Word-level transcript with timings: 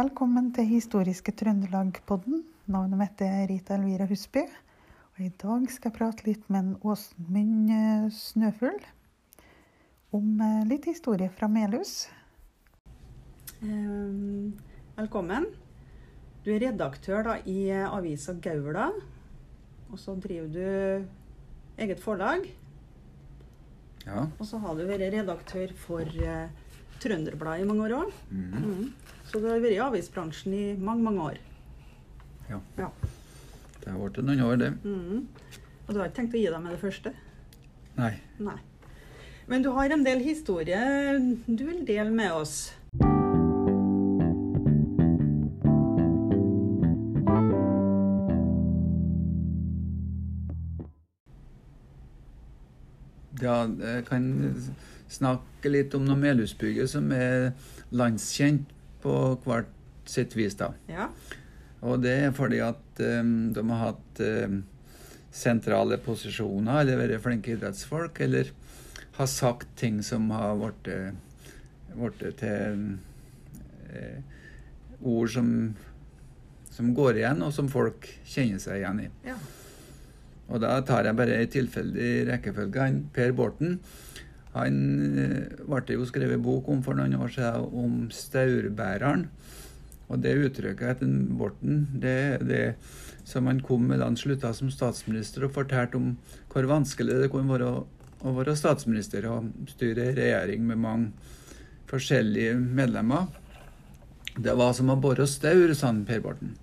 Velkommen 0.00 0.46
til 0.56 0.64
Historiske 0.64 1.32
Trøndelag-podden. 1.36 2.38
Navnet 2.72 2.96
mitt 2.96 3.20
er 3.20 3.42
Rita 3.50 3.74
Elvira 3.74 4.06
Husby. 4.08 4.46
Og 5.12 5.18
I 5.20 5.28
dag 5.42 5.66
skal 5.68 5.90
jeg 5.90 5.96
prate 5.98 6.24
litt 6.24 6.46
med 6.48 6.60
en 6.60 6.70
Åsmund 6.88 7.72
eh, 7.74 8.06
Snøfugl 8.16 8.78
om 10.16 10.40
eh, 10.46 10.62
litt 10.70 10.88
historie 10.88 11.28
fra 11.34 11.50
Melhus. 11.52 12.06
Eh, 13.60 14.54
velkommen. 14.96 15.50
Du 16.46 16.48
er 16.54 16.64
redaktør 16.64 17.26
da, 17.26 17.36
i 17.44 17.68
avisa 17.82 18.38
Gaula. 18.40 18.88
Og 19.90 20.00
så 20.00 20.16
driver 20.16 20.48
du 20.54 21.82
eget 21.82 22.00
forlag. 22.00 22.48
Ja. 24.06 24.30
Og 24.38 24.46
så 24.48 24.64
har 24.64 24.80
du 24.80 24.86
vært 24.88 25.10
redaktør 25.18 25.76
for 25.84 26.22
Trønderbladet 27.00 27.64
i 27.64 27.68
mange 27.68 27.86
år 27.86 27.96
òg. 28.00 28.12
Mm. 28.30 28.50
Mm. 28.64 29.14
Så 29.30 29.40
du 29.40 29.46
har 29.48 29.62
vært 29.62 29.76
i 29.76 29.82
avisbransjen 29.84 30.54
i 30.56 30.64
mange, 30.76 31.02
mange 31.06 31.30
år. 31.30 31.38
ja. 32.50 32.60
Ja. 32.78 32.90
Det 33.80 33.88
har 33.88 33.96
vært 34.02 34.18
noen 34.20 34.42
år, 34.44 34.56
det. 34.60 34.72
Mm. 34.84 35.22
Og 35.86 35.94
du 35.94 36.00
har 36.00 36.10
ikke 36.10 36.18
tenkt 36.20 36.34
å 36.36 36.40
gi 36.42 36.50
deg 36.52 36.60
med 36.60 36.74
det 36.76 36.80
første? 36.82 37.12
Nei. 37.96 38.10
Nei. 38.38 38.58
Men 39.48 39.64
du 39.64 39.70
har 39.74 39.90
en 39.90 40.04
del 40.04 40.20
historie 40.22 40.78
du 41.46 41.64
vil 41.64 41.80
dele 41.88 42.10
med 42.12 42.30
oss. 42.36 42.58
Ja, 53.42 53.64
jeg 53.80 54.04
kan 54.06 54.24
snakke 55.10 55.72
litt 55.72 55.94
om 55.98 56.06
noe 56.06 56.18
Melhusbygget 56.20 56.92
som 56.92 57.10
er 57.14 57.50
landskjent 57.90 58.70
på 59.02 59.14
hvert 59.44 59.70
sitt 60.08 60.36
vis. 60.38 60.56
da. 60.58 60.72
Ja. 60.90 61.08
Og 61.80 62.02
det 62.04 62.16
er 62.26 62.34
fordi 62.36 62.60
at 62.62 63.00
um, 63.00 63.50
de 63.54 63.64
har 63.70 63.84
hatt 63.90 64.22
um, 64.22 64.62
sentrale 65.32 65.98
posisjoner, 66.02 66.82
eller 66.82 67.00
vært 67.00 67.24
flinke 67.24 67.54
idrettsfolk, 67.54 68.20
eller 68.20 68.50
har 69.16 69.28
sagt 69.30 69.70
ting 69.78 70.02
som 70.04 70.30
har 70.34 70.58
blitt 70.58 70.90
blitt 71.90 72.38
til 72.38 72.82
eh, 73.90 74.20
ord 75.00 75.30
som, 75.32 75.48
som 76.70 76.92
går 76.94 77.18
igjen, 77.20 77.42
og 77.42 77.54
som 77.54 77.70
folk 77.70 78.06
kjenner 78.24 78.62
seg 78.62 78.82
igjen 78.82 79.06
i. 79.06 79.08
ja. 79.30 79.38
Og 80.50 80.58
da 80.58 80.72
tar 80.82 81.06
jeg 81.06 81.14
bare 81.14 81.36
i 81.38 81.46
tilfeldig 81.46 82.06
rekkefølge. 82.26 82.86
Per 83.14 83.34
Borten 83.38 83.76
han 84.54 84.76
eh, 85.18 85.64
ble 85.66 85.96
jo 85.96 86.06
skrevet 86.08 86.42
bok 86.42 86.68
om 86.72 86.82
for 86.82 86.98
noen 86.98 87.18
år 87.20 87.30
siden 87.34 87.68
om 87.84 87.98
staurbæreren. 88.14 89.28
Og 90.10 90.18
det 90.24 90.34
uttrykket 90.42 90.96
etter 90.96 91.10
Borten, 91.38 91.84
det 92.02 92.16
er 92.34 92.44
det 92.46 92.64
som 93.28 93.46
han 93.46 93.60
kom 93.62 93.84
med 93.86 94.00
da 94.02 94.08
han 94.08 94.18
slutta 94.18 94.50
som 94.56 94.72
statsminister 94.74 95.46
og 95.46 95.54
fortalte 95.54 96.00
om 96.00 96.14
hvor 96.50 96.66
vanskelig 96.66 97.20
det 97.20 97.28
kunne 97.30 97.52
være 97.52 97.68
å, 97.68 97.84
å 98.26 98.32
være 98.34 98.56
statsminister 98.58 99.28
og 99.30 99.52
styre 99.70 100.10
regjering 100.16 100.66
med 100.66 100.82
mange 100.82 101.36
forskjellige 101.90 102.56
medlemmer. 102.58 103.28
Det 104.34 104.54
var 104.58 104.74
som 104.74 104.90
å 104.90 104.98
bore 104.98 105.26
staur, 105.30 105.70
sa 105.74 105.90
han 105.90 106.04
Per 106.08 106.22
Borten. 106.24 106.56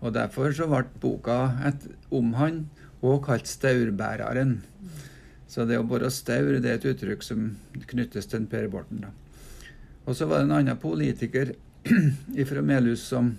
Og 0.00 0.12
derfor 0.16 0.52
så 0.56 0.68
ble 0.68 0.84
boka 1.00 1.38
et, 1.68 1.84
om 2.12 2.32
han 2.38 2.64
og 3.04 3.24
kalt 3.26 3.48
staurbæreren. 3.48 4.62
Så 5.54 5.62
det 5.70 5.76
å 5.78 5.86
bore 5.86 6.08
staur 6.10 6.56
det 6.58 6.66
er 6.66 6.80
et 6.80 6.86
uttrykk 6.90 7.22
som 7.22 7.44
knyttes 7.92 8.26
til 8.26 8.48
Per 8.50 8.66
Borten. 8.72 9.04
da. 9.04 9.12
Og 10.04 10.16
så 10.18 10.26
var 10.26 10.42
det 10.42 10.48
en 10.48 10.56
annen 10.58 10.80
politiker 10.82 11.54
fra 12.50 12.62
Melhus 12.66 13.04
som, 13.06 13.30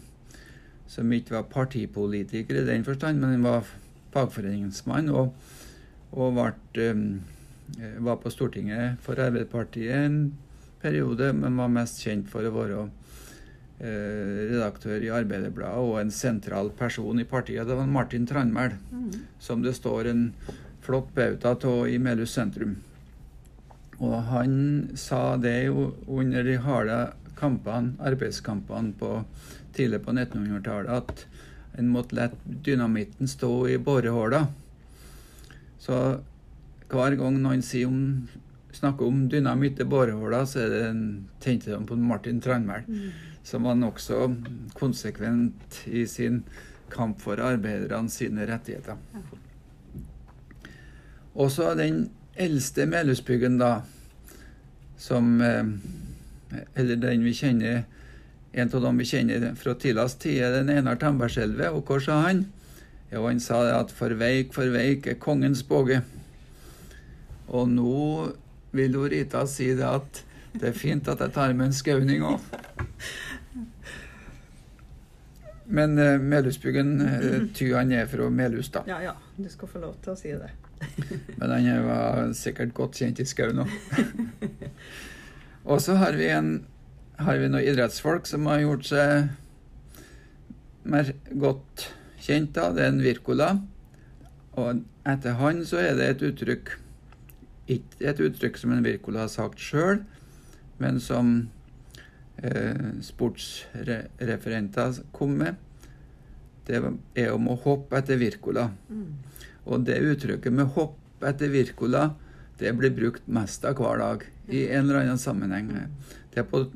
som 0.87 1.11
ikke 1.11 1.35
var 1.35 1.49
partipolitiker 1.51 2.61
i 2.61 2.67
den 2.69 2.87
forstand, 2.87 3.19
men 3.19 3.35
han 3.35 3.43
var 3.43 3.67
fagforeningsmann 4.15 5.11
og, 5.11 5.35
og 6.15 6.39
ble, 6.39 6.87
var 7.99 8.21
på 8.23 8.31
Stortinget 8.31 9.01
for 9.03 9.19
Arbeiderpartiet 9.19 10.07
en 10.07 10.19
periode, 10.79 11.33
men 11.35 11.59
var 11.59 11.73
mest 11.73 11.99
kjent 12.05 12.29
for 12.31 12.47
å 12.47 12.53
være 12.55 12.83
eh, 13.83 14.45
redaktør 14.53 15.03
i 15.03 15.11
Arbeiderbladet 15.11 15.83
og 15.83 15.99
en 15.99 16.13
sentral 16.15 16.71
person 16.79 17.19
i 17.19 17.27
partiet. 17.27 17.67
Det 17.67 17.75
var 17.75 17.91
Martin 17.91 18.29
Tranmæl, 18.29 18.77
mm. 18.87 19.09
som 19.41 19.65
det 19.65 19.75
står 19.75 20.13
en 20.13 20.29
flott 20.85 21.13
bauta 21.15 21.55
av 21.55 21.89
i 21.89 21.97
Melhus 21.99 22.35
sentrum. 22.37 22.75
Og 24.03 24.15
han 24.29 24.55
sa 24.99 25.37
det 25.39 25.57
jo 25.67 25.91
under 26.07 26.43
de 26.43 26.57
harde 26.61 26.99
kampene, 27.39 27.95
arbeidskampene 28.03 28.93
på, 28.99 29.11
tidlig 29.75 30.01
på 30.05 30.15
1900-tallet, 30.15 30.91
at 30.91 31.79
en 31.79 31.91
måtte 31.91 32.15
la 32.15 32.29
dynamitten 32.43 33.27
stå 33.27 33.51
i 33.71 33.77
borehåla. 33.77 34.45
Så 35.79 36.01
hver 36.91 37.17
gang 37.19 37.39
noen 37.43 37.63
sier 37.65 37.91
om, 37.91 38.27
snakker 38.75 39.07
om 39.07 39.25
dynamitt 39.31 39.79
i 39.79 39.87
borehåla, 39.87 40.43
så 40.47 40.67
det 40.71 40.83
en, 40.89 41.05
tenkte 41.43 41.73
de 41.73 41.81
på 41.87 41.97
Martin 41.99 42.41
Tranmæl 42.43 42.87
mm. 42.87 43.09
som 43.47 43.67
var 43.67 43.79
nokså 43.79 44.27
konsekvent 44.75 45.81
i 45.85 46.05
sin 46.07 46.43
kamp 46.91 47.19
for 47.23 47.41
arbeiderne 47.43 48.11
sine 48.11 48.47
rettigheter. 48.47 48.99
Ja. 49.15 49.44
Også 51.35 51.73
den 51.75 52.09
eldste 52.35 52.85
Melhusbyggen, 52.87 53.59
da, 53.59 53.81
som 54.97 55.41
eh, 55.41 55.65
Eller 56.75 56.95
den 56.95 57.23
vi 57.23 57.33
kjenner 57.35 57.83
En 58.55 58.69
av 58.71 58.83
dem 58.85 58.99
vi 59.01 59.07
kjenner 59.09 59.49
fra 59.59 59.73
tidligst 59.75 60.21
tid, 60.23 60.39
er 60.39 60.53
den 60.55 60.69
Einar 60.71 60.95
Tambergselve. 60.95 61.73
Og 61.75 61.83
hva 61.83 61.99
sa 61.99 62.21
han? 62.23 62.45
Jo, 63.11 63.25
han 63.27 63.41
sa 63.43 63.59
at 63.75 63.91
for 63.91 64.15
veik, 64.15 64.53
for 64.55 64.71
veik 64.71 65.09
er 65.11 65.19
kongens 65.19 65.63
båge. 65.67 65.99
Og 67.51 67.67
nå 67.67 68.31
vil 68.75 68.95
jo 68.95 69.03
Rita 69.11 69.43
si 69.47 69.73
det 69.75 69.83
at 69.83 70.23
det 70.55 70.69
er 70.71 70.77
fint 70.77 71.07
at 71.11 71.19
jeg 71.19 71.35
tar 71.35 71.53
med 71.53 71.67
en 71.67 71.75
skauning 71.75 72.23
òg. 72.23 72.39
Men 75.65 75.97
uh, 75.99 76.15
Melhusbyggen 76.21 76.95
uh, 77.01 77.39
ty 77.57 77.71
han 77.73 77.91
er 77.91 78.07
fra 78.07 78.29
Melhus, 78.29 78.69
da. 78.71 78.85
ja, 78.87 79.01
ja. 79.03 79.15
Du 79.35 79.49
skal 79.51 79.67
få 79.67 79.83
lov 79.83 79.97
til 80.03 80.13
å 80.13 80.19
si 80.19 80.31
det. 80.31 80.51
Men 81.39 81.51
han 81.51 81.85
var 81.87 82.31
sikkert 82.37 82.73
godt 82.77 83.01
kjent 83.01 83.19
i 83.21 83.27
skauen 83.27 83.63
òg. 83.63 83.75
Og 85.71 85.81
så 85.81 85.95
har 85.97 86.17
vi 86.19 86.29
en 86.29 86.55
har 87.15 87.39
vi 87.39 87.47
noen 87.47 87.63
idrettsfolk 87.63 88.27
som 88.27 88.47
har 88.49 88.59
gjort 88.59 88.85
seg 88.89 89.29
mer 90.85 91.11
godt 91.31 91.87
kjent. 92.21 92.55
da. 92.55 92.71
Det 92.75 92.83
er 92.83 92.91
en 92.91 93.03
Wirkola. 93.03 93.49
Og 94.59 94.83
etter 95.07 95.37
han 95.39 95.65
så 95.67 95.77
er 95.83 95.95
det 95.99 96.09
et 96.09 96.25
uttrykk 96.29 96.77
Ikke 97.67 98.09
et 98.11 98.19
uttrykk 98.21 98.57
som 98.61 98.71
en 98.75 98.83
Wirkola 98.85 99.19
har 99.25 99.31
sagt 99.33 99.59
sjøl, 99.59 100.03
men 100.77 100.99
som 101.01 101.49
eh, 102.37 102.91
sportsreferenter 103.01 104.99
kom 105.15 105.33
med. 105.39 105.55
Det 106.67 106.77
er 106.77 107.31
om 107.33 107.47
å 107.49 107.55
hoppe 107.63 107.97
etter 107.97 108.21
Wirkola. 108.21 108.67
Mm. 108.89 109.17
Og 109.65 109.85
det 109.87 110.01
uttrykket 110.03 110.53
med 110.53 110.73
hopp 110.75 111.25
etter 111.25 111.49
Wirkola, 111.53 112.09
det 112.59 112.71
blir 112.77 112.93
brukt 112.95 113.25
mest 113.27 113.65
av 113.67 113.79
hver 113.79 113.99
dag 113.99 114.25
i 114.47 114.67
en 114.69 114.85
eller 114.85 115.01
annen 115.01 115.19
sammenheng. 115.19 115.71
Det 116.31 116.43
er 116.43 116.47
på 116.49 116.67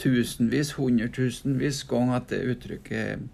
tusenvis, 0.00 0.74
hundretusenvis 0.78 1.82
ganger 1.90 2.20
at 2.20 2.30
det 2.32 2.44
uttrykket 2.54 3.26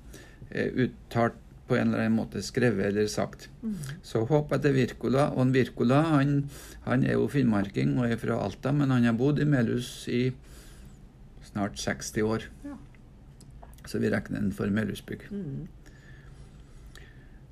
er 0.49 0.81
uttalt 0.87 1.37
på 1.69 1.77
en 1.77 1.91
eller 1.91 2.07
annen 2.07 2.17
måte, 2.17 2.41
skrevet 2.43 2.89
eller 2.89 3.09
sagt. 3.13 3.49
Mm. 3.61 3.77
Så 4.03 4.25
hopp 4.31 4.53
etter 4.57 4.73
Wirkola. 4.73 5.29
Og 5.35 5.43
en 5.45 5.55
Wirkola 5.55 6.01
han, 6.15 6.37
han 6.87 7.05
er 7.05 7.19
jo 7.19 7.29
finnmarking 7.29 7.99
og 8.01 8.09
er 8.09 8.21
fra 8.21 8.39
Alta, 8.41 8.73
men 8.73 8.95
han 8.95 9.05
har 9.05 9.19
bodd 9.19 9.43
i 9.43 9.49
Melhus 9.49 9.91
i 10.09 10.31
snart 11.51 11.77
60 11.81 12.25
år. 12.25 12.49
Ja. 12.65 12.79
Så 13.89 14.01
vi 14.01 14.11
regner 14.13 14.41
den 14.41 14.53
for 14.57 14.73
Melhusbygg. 14.73 15.29
Mm. 15.33 15.69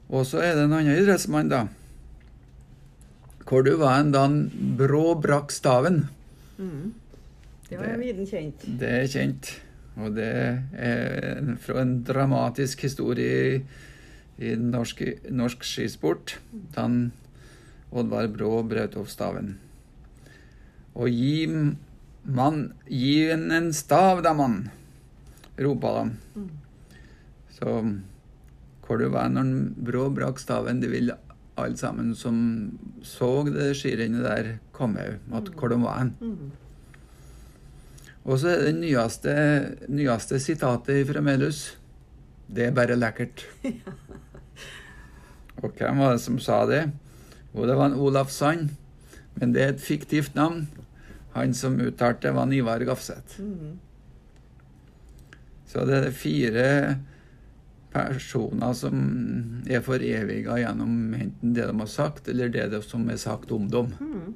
Og 0.08 0.26
så 0.28 0.42
er 0.44 0.54
det 0.54 0.66
en 0.66 0.76
annen 0.76 0.94
idrettsmann, 0.94 1.50
da. 1.50 1.66
Hvor 3.46 3.62
du 3.66 3.74
var 3.78 4.00
en 4.00 4.12
da 4.14 4.26
Brå 4.78 5.14
brakk 5.22 5.54
staven. 5.54 6.06
Mm. 6.58 6.94
Det 7.68 7.78
var 7.80 7.98
viden 7.98 8.26
kjent. 8.26 8.66
Det 8.80 8.92
er 9.00 9.10
kjent. 9.10 9.50
Og 9.96 10.14
det 10.14 10.30
er 10.76 11.52
fra 11.62 11.80
en 11.82 11.98
dramatisk 12.06 12.84
historie 12.86 13.62
i, 14.38 14.54
norsk, 14.54 15.02
norsk 15.32 15.64
skisport. 15.66 16.36
Da 16.76 16.86
Oddvar 17.96 18.28
Brå 18.30 18.60
brøt 18.66 18.98
opp 18.98 19.10
staven. 19.10 19.54
Og 20.96 21.10
gi 21.12 21.46
mann 22.26 22.72
Gi 22.90 23.30
en 23.30 23.50
en 23.54 23.72
stav, 23.72 24.22
da, 24.22 24.32
mann! 24.34 24.66
ropa 25.58 25.92
de. 25.94 26.10
Mm. 26.36 26.50
Så 27.58 27.76
hvor 28.86 29.00
du 29.00 29.08
var 29.10 29.30
når 29.32 29.52
Brå 29.86 30.08
brakk 30.14 30.38
staven, 30.38 30.80
det 30.82 30.92
ville 30.92 31.16
alle 31.56 31.78
sammen 31.80 32.12
som 32.14 32.36
så 33.06 33.30
det 33.48 33.72
skirennet 33.78 34.24
der, 34.24 34.52
komme 34.76 35.18
at 35.34 35.50
hvor 35.56 35.72
de 35.72 35.80
var. 35.82 36.10
Mm. 36.20 36.52
Og 38.26 38.40
så 38.42 38.52
er 38.52 38.64
det 38.66 38.74
nyeste, 38.80 39.34
nyeste 39.88 40.40
sitatet 40.42 41.06
fra 41.08 41.22
Melhus. 41.22 41.78
Det 42.46 42.66
er 42.66 42.74
bare 42.74 42.98
lekkert. 42.98 43.46
Og 45.62 45.70
hvem 45.78 46.02
var 46.02 46.16
det 46.16 46.24
som 46.24 46.38
sa 46.42 46.64
det? 46.68 46.82
Jo, 47.54 47.64
det 47.66 47.76
var 47.78 47.90
en 47.90 48.00
Olaf 48.02 48.30
Sand. 48.34 48.74
Men 49.36 49.54
det 49.54 49.62
er 49.62 49.74
et 49.74 49.80
fiktivt 49.80 50.34
navn. 50.34 50.66
Han 51.36 51.54
som 51.54 51.78
uttalte 51.80 52.28
det, 52.28 52.34
var 52.36 52.52
Ivar 52.52 52.84
Gafseth. 52.84 53.40
Mm. 53.40 53.78
Så 55.66 55.84
det 55.86 55.96
er 55.96 56.14
fire 56.14 56.66
personer 57.96 58.72
som 58.76 58.96
er 59.68 59.84
foreviga 59.84 60.58
gjennom 60.60 61.14
enten 61.16 61.54
det 61.56 61.66
de 61.68 61.78
har 61.80 61.90
sagt, 61.90 62.28
eller 62.32 62.52
det 62.52 62.82
som 62.86 63.08
er 63.10 63.20
sagt 63.20 63.52
om 63.56 63.68
dem. 63.72 63.92
Mm. 64.00 64.34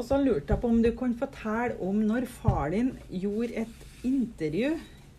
Og 0.00 0.04
så 0.08 0.16
lurte 0.16 0.54
jeg 0.54 0.60
på 0.62 0.68
om 0.72 0.80
du 0.82 0.90
kan 0.96 1.12
fortelle 1.18 1.76
om 1.84 1.98
når 2.08 2.24
far 2.30 2.70
din 2.72 2.94
gjorde 3.12 3.66
et 3.66 4.04
intervju 4.08 4.70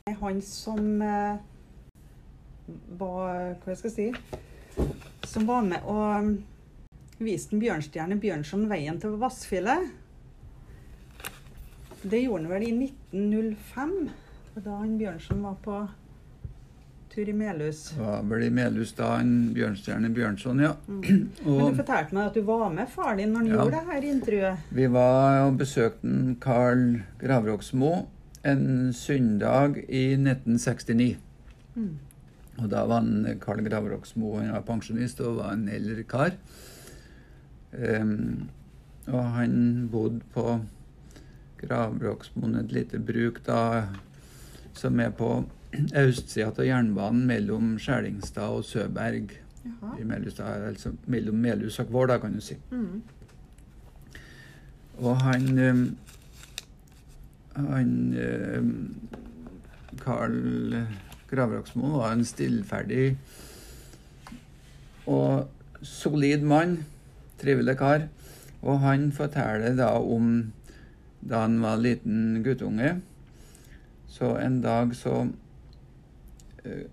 med 0.08 0.16
han 0.18 0.42
som 0.42 1.02
eh, 1.06 1.38
var 2.98 3.60
Hva 3.62 3.76
skal 3.78 3.92
jeg 3.92 3.94
si 3.94 4.88
Som 5.30 5.46
var 5.48 5.62
med 5.68 5.86
og 5.86 6.32
viste 7.22 7.58
Bjørnstjerne 7.62 8.18
Bjørnson 8.22 8.68
veien 8.72 9.00
til 9.02 9.18
Vassfjellet. 9.22 9.90
Det 12.02 12.24
gjorde 12.24 12.44
han 12.48 12.52
vel 12.52 12.64
i 12.66 12.72
1905, 13.14 13.98
da 14.66 14.78
han 14.82 14.96
Bjørnson 14.98 15.44
var 15.46 15.58
på 15.62 15.76
tur 17.12 17.28
i 17.30 17.34
Melhus. 17.36 17.82
Var 18.00 18.24
vel 18.30 18.46
i 18.48 18.54
Melhus 18.56 18.94
da 18.98 19.12
en 19.20 19.52
Bjørnstjerne 19.54 20.10
Bjørnson, 20.16 20.64
ja. 20.64 20.72
Mm. 20.88 21.02
Men 21.46 21.66
du 21.76 21.78
fortalte 21.82 22.16
meg 22.18 22.30
at 22.32 22.40
du 22.40 22.46
var 22.48 22.70
med 22.74 22.90
far 22.90 23.18
din 23.20 23.34
når 23.36 23.44
han 23.44 23.52
Ja. 23.52 23.58
gjorde 23.60 23.76
det 23.78 23.92
her 23.92 24.08
intervjuet. 24.14 24.58
vi 24.72 24.88
var 24.96 25.42
og 25.46 25.58
besøkte 25.60 26.16
Carl 26.42 26.86
Gravroksmo 27.22 27.92
en 28.48 28.94
søndag 28.98 29.78
i 29.88 30.06
1969. 30.18 31.18
Mm. 31.76 31.92
Og 32.62 32.70
da 32.72 32.82
var 32.90 33.04
han 33.04 33.38
Carl 33.44 33.62
Gravroksmo 33.68 34.38
han 34.40 34.52
var 34.56 34.66
pensjonist 34.66 35.22
og 35.22 35.38
var 35.44 35.54
en 35.54 35.68
eldre 35.70 36.04
kar. 36.04 36.34
Ehm, 37.74 38.50
og 39.08 39.24
han 39.36 39.90
bodde 39.92 40.22
på 40.34 40.60
Gravroksmoen, 41.62 42.56
et 42.56 42.72
lite 42.72 43.00
bruk 43.00 43.42
da, 43.46 43.88
som 44.74 45.00
er 45.00 45.10
på 45.16 45.32
østsida 45.96 46.50
av 46.52 46.66
jernbanen 46.66 47.26
mellom 47.30 47.76
Skjælingstad 47.80 48.58
og 48.58 48.66
Søberg. 48.66 49.38
Jaha. 49.62 49.96
I 50.02 50.04
Melustad, 50.04 50.64
altså 50.68 50.92
mellom 51.06 51.36
Melhus 51.36 51.80
og 51.80 51.88
Kvål, 51.88 52.16
kan 52.22 52.34
du 52.34 52.42
si. 52.42 52.56
Mm. 52.72 53.02
Og 54.98 55.22
han 55.22 55.70
um, 55.70 55.98
Han 57.56 58.14
ehm, 58.18 58.96
Carl 60.00 60.76
Gravraksmo 61.30 61.98
var 61.98 62.14
en 62.14 62.26
stillferdig 62.26 63.18
og 65.06 65.50
solid 65.82 66.42
mann. 66.42 66.78
Trivelig 67.42 67.78
kar. 67.80 68.08
Og 68.62 68.80
han 68.84 69.10
forteller 69.16 69.76
da 69.80 69.94
om 70.00 70.52
da 71.22 71.44
han 71.46 71.60
var 71.62 71.78
liten 71.82 72.42
guttunge. 72.46 72.96
Så 74.10 74.36
en 74.42 74.60
dag 74.64 74.94
så 74.98 75.28
eh, 76.66 76.88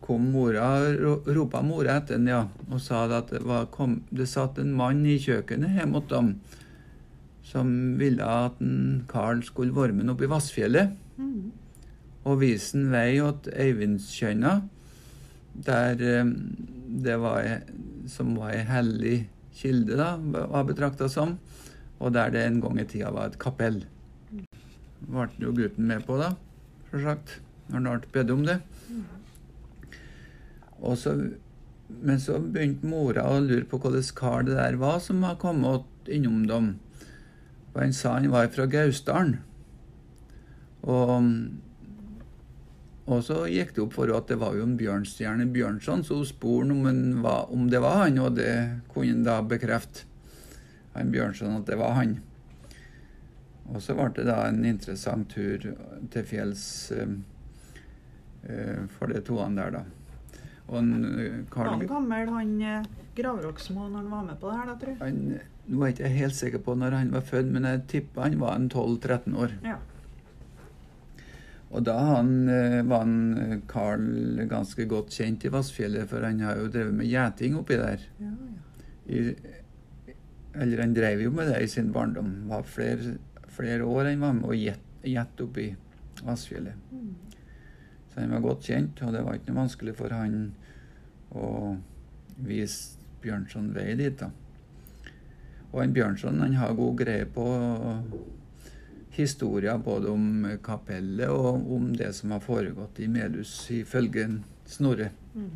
kom 0.00 0.30
mora, 0.32 0.70
ro- 0.98 1.20
ropa 1.26 1.60
mora 1.62 1.98
etter 2.00 2.16
den, 2.18 2.30
ja, 2.32 2.40
og 2.70 2.80
sa 2.82 3.04
at 3.18 3.30
det, 3.30 3.42
var, 3.46 3.68
kom, 3.72 4.00
det 4.10 4.26
satt 4.28 4.58
en 4.58 4.72
mann 4.76 5.04
i 5.06 5.18
kjøkkenet 5.22 5.76
hjemme 5.76 6.00
hos 6.00 6.08
dem 6.10 6.32
som 7.50 7.70
ville 8.00 8.22
at 8.24 8.58
en 8.62 9.04
Karl 9.10 9.40
skulle 9.46 9.74
være 9.76 9.94
med 9.96 10.10
opp 10.12 10.22
i 10.26 10.30
Vassfjellet 10.30 10.96
Mm. 11.20 11.50
og 12.24 12.38
vise 12.40 12.78
en 12.78 12.86
vei 12.92 13.18
til 13.44 13.52
Eivindskjønna, 13.60 14.52
der 15.66 16.00
eh, 16.00 16.30
det 17.04 17.16
var 17.20 17.44
som 18.10 18.34
var 18.38 18.54
ei 18.54 18.64
hellig 18.66 19.16
kilde, 19.56 19.96
da, 19.98 20.14
var 20.20 20.66
betrakta 20.68 21.08
som, 21.10 21.36
og 22.00 22.14
der 22.16 22.32
det 22.34 22.44
en 22.46 22.60
gang 22.62 22.80
i 22.80 22.86
tida 22.88 23.12
var 23.14 23.30
et 23.30 23.38
kapell. 23.42 23.82
Ble 25.00 25.28
jo 25.40 25.54
gutten 25.56 25.88
med 25.88 26.04
på, 26.06 26.18
da, 26.20 26.34
sjølsagt, 26.90 27.38
når 27.70 27.78
han 27.78 28.04
ble 28.04 28.14
bedt 28.16 28.34
om 28.34 28.44
det. 28.48 28.58
Og 30.80 30.96
så, 30.96 31.14
men 32.00 32.20
så 32.22 32.38
begynte 32.40 32.88
mora 32.88 33.26
å 33.28 33.40
lure 33.44 33.66
på 33.68 33.80
hvilken 33.82 34.16
kar 34.16 34.46
det 34.46 34.56
der 34.56 34.78
var 34.80 35.00
som 35.04 35.20
var 35.24 35.40
kommet 35.40 36.08
innom 36.10 36.46
dem. 36.48 36.70
Og 37.72 37.82
han 37.84 37.92
sa 37.94 38.16
han 38.16 38.30
var 38.32 38.48
fra 38.54 38.66
Gausdalen. 38.70 39.38
Og, 40.80 41.12
og 43.10 43.24
så 43.26 43.42
gikk 43.50 43.74
det 43.74 43.82
opp 43.82 43.94
for 43.96 44.06
henne 44.06 44.22
at 44.22 44.30
det 44.30 44.38
var 44.40 44.54
jo 44.54 44.64
en 44.66 44.76
Bjørnstjerne 44.78 45.48
Bjørnson, 45.50 46.04
så 46.06 46.20
hun 46.20 46.28
spurte 46.28 46.74
om, 46.74 47.24
om 47.26 47.68
det 47.70 47.80
var 47.82 48.04
han, 48.04 48.18
og 48.22 48.36
det 48.38 48.52
kunne 48.92 49.10
han 49.10 49.24
da 49.26 49.40
bekrefte. 49.42 50.06
Han 50.94 51.12
Bjørnson 51.14 51.58
at 51.58 51.68
det 51.70 51.78
var 51.80 51.96
han. 51.98 52.18
Og 53.70 53.82
så 53.82 53.94
ble 53.94 54.08
det 54.16 54.26
da 54.26 54.42
en 54.48 54.64
interessant 54.66 55.30
tur 55.30 55.68
til 56.10 56.26
fjells 56.26 56.64
uh, 56.96 57.12
eh, 58.42 58.80
for 58.96 59.12
de 59.12 59.22
toene 59.26 59.60
der, 59.60 59.78
da. 59.78 59.84
Og 60.70 60.78
en, 60.78 60.90
eh, 61.18 61.38
Karl 61.50 61.72
han 61.74 61.86
gammel, 61.90 62.28
han 62.30 62.50
eh, 62.62 62.90
Gravroksmo, 63.16 63.88
når 63.88 64.02
han 64.04 64.10
var 64.10 64.26
med 64.26 64.40
på 64.40 64.50
det 64.50 64.58
her, 64.58 64.66
da, 64.70 64.74
tror 64.78 64.92
jeg? 64.94 65.00
han, 65.02 65.56
Nå 65.70 65.82
er 65.82 65.90
jeg 65.90 65.96
ikke 65.96 66.10
helt 66.16 66.34
sikker 66.34 66.62
på 66.66 66.74
når 66.78 66.96
han 66.98 67.10
var 67.14 67.26
født, 67.26 67.50
men 67.54 67.66
jeg 67.68 67.82
tipper 67.90 68.26
han 68.26 68.40
var 68.40 68.56
en 68.58 68.70
12-13 68.70 69.36
år. 69.38 69.54
Ja. 69.66 69.76
Og 71.70 71.84
da 71.86 71.96
han, 72.16 72.48
eh, 72.50 72.80
var 72.82 73.04
han 73.04 73.38
eh, 73.38 73.58
Carl 73.70 74.40
ganske 74.50 74.86
godt 74.90 75.14
kjent 75.14 75.44
i 75.46 75.52
Vassfjellet, 75.54 76.08
for 76.10 76.26
han 76.26 76.42
har 76.42 76.58
jo 76.58 76.70
drevet 76.72 76.96
med 76.98 77.06
gjeting 77.06 77.56
oppi 77.60 77.78
der. 77.78 78.02
Ja, 78.18 78.30
ja. 78.30 78.56
I, 79.10 79.20
eller 80.54 80.82
han 80.82 80.94
drev 80.94 81.22
jo 81.22 81.30
med 81.34 81.52
det 81.52 81.60
i 81.62 81.70
sin 81.70 81.92
barndom. 81.94 82.32
Var 82.50 82.66
flere, 82.66 83.14
flere 83.46 83.86
år 83.86 84.10
han 84.10 84.24
var 84.24 84.34
med 84.38 84.50
og 84.50 84.58
gjette 85.06 85.46
oppi 85.46 85.68
Vassfjellet. 86.26 86.74
Mm. 86.90 87.14
Så 88.10 88.20
han 88.20 88.34
var 88.34 88.42
godt 88.44 88.66
kjent, 88.66 89.02
og 89.06 89.14
det 89.14 89.22
var 89.24 89.38
ikke 89.38 89.52
noe 89.52 89.62
vanskelig 89.62 89.94
for 89.98 90.14
han 90.14 90.40
å 91.30 91.46
vise 92.42 92.98
Bjørnson 93.22 93.70
vei 93.76 93.94
dit. 93.94 94.18
da. 94.18 94.32
Og 95.70 95.82
han 95.84 95.94
Bjørnson 95.94 96.42
han 96.42 96.58
har 96.58 96.74
god 96.74 96.98
greie 96.98 97.26
på 97.30 97.46
historier 99.16 99.78
både 99.82 100.10
om 100.12 100.46
kapellet 100.62 101.28
og 101.30 101.66
om 101.74 101.90
det 101.96 102.12
som 102.16 102.34
har 102.34 102.44
foregått 102.44 103.00
i 103.02 103.08
Melhus, 103.10 103.52
ifølge 103.74 104.28
Snorre. 104.70 105.10
Mm. 105.34 105.50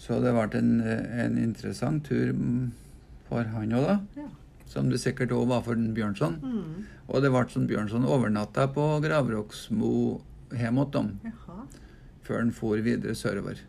Så 0.00 0.20
det 0.22 0.32
ble 0.32 0.60
en, 0.60 0.72
en 0.80 1.38
interessant 1.40 2.04
tur 2.06 2.32
for 3.26 3.48
han 3.52 3.74
òg, 3.74 3.86
da. 3.88 3.96
Ja. 4.22 4.28
Som 4.70 4.90
det 4.90 5.00
sikkert 5.02 5.34
òg 5.34 5.48
var 5.50 5.64
for 5.66 5.78
den 5.78 5.92
Bjørnson. 5.96 6.38
Mm. 6.42 6.86
Og 7.06 7.22
det 7.22 7.32
ble 7.34 7.44
som 7.52 7.66
Bjørnson 7.68 8.06
overnatta 8.08 8.68
på 8.72 8.86
Gravroksmo 9.04 9.90
hjemme 10.56 10.84
hos 10.84 10.92
dem, 10.94 11.10
Jaha. 11.26 11.66
før 12.22 12.40
han 12.40 12.54
for 12.54 12.82
videre 12.86 13.14
sørover. 13.18 13.60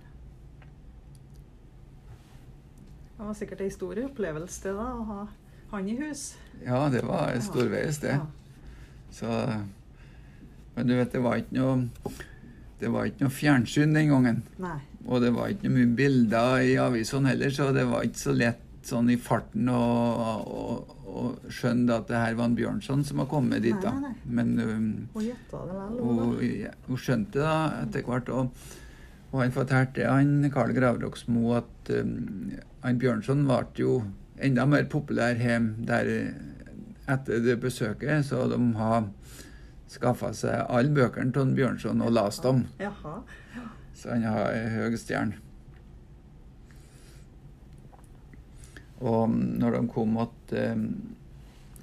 Det 3.17 3.25
var 3.25 3.33
sikkert 3.33 3.61
en 3.65 3.73
stor 3.73 3.99
opplevelse 4.03 4.63
det 4.63 4.75
da, 4.77 4.87
å 4.93 5.05
ha 5.09 5.21
han 5.71 5.87
i 5.89 5.97
hus. 5.99 6.29
Ja, 6.65 6.87
det 6.89 7.03
var 7.05 7.35
storveis, 7.43 7.99
det. 8.03 8.19
Så, 9.13 9.29
men 10.75 10.89
du 10.89 10.95
vet, 10.97 11.11
det 11.13 11.21
var 11.23 11.41
ikke 11.41 11.57
noe 11.57 12.13
det 12.77 12.91
var 12.93 13.07
ikke 13.09 13.25
noe 13.25 13.33
fjernsyn 13.33 13.95
den 13.95 14.11
gangen. 14.11 14.43
Nei. 14.61 14.77
Og 15.07 15.23
det 15.23 15.31
var 15.33 15.49
ikke 15.49 15.65
noe 15.69 15.79
mye 15.79 15.95
bilder 15.97 16.65
i 16.67 16.75
avisene 16.81 17.31
heller, 17.31 17.53
så 17.53 17.71
det 17.73 17.87
var 17.89 18.05
ikke 18.05 18.21
så 18.21 18.35
lett 18.37 18.63
sånn 18.87 19.09
i 19.11 19.17
farten 19.19 19.67
å, 19.73 19.79
å, 20.47 20.65
å 21.07 21.23
skjønne 21.51 21.95
at 21.97 22.07
det 22.11 22.21
her 22.21 22.37
var 22.39 22.51
en 22.51 22.57
Bjørnson 22.59 23.01
som 23.07 23.21
hadde 23.23 23.31
kommet 23.33 23.65
dit. 23.65 23.75
da. 23.81 23.91
Nei, 23.97 24.11
nei, 24.11 24.11
nei. 24.13 24.35
Men 24.37 24.53
um, 24.61 24.91
Hun 25.15 26.45
ja, 26.45 26.71
hun 26.85 27.01
skjønte 27.01 27.41
det 27.41 27.55
etter 27.81 28.05
hvert. 28.07 28.31
Og, 28.31 28.69
og 29.31 29.41
han 29.41 29.55
fortalte 29.55 30.07
han 30.07 30.51
Karl 30.53 30.75
Gravroksmo 30.77 31.57
at 31.57 31.91
um, 31.97 32.53
han 32.85 33.01
Bjørnson 33.01 33.43
ble 33.49 33.63
jo 33.81 33.97
enda 34.43 34.65
mer 34.69 34.85
populær 34.91 35.37
hjemme 35.39 35.85
der 35.87 36.11
etter 37.07 37.43
det 37.43 37.57
besøket, 37.61 38.25
så 38.27 38.45
de 38.51 38.59
har 38.77 39.07
skaffa 39.87 40.33
seg 40.35 40.65
alle 40.67 40.91
bøkene 40.93 41.31
til 41.33 41.53
Bjørnson 41.55 42.03
og 42.03 42.15
lest 42.15 42.43
dem. 42.43 42.65
Jaha. 42.81 43.19
Så 43.95 44.11
han 44.13 44.25
har 44.27 44.57
høy 44.75 44.97
stjerne. 44.99 45.39
Og 48.97 49.29
når 49.29 49.77
de 49.77 49.81
kom, 49.93 50.17
at, 50.17 50.53
eh, 50.57 50.75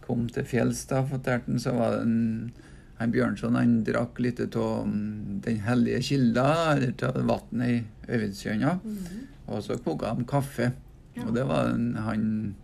kom 0.05 0.29
til 0.29 0.45
fjells, 0.45 0.85
da, 0.91 1.05
fortalte 1.07 1.53
han, 1.53 1.61
så 1.63 1.75
var 1.79 1.97
det 1.97 2.03
en 2.03 2.53
han 2.99 3.11
Bjørnson 3.11 3.57
han 3.59 3.79
drakk 3.87 4.21
litt 4.23 4.41
av 4.41 4.87
mm, 4.87 5.41
Den 5.45 5.61
hellige 5.67 6.03
kilda, 6.09 6.47
eller 6.75 6.95
av 7.09 7.19
vannet 7.27 7.69
i 7.69 8.13
Øvindsjønna. 8.15 8.79
Mm 8.85 8.99
-hmm. 8.99 9.25
Og 9.47 9.63
så 9.63 9.77
koka 9.79 10.15
de 10.15 10.25
kaffe. 10.25 10.73
Ja. 11.16 11.26
Og 11.26 11.35
det 11.35 11.44
var 11.47 11.68
en- 11.71 11.94
han 11.97 12.54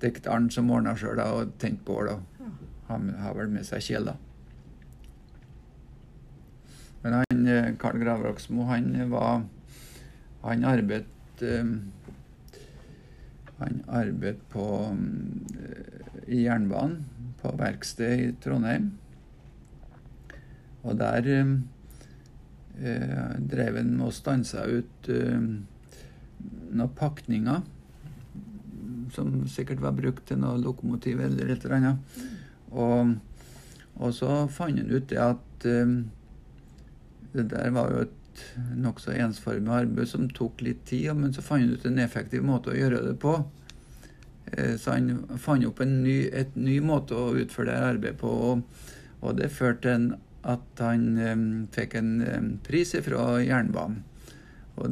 dikteren 0.00 0.50
som 0.50 0.70
ordna 0.70 0.94
sjøl 0.96 1.18
og 1.20 1.58
tente 1.58 1.84
bål. 1.84 2.08
og 2.08 2.22
Ja. 2.88 2.98
Har 3.18 3.34
vel 3.34 3.48
med 3.48 3.64
seg 3.64 3.80
kjel, 3.80 4.04
da. 4.04 4.16
Men 7.02 7.12
han, 7.12 7.46
eh, 7.46 7.72
Karl 7.78 7.98
Gravraksmo, 7.98 8.64
han 8.66 9.10
var 9.10 9.44
Han 10.44 10.64
arbeidet 10.64 11.06
eh, 11.42 11.64
Han 13.58 13.82
arbeidet 13.88 14.40
på 14.50 14.64
eh, 15.62 16.28
i 16.28 16.42
jernbanen, 16.44 17.04
på 17.42 17.56
verksted 17.58 18.20
i 18.20 18.32
Trondheim. 18.42 18.92
Og 20.84 20.98
der 20.98 21.26
eh, 21.26 21.52
eh, 22.82 23.38
drev 23.50 23.76
han 23.76 24.00
og 24.00 24.12
stansa 24.12 24.64
ut 24.66 25.08
eh, 25.08 25.40
noen 26.72 26.96
pakninger 26.96 27.62
som 29.12 29.34
sikkert 29.48 29.82
var 29.82 29.94
brukt 29.96 30.24
til 30.28 30.40
noe 30.40 30.60
lokomotiv 30.60 31.20
eller 31.20 31.52
et 31.52 31.64
eller 31.66 31.78
annet. 31.78 32.18
Og, 32.72 33.14
og 34.00 34.14
så 34.16 34.42
fant 34.52 34.80
han 34.80 34.92
ut 34.92 35.08
det 35.10 35.20
at 35.20 35.66
um, 35.68 35.96
det 37.32 37.48
der 37.52 37.72
var 37.74 37.92
jo 37.92 38.04
et 38.06 38.44
nokså 38.76 39.12
ensformig 39.12 39.72
arbeid 39.72 40.08
som 40.08 40.28
tok 40.32 40.62
litt 40.64 40.84
tid, 40.88 41.12
men 41.16 41.34
så 41.36 41.44
fant 41.44 41.64
han 41.64 41.76
ut 41.76 41.86
en 41.88 42.00
effektiv 42.00 42.44
måte 42.44 42.72
å 42.72 42.78
gjøre 42.78 43.02
det 43.06 43.16
på. 43.20 43.36
Eh, 44.52 44.74
så 44.80 44.96
han 44.96 45.38
fant 45.40 45.66
opp 45.68 45.80
en 45.84 45.98
ny, 46.04 46.16
et 46.32 46.56
ny 46.56 46.78
måte 46.84 47.16
å 47.16 47.34
utføre 47.36 47.70
det 47.70 47.90
arbeidet 47.92 48.20
på, 48.20 48.32
og, 48.50 48.86
og 49.20 49.36
det 49.40 49.52
førte 49.52 49.88
til 49.88 50.12
at 50.42 50.80
han 50.82 51.04
um, 51.22 51.44
fikk 51.70 51.94
en 52.00 52.14
um, 52.26 52.48
pris 52.66 52.96
fra 53.04 53.36
jernbanen. 53.44 54.00
Og 54.80 54.88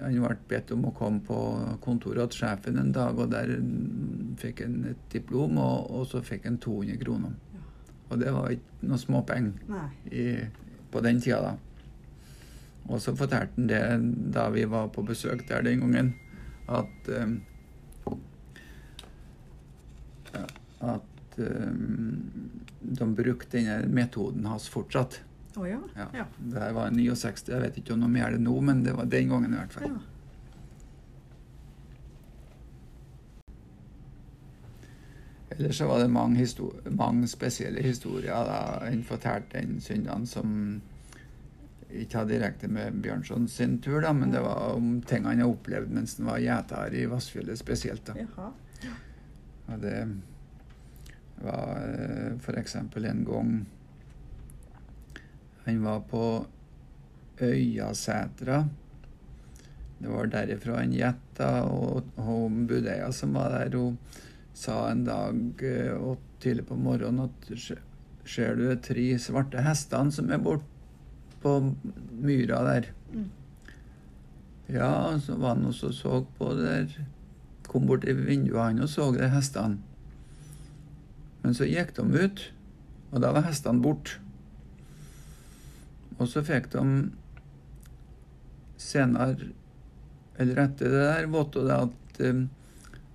han 0.00 0.16
ble 0.22 0.36
bedt 0.48 0.72
om 0.74 0.86
å 0.88 0.94
komme 0.96 1.20
på 1.26 1.38
kontoret 1.84 2.32
til 2.32 2.44
sjefen 2.44 2.78
en 2.80 2.92
dag, 2.94 3.18
og 3.18 3.32
der 3.32 3.52
fikk 4.40 4.64
han 4.64 4.80
et 4.92 5.02
diplom, 5.12 5.58
og, 5.60 5.90
og 5.90 6.06
så 6.10 6.22
fikk 6.24 6.48
han 6.48 6.58
200 6.62 7.00
kroner. 7.02 7.34
Ja. 7.54 7.64
Og 8.08 8.22
det 8.22 8.32
var 8.34 8.54
ikke 8.54 8.90
noe 8.90 9.00
småpenger 9.00 10.48
på 10.90 11.04
den 11.06 11.20
tida, 11.22 11.40
da. 11.50 11.56
Og 12.90 12.98
så 13.02 13.14
fortalte 13.14 13.54
han 13.56 13.68
det 13.70 14.34
da 14.34 14.48
vi 14.50 14.64
var 14.66 14.90
på 14.94 15.04
besøk 15.06 15.44
der 15.48 15.62
den 15.66 15.84
gangen, 15.84 16.14
at 16.70 17.14
um, 17.20 17.40
At 20.80 21.36
um, 21.36 22.20
de 22.80 23.06
brukte 23.14 23.58
denne 23.58 23.88
metoden 23.92 24.46
hans 24.46 24.68
fortsatt. 24.70 25.18
Å 25.56 25.66
ja. 25.66 25.80
Ja. 25.96 26.06
Ja. 26.14 26.24
Det 26.38 26.62
her 26.62 26.72
var 26.76 26.90
69, 26.94 27.48
jeg 27.50 27.62
vet 27.64 27.78
ikke 27.80 27.96
om 27.96 28.04
de 28.06 28.20
gjør 28.20 28.36
det 28.36 28.42
nå, 28.44 28.54
men 28.62 28.84
det 28.86 28.94
var 28.94 29.10
den 29.10 29.32
gangen 29.32 29.54
i 29.54 29.58
hvert 29.58 29.72
fall. 29.74 29.90
ja. 29.90 29.98
Ellers 35.50 35.76
så 35.76 35.86
var 35.90 35.98
det 36.00 36.08
mange, 36.08 36.38
histori 36.38 36.90
mange 36.94 37.26
spesielle 37.28 37.82
historier. 37.82 38.32
da. 38.46 38.78
Han 38.86 39.02
fortalte 39.04 39.58
den 39.58 39.80
søndagen 39.80 40.26
som 40.26 40.52
ikke 41.90 42.20
hadde 42.20 42.36
direkte 42.36 42.68
med 42.70 43.00
Bjørnson 43.02 43.48
sin 43.50 43.78
tur, 43.82 43.98
da, 44.00 44.12
men 44.14 44.30
det 44.30 44.40
var 44.44 44.76
om 44.76 45.00
ting 45.02 45.26
han 45.26 45.42
har 45.42 45.50
opplevd 45.50 45.90
mens 45.90 46.16
han 46.20 46.30
var 46.30 46.38
gjeter 46.38 46.94
i 46.94 47.06
Vassfjellet 47.10 47.58
spesielt. 47.58 48.06
da. 48.06 48.14
Jaha. 48.22 48.52
Og 49.70 49.82
det 49.82 49.98
var 51.42 51.82
f.eks. 52.38 52.76
en 52.76 53.24
gang 53.26 53.52
han 55.70 55.82
var 55.86 56.00
på 56.10 56.24
Øyasetra. 57.40 58.64
Det 60.00 60.08
var 60.08 60.26
derifra 60.32 60.78
han 60.80 60.92
gjetta, 60.96 61.50
og 61.68 62.04
hun 62.16 62.66
budeia 62.68 63.10
som 63.12 63.34
var 63.36 63.52
der, 63.52 63.76
hun 63.76 63.98
sa 64.56 64.90
en 64.90 65.04
dag 65.06 65.62
eh, 65.64 65.92
og 65.96 66.18
tidlig 66.40 66.66
på 66.68 66.76
morgenen 66.76 67.26
at 67.28 67.50
"Se- 67.58 67.78
ser 68.24 68.56
du 68.56 68.76
tre 68.76 69.18
svarte 69.18 69.60
hestene 69.64 70.12
som 70.12 70.30
er 70.30 70.38
borte 70.38 70.64
på 71.42 71.74
myra 72.20 72.62
der? 72.64 72.88
Mm. 73.12 73.28
Ja, 74.68 75.18
så 75.20 75.34
var 75.36 75.54
han 75.54 75.64
også 75.66 75.92
så 75.92 76.24
på 76.38 76.52
der. 76.60 76.86
Kom 77.68 77.86
bort 77.86 78.04
i 78.04 78.12
vinduet 78.12 78.62
han 78.62 78.80
og 78.80 78.88
så 78.88 79.10
de 79.16 79.28
hestene. 79.28 79.78
Men 81.42 81.54
så 81.54 81.64
gikk 81.64 81.94
de 81.96 82.02
ut, 82.24 82.52
og 83.12 83.20
da 83.22 83.32
var 83.32 83.42
hestene 83.48 83.82
borte. 83.82 84.18
Og 86.20 86.28
så 86.28 86.42
fikk 86.44 86.68
de 86.74 86.84
senere, 88.80 89.50
eller 90.40 90.64
etter 90.66 90.92
det 90.92 91.04
der, 91.04 91.28
vite 91.32 91.64
det 91.66 91.76
at 91.76 92.20
eh, 92.24 92.42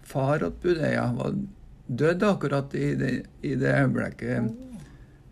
far 0.06 0.42
til 0.42 0.54
Budeia 0.62 1.06
var 1.18 1.36
død 1.86 2.24
akkurat 2.26 2.74
i 2.78 2.94
det, 2.98 3.12
i 3.46 3.54
det 3.62 3.74
øyeblikket 3.78 4.50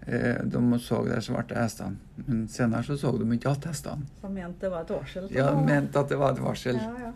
eh, 0.06 0.44
de 0.44 0.80
så 0.80 1.02
de 1.08 1.22
svarte 1.22 1.58
hestene. 1.58 1.98
Men 2.26 2.48
senere 2.48 2.86
så 2.86 2.98
så 2.98 3.14
de 3.18 3.28
ikke 3.34 3.50
igjen 3.50 3.70
hestene. 3.70 4.10
Så 4.22 4.30
mente 4.30 4.66
det 4.66 4.74
var 4.74 4.86
et 4.86 4.94
varsel? 4.94 5.30
Ja, 5.34 5.50
de 5.52 5.66
mente 5.66 6.00
at 6.00 6.14
det 6.14 6.22
var 6.22 6.38
et 6.38 6.44
varsel. 6.44 6.78
Ja, 6.82 7.10
ja. 7.10 7.14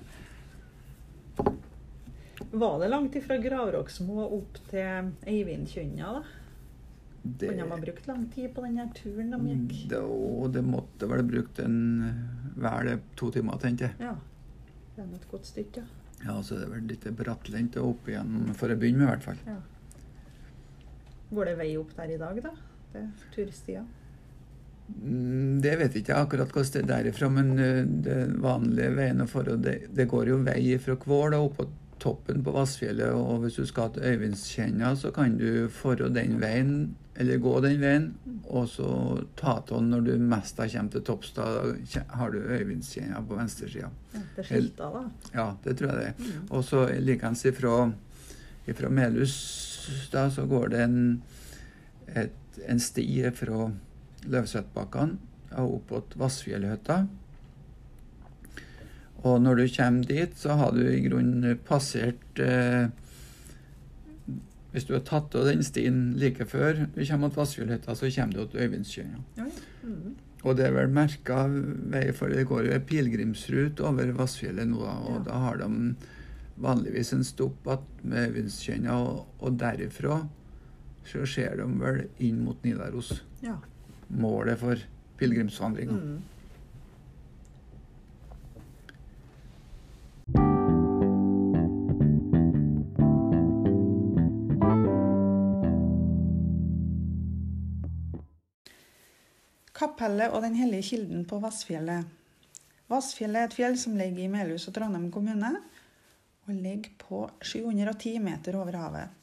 Var 2.47 2.79
det 2.79 2.87
langt 2.89 3.15
ifra 3.17 3.37
Gravroksmo 3.41 4.25
opp 4.25 4.57
til 4.71 5.11
Eivindkjønna, 5.27 6.17
da? 6.17 6.36
Det, 7.37 7.49
Kunne 7.51 7.63
de 7.65 7.69
ha 7.71 7.77
brukt 7.81 8.07
lang 8.07 8.25
tid 8.33 8.53
på 8.55 8.63
den 8.65 8.77
turen 8.95 9.31
de 9.35 9.39
gikk? 9.51 9.89
det, 9.91 9.99
og 9.99 10.51
det 10.55 10.63
måtte 10.65 11.09
vel 11.11 11.23
brukt 11.27 11.59
en 11.59 11.77
vel 12.57 12.93
to 13.19 13.31
timer, 13.35 13.59
tenkte 13.61 13.89
jeg. 13.89 13.95
Ja. 13.99 14.15
Det 14.95 15.03
er 15.03 15.09
nå 15.11 15.19
et 15.19 15.27
godt 15.31 15.45
stykke, 15.45 15.83
ja. 16.25 16.37
Så 16.41 16.55
det 16.57 16.65
er 16.65 16.71
vel 16.73 16.87
litt 16.89 17.03
brattlendt 17.19 17.75
opp 17.81 18.07
igjen 18.09 18.53
for 18.57 18.71
å 18.73 18.77
begynne 18.79 19.03
med, 19.03 19.07
i 19.07 19.11
hvert 19.15 19.27
fall. 19.27 19.41
ja. 19.45 19.59
Går 21.29 21.45
det 21.49 21.55
vei 21.59 21.71
opp 21.75 21.89
der 21.97 22.13
i 22.15 22.17
dag, 22.21 22.37
da? 22.45 22.53
Det 22.93 23.01
er? 23.03 23.83
Mm, 24.87 25.59
Det 25.61 25.73
vet 25.81 25.93
jeg 25.97 26.05
ikke 26.05 26.15
akkurat 26.23 26.53
hvordan 26.55 26.71
det 26.71 26.81
er 26.83 26.87
derifra, 26.93 27.29
men 27.29 27.49
eh, 27.59 27.81
det 28.07 28.17
vanlige 28.41 28.93
veien 28.95 29.25
fare, 29.27 29.57
det, 29.59 29.73
det 29.93 30.05
går 30.09 30.31
jo 30.31 30.37
vei 30.47 30.77
fra 30.79 30.95
Kvål 31.01 31.35
og 31.35 31.49
opp 31.59 31.67
toppen 31.99 32.43
på 32.45 32.53
Vassfjellet, 32.55 33.13
og 33.15 33.43
hvis 33.43 33.57
du 33.59 33.65
skal 33.67 33.91
til 33.93 34.05
Øyvindskjenna, 34.07 34.93
så 34.95 35.11
kan 35.15 35.37
du 35.37 35.67
forå 35.73 36.09
den 36.13 36.39
veien, 36.41 36.95
eller 37.17 37.41
gå 37.41 37.53
den 37.65 37.79
veien, 37.81 38.07
og 38.45 38.67
så 38.69 38.89
ta 39.39 39.57
av 39.59 39.83
når 39.83 40.05
du 40.05 40.11
mest 40.21 40.59
har 40.61 40.69
kommet 40.71 40.93
til 40.93 41.05
Toppstad, 41.07 41.59
da 41.93 42.03
har 42.19 42.33
du 42.33 42.39
Øyvindskjenna 42.39 43.21
på 43.27 43.39
venstresida. 43.39 43.89
Ja, 44.13 44.23
det 44.35 44.43
er 44.43 44.49
skilta, 44.51 44.89
da. 44.93 45.03
Ja, 45.33 45.47
det 45.63 45.77
tror 45.79 45.93
jeg 45.93 45.97
det 45.97 46.07
er. 46.09 46.17
Mm. 46.19 46.49
Og 46.49 46.65
så 46.65 46.85
likeens 47.01 47.45
ifra, 47.45 47.77
ifra 48.67 48.89
Melhus 48.89 49.37
da, 50.11 50.27
så 50.29 50.45
går 50.45 50.73
det 50.73 50.83
en, 50.83 50.99
et, 52.13 52.61
en 52.67 52.79
sti 52.81 53.07
fra 53.35 53.69
Løvsvettbakkene 54.27 55.17
og 55.57 55.77
opp 55.77 55.95
mot 55.95 56.19
Vassfjellhytta. 56.19 57.05
Og 59.25 59.41
når 59.41 59.55
du 59.55 59.67
kommer 59.75 60.03
dit, 60.05 60.33
så 60.37 60.55
har 60.59 60.71
du 60.75 60.83
i 60.85 60.99
grunnen 61.07 61.57
passert 61.65 62.39
eh, 62.39 62.87
Hvis 64.73 64.85
du 64.85 64.93
har 64.93 65.01
tatt 65.07 65.33
av 65.39 65.47
den 65.47 65.63
stien 65.65 66.13
like 66.19 66.45
før 66.45 66.83
du 66.93 66.99
kommer 67.07 67.31
til 67.31 67.39
Vassfjellhytta, 67.41 67.95
så 67.97 68.11
kommer 68.13 68.33
du 68.37 68.45
til 68.51 68.65
Øyvindskjøya. 68.67 69.21
Ja. 69.39 69.45
Mm. 69.87 70.15
Og 70.45 70.55
det 70.59 70.67
er 70.67 70.75
vel 70.75 70.91
merka 70.93 71.47
vei, 71.49 72.11
for 72.13 72.29
det 72.29 72.43
går 72.47 72.67
jo 72.67 72.75
en 72.75 72.85
pilegrimsrute 72.85 73.83
over 73.87 74.11
Vassfjellet 74.19 74.67
nå, 74.69 74.83
og 74.85 75.15
Ja. 75.15 75.23
da 75.31 75.39
har 75.47 75.57
de 75.63 75.95
vanligvis 76.61 77.13
en 77.13 77.23
stopp 77.25 77.65
ved 77.65 77.79
med 78.03 78.27
Øyvindskjønna, 78.29 78.91
og, 79.01 79.25
og 79.39 79.57
derifra 79.59 80.19
så 81.07 81.25
ser 81.25 81.55
de 81.57 81.65
vel 81.81 82.03
inn 82.19 82.43
mot 82.45 82.63
Nidaros. 82.63 83.23
ja. 83.41 83.57
Målet 84.09 84.57
for 84.59 84.77
pilegrimsvandringa. 85.19 85.91
Mm. 85.91 86.21
Kapellet 99.77 100.33
og 100.33 100.41
Den 100.41 100.55
hellige 100.57 100.89
kilden 100.95 101.25
på 101.29 101.37
Vassfjellet. 101.43 102.07
Vassfjellet 102.89 103.43
er 103.43 103.49
et 103.49 103.57
fjell 103.57 103.75
som 103.77 103.97
ligger 103.99 104.23
i 104.23 104.31
Melhus 104.31 104.65
og 104.69 104.73
Trondheim 104.73 105.11
kommune, 105.13 105.51
og 106.47 106.55
ligger 106.55 106.93
på 106.97 107.19
710 107.43 108.17
meter 108.23 108.57
over 108.57 108.77
havet. 108.79 109.13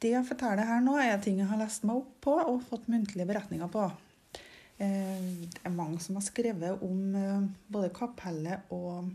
Det 0.00 0.12
jeg 0.12 0.28
forteller 0.28 0.68
her 0.68 0.80
nå, 0.84 0.94
er 1.00 1.20
ting 1.20 1.40
jeg 1.40 1.50
har 1.50 1.60
lest 1.60 1.84
meg 1.84 2.00
opp 2.00 2.12
på 2.24 2.36
og 2.38 2.64
fått 2.68 2.88
muntlige 2.92 3.26
beretninger 3.28 3.68
på. 3.72 3.84
Eh, 4.78 5.20
Det 5.52 5.64
er 5.64 5.74
mange 5.74 6.00
som 6.00 6.16
har 6.16 6.24
skrevet 6.24 6.82
om 6.84 7.14
eh, 7.16 7.48
både 7.68 7.92
kapellet 7.96 8.70
og, 8.70 9.10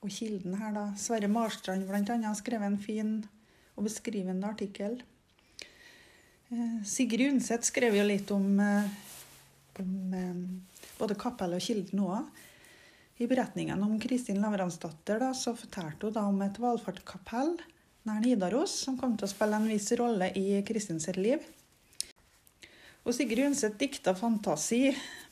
og 0.00 0.08
kilden 0.08 0.54
her. 0.58 0.72
da. 0.74 0.86
Sverre 0.96 1.28
Marstrand 1.28 1.86
annet 1.90 2.26
har 2.26 2.38
skrevet 2.38 2.66
en 2.66 2.78
fin 2.78 3.14
og 3.76 3.84
beskrivende 3.84 4.46
artikkel. 4.46 5.02
Eh, 6.50 6.82
Sigrid 6.84 7.34
Undset 7.34 7.66
skrev 7.66 7.94
jo 7.94 8.06
litt 8.06 8.30
om, 8.30 8.58
om 9.82 10.14
eh, 10.16 10.86
både 10.98 11.18
kapellet 11.20 11.60
og 11.60 11.66
kilden 11.66 12.04
òg. 12.06 12.46
I 13.20 13.28
beretningen 13.28 13.82
om 13.84 13.98
Kristin 14.00 14.40
Lavransdatter 14.40 15.20
da, 15.20 15.34
fortalte 15.34 16.08
hun 16.08 16.16
da 16.16 16.24
om 16.28 16.40
et 16.44 16.60
valfartkapell 16.60 17.58
nær 18.08 18.22
Nidaros 18.24 18.78
som 18.86 18.96
kom 19.00 19.18
til 19.18 19.28
å 19.28 19.32
spille 19.32 19.58
en 19.60 19.68
viss 19.68 19.90
rolle 20.00 20.30
i 20.40 20.62
Kristin 20.66 21.02
sitt 21.02 21.20
liv. 21.20 21.42
Og 23.04 23.12
Sigrid 23.16 23.50
Undset 23.50 23.76
dikta 23.80 24.14
fantasi 24.16 24.90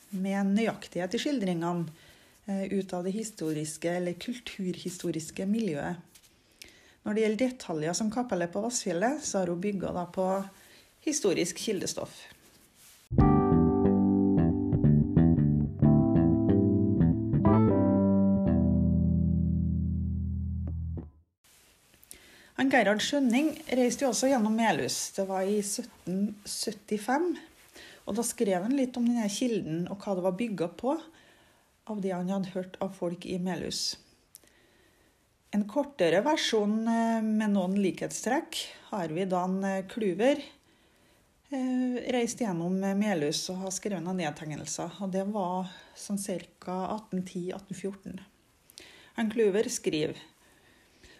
med 0.09 0.53
nøyaktighet 0.53 1.15
i 1.15 1.21
skildringene 1.21 2.69
ut 2.73 2.93
av 2.97 3.05
det 3.05 3.13
historiske 3.13 3.91
eller 3.93 4.17
kulturhistoriske 4.21 5.45
miljøet. 5.45 6.01
Når 7.05 7.15
det 7.15 7.21
gjelder 7.23 7.43
detaljer 7.45 7.97
som 7.97 8.09
kapellet 8.11 8.51
på 8.53 8.61
Vassfjellet, 8.63 9.21
så 9.23 9.41
har 9.41 9.51
hun 9.53 9.61
bygga 9.61 10.05
på 10.13 10.25
historisk 11.05 11.61
kildestoff. 11.61 12.17
Gerhard 22.71 23.03
Skjønning 23.03 23.51
reiste 23.77 24.05
jo 24.05 24.11
også 24.13 24.29
gjennom 24.31 24.55
Melhus. 24.57 24.97
Det 25.15 25.25
var 25.29 25.47
i 25.47 25.59
1775. 25.61 27.31
Og 28.09 28.17
da 28.17 28.25
skrev 28.25 28.65
han 28.65 28.75
litt 28.77 28.97
om 28.97 29.07
denne 29.07 29.29
kilden 29.31 29.87
og 29.89 30.03
hva 30.03 30.15
det 30.17 30.25
var 30.25 30.37
bygga 30.39 30.69
på 30.79 30.95
av 31.89 32.03
det 32.03 32.13
han 32.13 32.29
hadde 32.29 32.53
hørt 32.53 32.77
av 32.83 32.93
folk 32.97 33.25
i 33.25 33.39
Melhus. 33.41 33.97
En 35.53 35.65
kortere 35.69 36.21
versjon 36.21 36.83
eh, 36.85 37.25
med 37.25 37.55
noen 37.55 37.73
likhetstrekk 37.81 38.59
har 38.91 39.13
vi 39.15 39.25
da 39.29 39.43
en 39.47 39.63
eh, 39.65 39.85
Kluver 39.89 40.43
Eh, 41.51 42.11
reiste 42.13 42.43
gjennom 42.43 42.75
Melhus 42.77 43.39
og 43.49 43.63
har 43.63 43.71
skrevet 43.73 44.05
noen 44.05 44.19
nedtegnelser. 44.21 44.99
Og 45.01 45.09
det 45.15 45.23
var 45.33 45.71
sånn 45.97 46.19
ca. 46.21 46.75
1810-1814. 47.09 48.19
Han 49.17 49.31
Kluver 49.33 49.69
skriver 49.73 50.19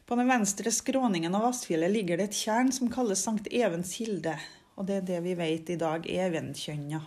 på 0.10 0.16
den 0.16 0.28
venstre 0.28 0.72
skråningen 0.74 1.36
av 1.38 1.44
Vassfjellet 1.46 1.92
ligger 1.94 2.18
det 2.18 2.32
et 2.32 2.38
tjern 2.42 2.72
som 2.74 2.90
kalles 2.90 3.22
Sankt 3.22 3.46
Evens 3.54 3.92
kilde. 3.94 4.34
Og 4.74 4.88
det 4.88 4.96
er 4.96 5.04
det 5.06 5.20
vi 5.22 5.36
vet 5.38 5.68
i 5.70 5.76
dag 5.78 6.08
er 6.10 6.32
Evenkjønna. 6.32 7.04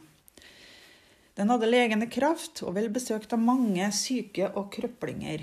Den 1.34 1.50
hadde 1.50 1.70
legende 1.70 2.06
kraft 2.06 2.62
og 2.62 2.76
vel 2.76 2.86
besøkt 2.94 3.34
av 3.34 3.42
mange 3.42 3.88
syke 3.96 4.52
og 4.52 4.68
krøplinger. 4.76 5.42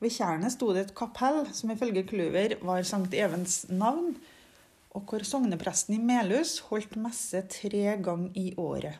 Ved 0.00 0.14
tjernet 0.14 0.54
sto 0.54 0.70
det 0.72 0.86
et 0.86 0.94
kapell 0.96 1.42
som 1.52 1.74
ifølge 1.74 2.06
Kluver 2.08 2.54
var 2.64 2.88
Sankt 2.88 3.18
Evens 3.18 3.66
navn, 3.68 4.14
og 4.96 5.04
hvor 5.10 5.26
sognepresten 5.28 5.98
i 5.98 6.00
Melhus 6.00 6.54
holdt 6.70 6.96
messe 6.96 7.42
tre 7.52 7.98
ganger 8.00 8.32
i 8.32 8.46
året. 8.56 8.96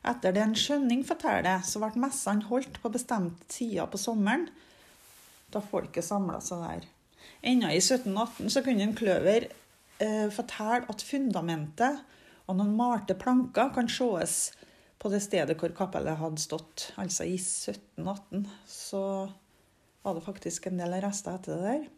Etter 0.00 0.32
det 0.32 0.46
en 0.46 0.56
skjønning 0.56 1.04
forteller, 1.04 1.60
så 1.60 1.82
ble 1.82 2.06
messene 2.06 2.48
holdt 2.48 2.80
på 2.80 2.94
bestemte 2.94 3.44
tider 3.52 3.90
på 3.92 4.00
sommeren, 4.00 4.48
da 5.54 5.62
folket 5.64 6.06
samla 6.06 6.40
seg 6.44 6.64
der. 6.64 6.88
Ennå 7.40 7.70
i 7.72 7.80
1718 7.80 8.52
så 8.52 8.62
kunne 8.64 8.86
en 8.86 8.96
kløver 8.96 9.48
eh, 10.02 10.26
fortelle 10.32 10.88
at 10.92 11.04
fundamentet 11.04 12.00
og 12.50 12.58
noen 12.58 12.74
malte 12.76 13.14
planker 13.18 13.70
kan 13.74 13.88
sees 13.90 14.50
på 15.00 15.08
det 15.12 15.22
stedet 15.24 15.56
hvor 15.60 15.72
kapellet 15.76 16.18
hadde 16.20 16.42
stått. 16.42 16.90
Altså 17.00 17.28
i 17.28 17.38
1718 17.38 18.44
så 18.68 19.04
var 20.02 20.16
det 20.16 20.26
faktisk 20.26 20.68
en 20.68 20.80
del 20.80 20.98
rester 21.04 21.38
etter 21.38 21.56
det 21.56 21.72
der. 21.72 21.88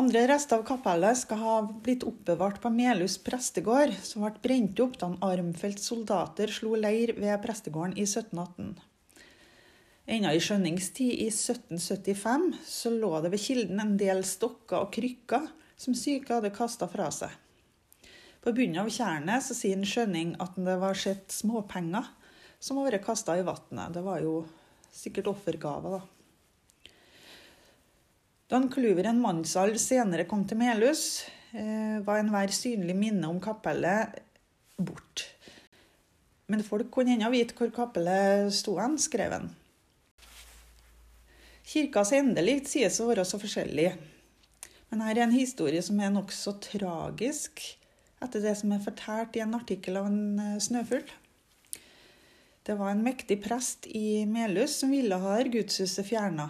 Andre 0.00 0.22
rester 0.30 0.60
av 0.60 0.68
kapellet 0.68 1.18
skal 1.18 1.40
ha 1.40 1.54
blitt 1.82 2.04
oppbevart 2.06 2.60
på 2.62 2.70
Melhus 2.70 3.16
prestegård, 3.26 3.96
som 4.06 4.22
ble 4.22 4.36
brent 4.44 4.78
opp 4.84 4.94
da 5.00 5.08
Armfeldts 5.26 5.88
soldater 5.90 6.52
slo 6.54 6.76
leir 6.78 7.16
ved 7.18 7.42
prestegården 7.42 7.96
i 7.98 8.06
1718. 8.06 8.76
Ennå 10.10 10.32
i 10.34 10.40
skjønningstid 10.42 11.12
i 11.22 11.28
1775 11.30 12.48
så 12.66 12.90
lå 12.90 13.12
det 13.22 13.30
ved 13.30 13.42
kilden 13.44 13.78
en 13.78 13.92
del 13.98 14.24
stokker 14.26 14.80
og 14.80 14.88
krykker 14.96 15.44
som 15.78 15.94
syke 15.94 16.34
hadde 16.34 16.50
kasta 16.50 16.88
fra 16.90 17.06
seg. 17.14 17.30
På 18.42 18.50
bunnen 18.56 18.80
av 18.82 18.90
tjernet 18.90 19.44
så 19.46 19.54
sier 19.54 19.78
en 19.78 19.86
skjønning 19.86 20.32
at 20.42 20.56
det 20.58 20.74
var 20.82 20.98
sett 20.98 21.30
småpenger 21.30 22.08
som 22.58 22.80
hadde 22.80 22.96
vært 22.96 23.06
kasta 23.06 23.36
i 23.38 23.44
vannet. 23.46 23.94
Det 23.94 24.02
var 24.02 24.24
jo 24.24 24.34
sikkert 24.90 25.30
offergaver, 25.30 26.00
da. 26.00 26.90
Da 28.50 28.58
en 28.58 28.66
Kluver 28.72 29.06
en 29.06 29.22
mannsalv 29.22 29.78
senere 29.78 30.26
kom 30.26 30.42
til 30.42 30.58
Melhus, 30.58 31.22
eh, 31.54 32.02
var 32.02 32.18
enhver 32.18 32.50
synlig 32.50 32.98
minne 32.98 33.30
om 33.30 33.38
kapellet 33.38 34.18
bort. 34.74 35.28
Men 36.50 36.66
folk 36.66 36.90
kunne 36.90 37.14
ennå 37.14 37.30
vite 37.30 37.54
hvor 37.54 37.70
kapellet 37.70 38.50
sto 38.50 38.74
hen, 38.82 38.98
skrev 38.98 39.38
han. 39.38 39.52
Kirkas 41.70 42.10
endelikt 42.16 42.66
sies 42.66 42.96
å 42.98 43.04
være 43.06 43.22
så 43.22 43.38
forskjellig. 43.38 43.92
Men 44.90 45.02
her 45.06 45.12
er 45.14 45.28
en 45.28 45.34
historie 45.36 45.78
som 45.86 46.00
er 46.02 46.08
nokså 46.10 46.56
tragisk, 46.64 47.62
etter 48.18 48.42
det 48.42 48.56
som 48.58 48.72
er 48.74 48.82
fortalt 48.82 49.36
i 49.38 49.42
en 49.44 49.54
artikkel 49.54 50.00
av 50.00 50.08
en 50.08 50.40
eh, 50.42 50.56
snøfugl. 50.58 51.12
Det 52.66 52.74
var 52.74 52.90
en 52.90 53.04
mektig 53.04 53.36
prest 53.44 53.86
i 53.86 54.24
Melhus 54.26 54.80
som 54.80 54.90
ville 54.90 55.14
ha 55.22 55.36
gudshuset 55.46 56.08
fjerna 56.08 56.48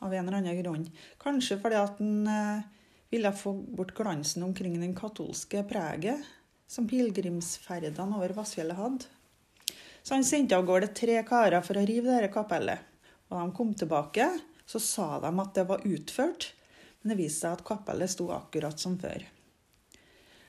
av 0.00 0.14
en 0.14 0.24
eller 0.24 0.38
annen 0.40 0.56
grunn. 0.62 0.88
Kanskje 1.20 1.60
fordi 1.60 1.78
at 1.82 2.00
han 2.00 2.32
eh, 2.32 2.64
ville 3.12 3.34
få 3.36 3.52
bort 3.76 3.92
glansen 4.00 4.48
omkring 4.48 4.80
den 4.80 4.96
katolske 4.96 5.60
preget 5.68 6.24
som 6.64 6.88
pilegrimsferdene 6.88 8.16
over 8.16 8.32
Vassfjellet 8.40 8.80
hadde. 8.80 9.12
Så 10.00 10.16
han 10.16 10.24
sendte 10.24 10.56
av 10.56 10.64
gårde 10.64 10.88
tre 10.96 11.20
karer 11.28 11.60
for 11.60 11.76
å 11.76 11.84
rive 11.84 12.08
dette 12.08 12.32
kapellet. 12.32 12.80
Og 13.28 13.36
de 13.38 13.56
kom 13.56 13.76
tilbake, 13.76 14.32
så 14.66 14.80
sa 14.80 15.08
de 15.22 15.30
at 15.30 15.54
det 15.56 15.66
var 15.68 15.84
utført, 15.86 16.52
men 17.00 17.12
det 17.12 17.20
viste 17.20 17.44
seg 17.44 17.58
at 17.58 17.66
kapellet 17.68 18.12
sto 18.12 18.30
akkurat 18.32 18.80
som 18.80 18.96
før. 19.00 19.26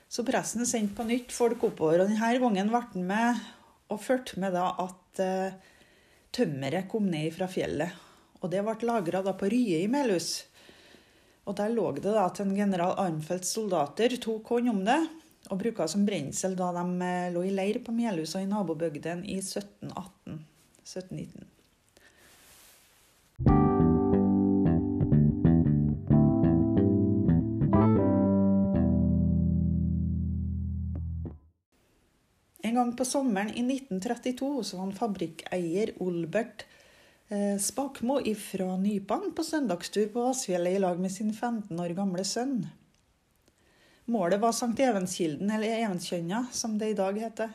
Så 0.08 0.24
presten 0.24 0.66
sendte 0.68 0.96
på 0.96 1.06
nytt 1.08 1.34
folk 1.34 1.64
oppover, 1.66 2.02
og 2.02 2.10
denne 2.10 2.32
gangen 2.40 2.72
ble 2.72 2.82
han 2.92 3.06
med 3.10 3.46
og 3.92 4.02
fulgte 4.02 4.40
med 4.42 4.56
da 4.56 4.70
at 4.82 5.22
uh, 5.22 5.76
tømmeret 6.34 6.88
kom 6.90 7.10
ned 7.10 7.34
fra 7.36 7.50
fjellet 7.50 8.06
og 8.46 8.52
det 8.52 8.62
ble 8.64 8.86
lagra 8.86 9.22
på 9.34 9.48
Rye 9.50 9.82
i 9.82 9.90
Melhus. 9.90 10.46
Og 11.46 11.56
der 11.58 11.72
lå 11.72 11.90
det 11.96 12.06
da 12.06 12.26
at 12.26 12.40
en 12.42 12.54
general 12.56 12.96
Armfeldts 13.00 13.54
soldater 13.54 14.16
tok 14.22 14.54
hånd 14.54 14.72
om 14.72 14.82
det 14.86 15.00
og 15.46 15.60
bruka 15.60 15.86
som 15.86 16.02
brensel 16.06 16.56
da 16.58 16.72
de 16.74 16.84
eh, 17.06 17.28
lå 17.34 17.44
i 17.46 17.52
leir 17.54 17.78
på 17.84 17.94
Melhus 17.94 18.34
og 18.34 18.42
i 18.42 18.50
nabobygdene 18.50 19.26
i 19.30 19.38
1718. 19.38 20.40
1719. 20.82 21.46
gang 32.76 32.94
på 32.96 33.04
sommeren 33.08 33.50
i 33.52 33.64
1932 33.64 34.50
så 34.68 34.78
var 34.78 34.86
han 34.86 34.98
fabrikkeier 35.00 35.96
Olbert 36.04 36.66
Eh, 37.28 37.58
Spakmo 37.58 38.20
fra 38.34 38.76
Nypan 38.76 39.32
på 39.36 39.44
søndagstur 39.44 40.08
på 40.08 40.22
Vassfjellet 40.22 40.76
i 40.76 40.78
lag 40.78 41.00
med 41.00 41.12
sin 41.12 41.32
15 41.34 41.80
år 41.80 41.94
gamle 41.94 42.24
sønn. 42.24 42.68
Målet 44.04 44.38
var 44.40 44.52
Sankt 44.52 44.78
Evenskilden, 44.78 45.50
eller 45.50 45.66
Evenskjønna, 45.66 46.46
som 46.52 46.78
det 46.78 46.92
i 46.92 46.94
dag 46.94 47.18
heter. 47.18 47.50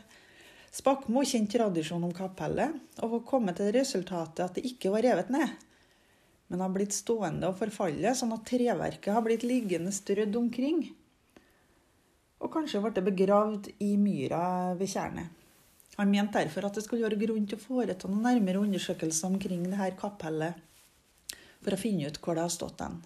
Spakmo 0.72 1.24
kjente 1.24 1.56
tradisjonen 1.56 2.10
om 2.10 2.14
kapellet, 2.14 2.76
og 3.00 3.14
var 3.14 3.24
kommet 3.30 3.56
til 3.56 3.70
det 3.70 3.80
resultatet 3.80 4.44
at 4.44 4.60
det 4.60 4.66
ikke 4.68 4.92
var 4.92 5.08
revet 5.08 5.32
ned, 5.32 5.56
men 6.52 6.60
har 6.60 6.76
blitt 6.76 6.92
stående 6.92 7.48
og 7.48 7.56
forfalle, 7.64 8.12
sånn 8.12 8.36
at 8.36 8.44
treverket 8.52 9.14
har 9.16 9.24
blitt 9.24 9.48
liggende 9.48 9.96
strødd 9.96 10.36
omkring. 10.36 10.84
Og 12.42 12.50
kanskje 12.54 12.82
ble 12.82 13.04
begravd 13.06 13.70
i 13.86 13.94
myra 14.02 14.74
ved 14.78 14.90
tjernet. 14.90 15.30
Han 16.00 16.10
mente 16.10 16.40
derfor 16.40 16.66
at 16.66 16.78
det 16.78 16.86
skulle 16.86 17.06
være 17.06 17.20
grunn 17.22 17.46
til 17.46 17.60
å 17.60 17.62
foreta 17.62 18.10
noen 18.10 18.24
nærmere 18.26 18.64
undersøkelser 18.64 19.30
omkring 19.30 19.68
dette 19.68 19.92
kapellet, 20.00 20.56
for 21.62 21.76
å 21.76 21.80
finne 21.82 22.08
ut 22.10 22.18
hvor 22.24 22.38
det 22.38 22.46
har 22.48 22.54
stått 22.54 22.82
hen. 22.82 23.02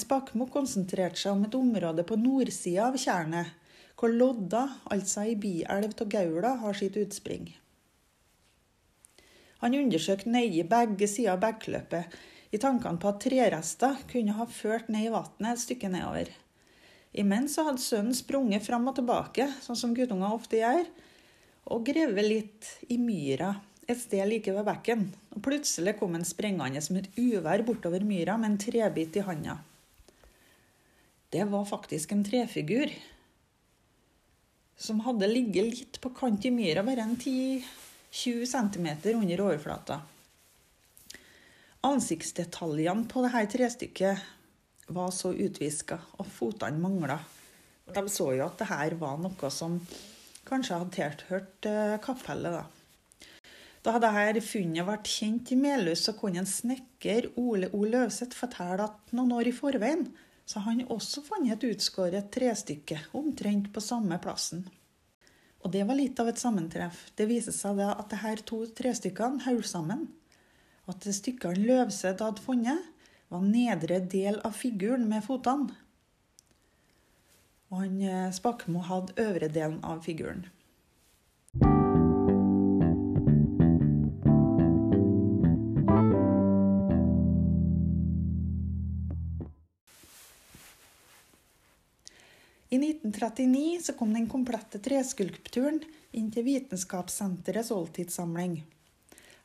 Spakmo 0.00 0.48
konsentrerte 0.52 1.20
seg 1.20 1.36
om 1.36 1.44
et 1.46 1.54
område 1.56 2.04
på 2.08 2.18
nordsida 2.20 2.88
av 2.88 2.98
tjernet, 3.00 3.52
hvor 3.96 4.12
Lodda, 4.12 4.64
altså 4.92 5.22
ei 5.22 5.36
bielv 5.40 5.94
av 6.02 6.10
Gaula, 6.12 6.56
har 6.60 6.76
sitt 6.76 6.98
utspring. 7.00 7.46
Han 9.62 9.76
undersøkte 9.78 10.32
nøye 10.32 10.66
begge 10.68 11.08
sider 11.08 11.32
av 11.32 11.44
bekkløpet, 11.46 12.16
i 12.52 12.60
tankene 12.62 13.00
på 13.00 13.08
at 13.10 13.22
trerester 13.24 13.96
kunne 14.10 14.36
ha 14.36 14.44
ført 14.50 14.90
ned 14.92 15.08
i 15.08 15.14
vannet 15.14 15.48
et 15.52 15.62
stykke 15.62 15.90
nedover. 15.92 16.28
Imens 17.16 17.56
hadde 17.56 17.80
sønnen 17.80 18.16
sprunget 18.16 18.64
fram 18.66 18.88
og 18.90 18.98
tilbake, 18.98 19.48
sånn 19.64 19.78
som 19.78 19.94
guttunger 19.96 20.34
ofte 20.36 20.60
gjør, 20.60 20.84
og 21.72 21.86
grevet 21.88 22.28
litt 22.28 22.68
i 22.92 22.98
myra 23.00 23.54
et 23.86 24.00
sted 24.00 24.26
like 24.28 24.52
ved 24.52 24.66
bekken. 24.66 25.06
Og 25.34 25.42
plutselig 25.46 25.96
kom 25.98 26.16
han 26.16 26.26
sprengende 26.26 26.82
som 26.82 26.98
et 26.98 27.08
uvær 27.18 27.64
bortover 27.66 28.04
myra 28.06 28.36
med 28.40 28.52
en 28.52 28.60
trebit 28.60 29.16
i 29.16 29.24
handa. 29.26 29.58
det 31.30 31.44
var 31.44 31.64
faktisk 31.66 32.12
en 32.12 32.24
trefigur 32.24 32.92
som 34.76 35.00
hadde 35.00 35.26
ligget 35.26 35.66
litt 35.66 35.98
på 36.00 36.12
kant 36.14 36.44
i 36.44 36.50
myra, 36.50 36.84
bare 36.84 37.02
en 37.02 37.16
10-20 37.16 38.46
cm 38.46 38.86
under 39.16 39.40
overflata. 39.40 40.00
Ansiktsdetaljene 41.86 43.08
på 43.08 43.24
dette 43.24 43.44
trestykket 43.56 44.22
var 44.86 45.10
så 45.14 45.32
utviska, 45.34 45.98
og 46.18 46.28
fotene 46.30 46.80
mangla. 46.80 47.18
De 47.94 48.02
så 48.10 48.32
jo 48.34 48.46
at 48.46 48.58
det 48.60 48.70
her 48.70 48.96
var 49.00 49.18
noe 49.22 49.50
som 49.54 49.78
kanskje 50.46 50.78
hadde 50.78 50.94
tilhørt 50.94 51.68
eh, 51.70 51.96
kapellet. 52.02 52.54
Da. 52.54 53.32
da 53.86 53.96
dette 54.02 54.44
funnet 54.46 54.86
vært 54.86 55.10
kjent 55.10 55.52
i 55.54 55.58
Melhus, 55.58 56.04
så 56.06 56.14
kunne 56.18 56.42
en 56.42 56.50
snekker 56.50 57.32
Ole 57.40 57.70
O. 57.72 57.84
Løvseth 57.86 58.38
fortelle 58.38 58.86
at 58.86 59.14
noen 59.16 59.34
år 59.38 59.50
i 59.50 59.56
forveien 59.56 60.06
så 60.46 60.62
han 60.62 60.84
også 60.94 61.24
funnet 61.26 61.56
et 61.56 61.72
utskåret 61.74 62.28
trestykke 62.34 63.00
omtrent 63.18 63.72
på 63.74 63.82
samme 63.82 64.18
plassen. 64.22 64.62
Og 65.66 65.72
det 65.74 65.82
var 65.88 65.98
litt 65.98 66.20
av 66.22 66.30
et 66.30 66.38
sammentreff. 66.38 67.08
Det 67.18 67.26
viser 67.26 67.54
seg 67.54 67.80
da 67.80 67.96
at 67.98 68.12
disse 68.12 68.44
to 68.46 68.60
trestykkene 68.78 69.42
holdt 69.42 69.66
sammen. 69.66 70.04
At 70.86 71.02
stykkene 71.02 71.66
Løvseth 71.66 72.22
hadde 72.22 72.44
funnet, 72.44 72.84
var 73.28 73.42
nedre 73.42 74.00
del 74.00 74.40
av 74.44 74.54
figuren 74.54 75.08
med 75.10 75.24
fotene. 75.26 75.74
Og 77.72 77.80
han 77.82 77.98
eh, 78.02 78.84
hadde 78.90 79.16
øvre 79.18 79.48
delen 79.50 79.80
av 79.84 80.04
figuren. 80.06 80.46
I 92.68 92.78
1939 92.78 93.80
så 93.82 93.92
kom 93.98 94.14
den 94.14 94.26
komplette 94.28 94.78
treskulpturen 94.82 95.78
inn 96.16 96.32
til 96.34 96.44
Vitenskapssenterets 96.46 97.70
oldtidssamling. 97.74 98.58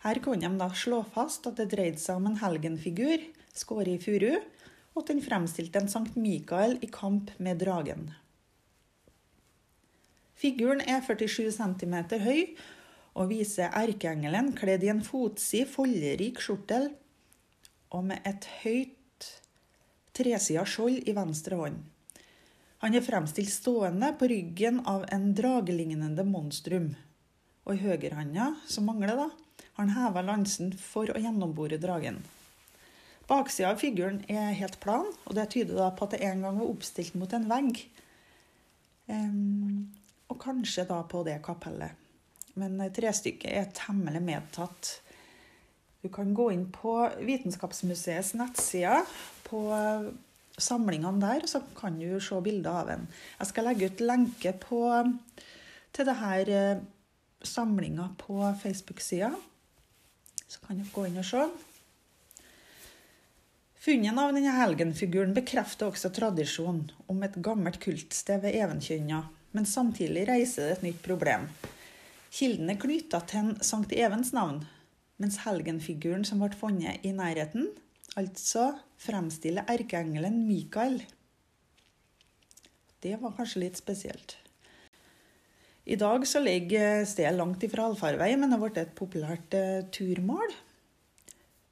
Her 0.01 0.19
kunne 0.25 0.49
de 0.49 0.57
da 0.57 0.67
slå 0.73 1.03
fast 1.13 1.45
at 1.47 1.61
det 1.61 1.69
dreide 1.73 2.01
seg 2.01 2.17
om 2.17 2.31
en 2.31 2.39
helgenfigur 2.41 3.21
skåret 3.57 3.95
i 3.95 4.01
furu, 4.01 4.33
og 4.91 5.03
at 5.03 5.13
den 5.13 5.21
fremstilte 5.23 5.79
en 5.79 5.91
Sankt 5.91 6.17
Mikael 6.19 6.77
i 6.83 6.89
kamp 6.91 7.31
med 7.39 7.61
dragen. 7.63 8.09
Figuren 10.35 10.81
er 10.81 11.03
47 11.05 11.51
cm 11.53 11.95
høy 12.23 12.39
og 13.13 13.29
viser 13.29 13.73
erkeengelen 13.77 14.53
kledd 14.57 14.83
i 14.85 14.89
en 14.93 15.03
fotsid, 15.05 15.69
folderik 15.69 16.41
skjortel 16.41 16.89
og 17.91 18.07
med 18.09 18.25
et 18.27 18.47
høyt 18.63 19.27
tresida 20.17 20.65
skjold 20.67 21.07
i 21.07 21.15
venstre 21.15 21.59
hånd. 21.59 21.79
Han 22.81 22.97
er 22.97 23.05
fremstilt 23.05 23.51
stående 23.53 24.09
på 24.17 24.31
ryggen 24.31 24.79
av 24.89 25.05
en 25.13 25.29
dragelignende 25.37 26.25
monstrum. 26.25 26.95
Og 27.67 27.75
i 27.75 27.83
høyrehånda, 27.83 28.47
som 28.65 28.87
mangler, 28.89 29.13
da, 29.19 29.27
har 29.75 29.83
han 29.83 29.93
heva 29.93 30.23
lansen 30.25 30.71
for 30.73 31.11
å 31.13 31.21
gjennombore 31.21 31.77
dragen. 31.81 32.23
Baksida 33.29 33.71
av 33.71 33.79
figuren 33.79 34.21
er 34.31 34.55
helt 34.57 34.79
plan, 34.83 35.07
og 35.25 35.35
det 35.37 35.49
tyder 35.53 35.77
da 35.77 35.89
på 35.95 36.07
at 36.07 36.15
det 36.15 36.23
en 36.27 36.43
gang 36.45 36.59
var 36.59 36.71
oppstilt 36.71 37.15
mot 37.19 37.31
en 37.35 37.47
vegg. 37.49 37.83
Um, 39.11 39.91
og 40.31 40.39
kanskje 40.41 40.87
da 40.89 41.01
på 41.07 41.23
det 41.27 41.39
kapellet. 41.45 41.97
Men 42.59 42.79
trestykket 42.91 43.51
er 43.51 43.71
temmelig 43.75 44.21
medtatt. 44.25 44.91
Du 46.01 46.09
kan 46.11 46.33
gå 46.35 46.49
inn 46.51 46.65
på 46.73 46.95
Vitenskapsmuseets 47.21 48.33
nettsider 48.39 49.05
på 49.45 49.61
samlingene 50.61 51.21
der, 51.21 51.45
så 51.47 51.61
kan 51.77 51.99
du 51.99 52.19
se 52.19 52.39
bilder 52.43 52.81
av 52.81 52.89
den. 52.91 53.05
Jeg 53.39 53.51
skal 53.51 53.69
legge 53.69 53.91
ut 53.91 54.03
lenke 54.03 54.53
på, 54.59 54.81
til 55.93 56.07
denne 56.09 56.19
her 56.19 56.81
samlinga 57.43 58.11
på 58.19 58.41
Facebook-sida. 58.61 59.31
Så 60.47 60.59
kan 60.65 60.79
dere 60.81 60.91
gå 60.93 61.07
inn 61.07 61.21
og 61.21 61.27
se. 61.27 61.45
Funnet 63.81 64.13
av 64.13 64.35
denne 64.35 64.51
helgenfiguren 64.53 65.31
bekrefter 65.33 65.87
også 65.89 66.11
tradisjonen 66.13 66.91
om 67.09 67.23
et 67.25 67.39
gammelt 67.41 67.79
kultsted 67.81 68.43
ved 68.43 68.53
Evenkynna, 68.59 69.23
men 69.57 69.65
samtidig 69.65 70.27
reiser 70.29 70.67
det 70.67 70.75
et 70.75 70.83
nytt 70.85 70.99
problem. 71.01 71.47
Kilden 72.29 72.69
er 72.69 72.77
knytta 72.77 73.23
til 73.25 73.41
en 73.41 73.49
Sankt 73.65 73.95
Evens 73.97 74.35
navn, 74.37 74.61
mens 75.17 75.39
helgenfiguren 75.47 76.21
som 76.29 76.45
ble 76.45 76.53
funnet 76.53 77.01
i 77.01 77.15
nærheten, 77.17 77.71
altså 78.13 78.69
fremstiller 79.01 79.65
erkeengelen 79.65 80.43
Mikael. 80.45 81.01
Det 83.01 83.17
var 83.17 83.33
kanskje 83.33 83.65
litt 83.65 83.81
spesielt. 83.81 84.37
I 85.89 85.97
dag 85.97 86.29
så 86.29 86.37
ligger 86.37 87.01
stedet 87.09 87.33
langt 87.33 87.65
ifra 87.65 87.89
allfarvei, 87.89 88.35
men 88.37 88.51
det 88.53 88.59
har 88.59 88.67
blitt 88.67 88.83
et 88.83 88.93
populært 88.93 89.57
eh, 89.57 89.87
turmål. 89.89 90.53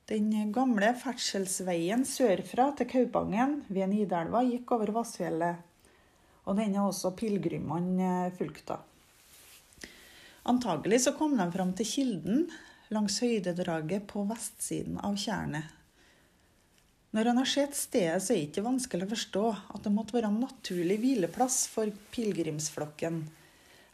Den 0.09 0.31
gamle 0.49 0.87
ferdselsveien 0.97 2.01
sørfra 2.07 2.71
til 2.79 2.87
Kaupangen 2.89 3.59
ved 3.69 3.91
Nidelva 3.91 4.39
gikk 4.41 4.71
over 4.73 4.89
Vassfjellet. 4.95 5.59
Og 6.49 6.55
den 6.57 6.71
er 6.73 6.81
også 6.81 7.11
pilegrimene 7.13 8.07
eh, 8.25 8.31
fulgt. 8.33 8.71
Antagelig 10.49 11.03
så 11.03 11.13
kom 11.13 11.35
de 11.37 11.45
fram 11.53 11.75
til 11.77 11.85
kilden 11.85 12.47
langs 12.89 13.19
høydedraget 13.21 14.07
på 14.09 14.23
vestsiden 14.31 14.97
av 15.05 15.19
tjernet. 15.21 15.67
Når 17.13 17.29
en 17.29 17.41
har 17.43 17.49
sett 17.51 17.77
stedet, 17.77 18.23
så 18.25 18.33
er 18.33 18.39
det 18.39 18.47
ikke 18.47 18.63
vanskelig 18.65 19.05
å 19.05 19.11
forstå 19.11 19.43
at 19.75 19.83
det 19.85 19.91
måtte 19.93 20.15
være 20.17 20.31
en 20.31 20.39
naturlig 20.41 20.97
hvileplass 21.03 21.67
for 21.69 21.93
pilegrimsflokken. 22.15 23.21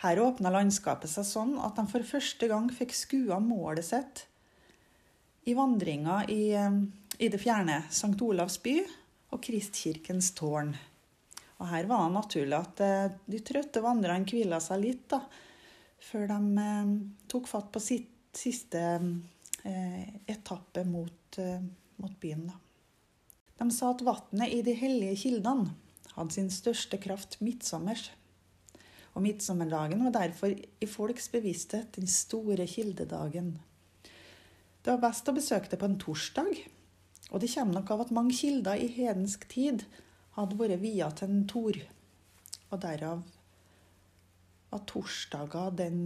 Her 0.06 0.24
åpna 0.24 0.54
landskapet 0.56 1.12
seg 1.12 1.28
sånn 1.28 1.54
at 1.60 1.76
de 1.76 1.86
for 1.92 2.08
første 2.08 2.48
gang 2.52 2.72
fikk 2.72 2.96
skua 2.96 3.42
målet 3.44 3.90
sitt 3.90 4.24
i 5.46 5.54
vandringa 5.54 6.24
i, 6.32 6.54
i 7.22 7.30
det 7.30 7.40
fjerne 7.42 7.84
St. 7.90 8.18
Olavs 8.26 8.58
by 8.64 8.80
og 9.36 9.42
Kristkirkens 9.46 10.32
tårn. 10.38 10.74
Og 11.62 11.70
her 11.70 11.88
var 11.88 12.04
det 12.06 12.16
naturlig 12.18 12.58
at 12.58 12.82
eh, 12.84 13.14
de 13.32 13.40
trøtte 13.46 13.84
vandrerne 13.84 14.28
hvila 14.28 14.60
seg 14.64 14.82
litt 14.82 15.06
da, 15.14 15.22
før 16.04 16.28
de 16.34 16.68
tok 17.32 17.48
fatt 17.48 17.72
på 17.72 17.82
sitt 17.84 18.12
siste 18.36 18.82
eh, 19.64 20.04
etappe 20.28 20.84
mot, 20.88 21.40
eh, 21.40 21.64
mot 22.04 22.20
byen. 22.20 22.50
da. 22.50 22.60
De 23.56 23.70
sa 23.72 23.94
at 23.94 24.04
vannet 24.04 24.52
i 24.52 24.62
de 24.66 24.76
hellige 24.76 25.16
kildene 25.24 25.72
hadde 26.16 26.36
sin 26.36 26.52
største 26.52 27.00
kraft 27.00 27.40
midtsommers. 27.44 28.10
Og 29.16 29.24
midtsommerdagen 29.24 30.04
var 30.04 30.18
derfor 30.18 30.52
i 30.52 30.88
folks 30.92 31.30
bevissthet 31.32 31.96
den 31.96 32.08
store 32.12 32.68
kildedagen. 32.68 33.54
Det 34.86 34.94
var 34.94 35.02
best 35.02 35.26
å 35.26 35.34
besøke 35.34 35.70
det 35.72 35.80
på 35.82 35.88
en 35.90 35.98
torsdag, 35.98 36.60
og 37.34 37.40
det 37.42 37.48
kommer 37.50 37.80
nok 37.80 37.88
av 37.90 38.04
at 38.04 38.12
mange 38.14 38.36
kilder 38.38 38.78
i 38.78 38.92
hedensk 38.94 39.48
tid 39.50 39.82
hadde 40.36 40.60
vært 40.60 40.78
via 40.84 41.08
til 41.10 41.32
en 41.32 41.48
tor, 41.50 41.80
og 42.70 42.84
derav 42.84 43.24
at 44.78 44.86
torsdager 44.92 45.74
den, 45.80 46.04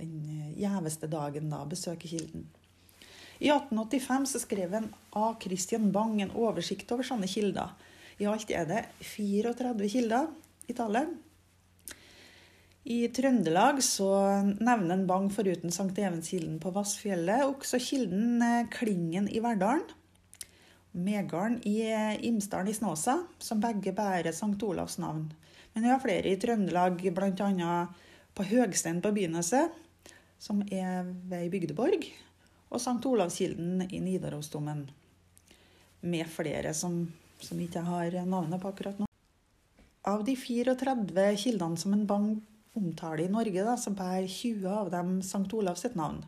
den 0.00 0.16
gjeveste 0.58 1.06
dagen 1.12 1.54
da 1.54 1.62
besøker 1.70 2.10
kilden. 2.10 2.48
I 3.38 3.54
1885 3.54 4.26
så 4.32 4.42
skrev 4.42 4.74
en 4.74 4.90
A. 5.14 5.30
Christian 5.38 5.92
Bang 5.94 6.18
en 6.20 6.34
oversikt 6.34 6.90
over 6.90 7.06
sånne 7.06 7.30
kilder. 7.30 7.70
I 8.18 8.26
alt 8.26 8.50
er 8.50 8.66
det 8.66 8.82
34 9.14 9.94
kilder 9.94 10.26
i 10.66 10.74
tallet. 10.74 11.14
I 12.84 13.08
Trøndelag 13.12 13.82
så 13.84 14.08
nevner 14.56 14.94
en 14.94 15.06
Bang 15.06 15.26
foruten 15.32 15.72
Sankt 15.72 15.98
Evenskilden 16.00 16.56
på 16.62 16.72
Vassfjellet 16.72 17.44
også 17.44 17.76
kilden 17.82 18.40
eh, 18.40 18.68
Klingen 18.72 19.28
i 19.28 19.42
Verdalen. 19.44 19.84
Megarden 20.96 21.58
i 21.68 21.82
eh, 21.84 22.16
Imsdalen 22.24 22.72
i 22.72 22.74
Snåsa, 22.74 23.18
som 23.38 23.60
begge 23.60 23.92
bærer 23.92 24.32
Sankt 24.32 24.64
Olavs 24.64 24.96
navn. 24.98 25.28
Men 25.74 25.84
vi 25.84 25.92
har 25.92 26.00
flere 26.00 26.32
i 26.32 26.38
Trøndelag, 26.40 26.96
bl.a. 27.12 27.74
på 28.34 28.48
Høgstein 28.48 29.02
på 29.04 29.12
Byneset, 29.12 29.76
som 30.40 30.64
er 30.72 31.04
ved 31.04 31.50
Bygdeborg 31.52 32.08
og 32.70 32.80
St. 32.80 32.96
Olavskilden 33.06 33.84
i 33.90 34.00
Nidarosdomen. 34.00 34.86
Med 36.00 36.32
flere 36.32 36.72
som, 36.74 37.02
som 37.44 37.60
ikke 37.60 37.84
har 37.84 38.22
navnet 38.24 38.62
på 38.62 38.72
akkurat 38.72 39.02
nå. 39.02 39.10
Av 40.08 40.24
de 40.24 40.32
34 40.32 41.34
kildene 41.36 41.76
som 41.76 41.92
en 41.92 42.06
bang 42.08 42.30
omtaler 42.78 43.24
i 43.24 43.32
Norge, 43.32 43.64
da, 43.66 43.76
så 43.76 43.92
bærer 43.94 44.28
20 44.28 44.68
av 44.70 44.90
dem 44.92 45.18
Sankt 45.26 45.54
Olav 45.56 45.78
sitt 45.80 45.96
navn. 45.98 46.22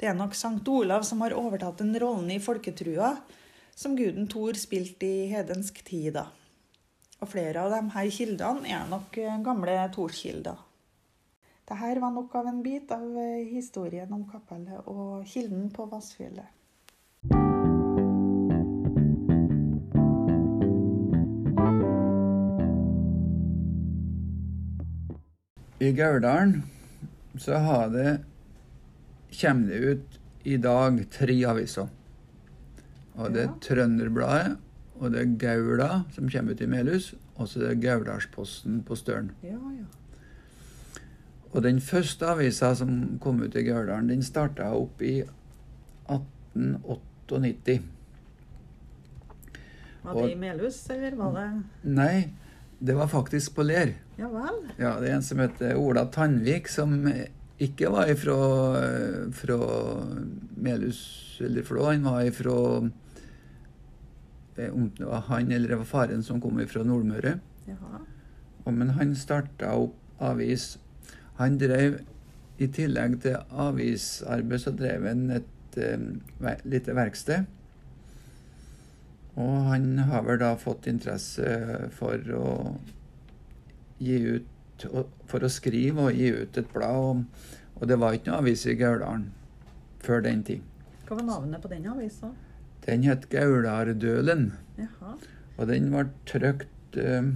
Det 0.00 0.08
er 0.08 0.16
nok 0.16 0.34
Sankt 0.38 0.68
Olav 0.72 1.04
som 1.04 1.20
har 1.24 1.36
overtatt 1.36 1.82
den 1.82 1.92
rollen 2.00 2.30
i 2.32 2.40
folketrua 2.40 3.16
som 3.76 3.96
guden 3.96 4.28
Thor 4.28 4.56
spilte 4.56 5.06
i 5.06 5.28
hedensk 5.32 5.82
tid. 5.84 6.14
da. 6.16 6.26
Og 7.20 7.28
flere 7.28 7.66
av 7.66 7.92
her 7.92 8.10
kildene 8.12 8.68
er 8.68 8.88
nok 8.88 9.18
gamle 9.44 9.76
Torskilder. 9.92 10.66
Dette 11.70 12.00
var 12.02 12.10
nok 12.10 12.34
av 12.34 12.48
en 12.50 12.62
bit 12.64 12.90
av 12.90 13.04
eh, 13.20 13.46
historien 13.46 14.10
om 14.12 14.24
kapellet 14.26 14.88
og 14.90 15.26
kilden 15.28 15.68
på 15.70 15.84
Vassfjellet. 15.86 16.59
I 25.80 25.92
Gauldalen 25.96 26.62
så 27.38 27.54
har 27.62 27.88
det 27.94 28.20
kommer 29.40 29.66
det 29.70 29.78
ut 29.94 30.18
i 30.44 30.56
dag 30.56 30.98
tre 31.12 31.36
aviser. 31.46 31.88
Og 33.20 33.32
det 33.34 33.42
er 33.44 33.54
Trønderbladet, 33.62 34.56
og 35.00 35.12
det 35.12 35.20
er 35.20 35.34
Gaula, 35.40 35.88
som 36.14 36.28
kommer 36.32 36.52
ut 36.56 36.60
i 36.64 36.66
Melhus, 36.70 37.14
og 37.36 37.48
så 37.48 37.60
er 37.60 37.68
det 37.74 37.82
Gauldalsposten 37.84 38.82
på 38.86 38.96
Støren. 38.98 39.30
Ja, 39.44 39.56
ja. 39.56 39.84
Og 41.52 41.62
den 41.64 41.80
første 41.82 42.26
avisa 42.30 42.74
som 42.78 43.18
kom 43.22 43.40
ut 43.42 43.56
i 43.58 43.62
Gauldalen, 43.66 44.08
den 44.12 44.22
starta 44.22 44.68
opp 44.76 45.02
i 45.02 45.22
1898. 46.08 47.80
Var 50.02 50.14
Og- 50.14 50.22
det 50.28 50.32
i 50.32 50.38
Melhus, 50.40 50.90
eller 50.90 51.16
var 51.16 51.32
det 51.36 51.62
Nei, 51.84 52.32
det 52.80 52.96
var 52.96 53.10
faktisk 53.12 53.54
på 53.54 53.64
Ler. 53.68 53.92
Ja 54.16 54.28
vel? 54.32 54.60
Ja, 54.80 54.94
det 55.00 55.10
er 55.10 55.18
en 55.18 55.24
som 55.24 55.40
heter 55.42 55.76
Ola 55.76 56.06
Tandvik, 56.12 56.68
som 56.72 56.96
ikke 57.60 57.90
var 57.92 58.08
ifra, 58.08 58.36
fra 59.36 59.58
Melhus 60.56 61.00
eller 61.44 61.66
Flå. 61.66 61.84
Han 61.90 62.06
var 62.08 62.22
ifra 62.24 62.56
eh, 64.56 64.72
Om 64.72 64.90
det 64.96 65.04
var 65.04 65.26
han 65.28 65.52
eller 65.52 65.68
det 65.68 65.80
var 65.82 65.84
faren 65.88 66.22
som 66.24 66.40
kom 66.40 66.60
ifra 66.60 66.84
Nordmøre. 66.84 67.36
Jaha. 67.68 68.00
Og, 68.64 68.72
men 68.72 68.94
han 68.96 69.12
starta 69.16 69.74
opp 69.76 69.96
avis. 70.20 70.78
Han 71.40 71.58
drev 71.60 72.00
I 72.60 72.68
tillegg 72.68 73.20
til 73.24 73.38
avisarbeid 73.56 74.60
så 74.60 74.72
drev 74.76 75.06
han 75.08 75.30
et 75.32 75.78
um, 75.80 76.20
lite 76.68 76.92
verksted. 76.96 77.46
Og 79.38 79.68
han 79.70 79.92
har 80.10 80.24
vel 80.26 80.40
da 80.42 80.54
fått 80.58 80.88
interesse 80.90 81.46
for 81.94 82.32
å 82.34 82.48
gi 84.00 84.16
ut 84.36 84.56
For 85.28 85.44
å 85.44 85.48
skrive 85.52 86.06
og 86.08 86.16
gi 86.16 86.30
ut 86.32 86.56
et 86.56 86.68
blad. 86.72 87.26
Og, 87.76 87.82
det 87.84 87.98
var 88.00 88.14
ikke 88.16 88.30
noe 88.30 88.38
avis 88.40 88.62
i 88.64 88.72
Gauldalen 88.80 89.26
før 90.00 90.22
den 90.24 90.40
tid. 90.40 90.62
Hva 91.04 91.18
var 91.18 91.26
navnet 91.26 91.60
på 91.60 91.68
den 91.68 91.84
avisa? 91.90 92.30
Den 92.86 93.04
het 93.04 93.26
Gaulardølen. 93.28 94.46
Jaha. 94.80 95.12
Og 95.58 95.68
den 95.68 95.90
ble 95.92 96.06
trykt 96.24 96.96
eh, 96.96 97.28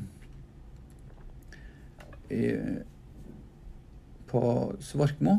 i, 2.32 2.42
på 4.32 4.42
Svorkmo. 4.88 5.36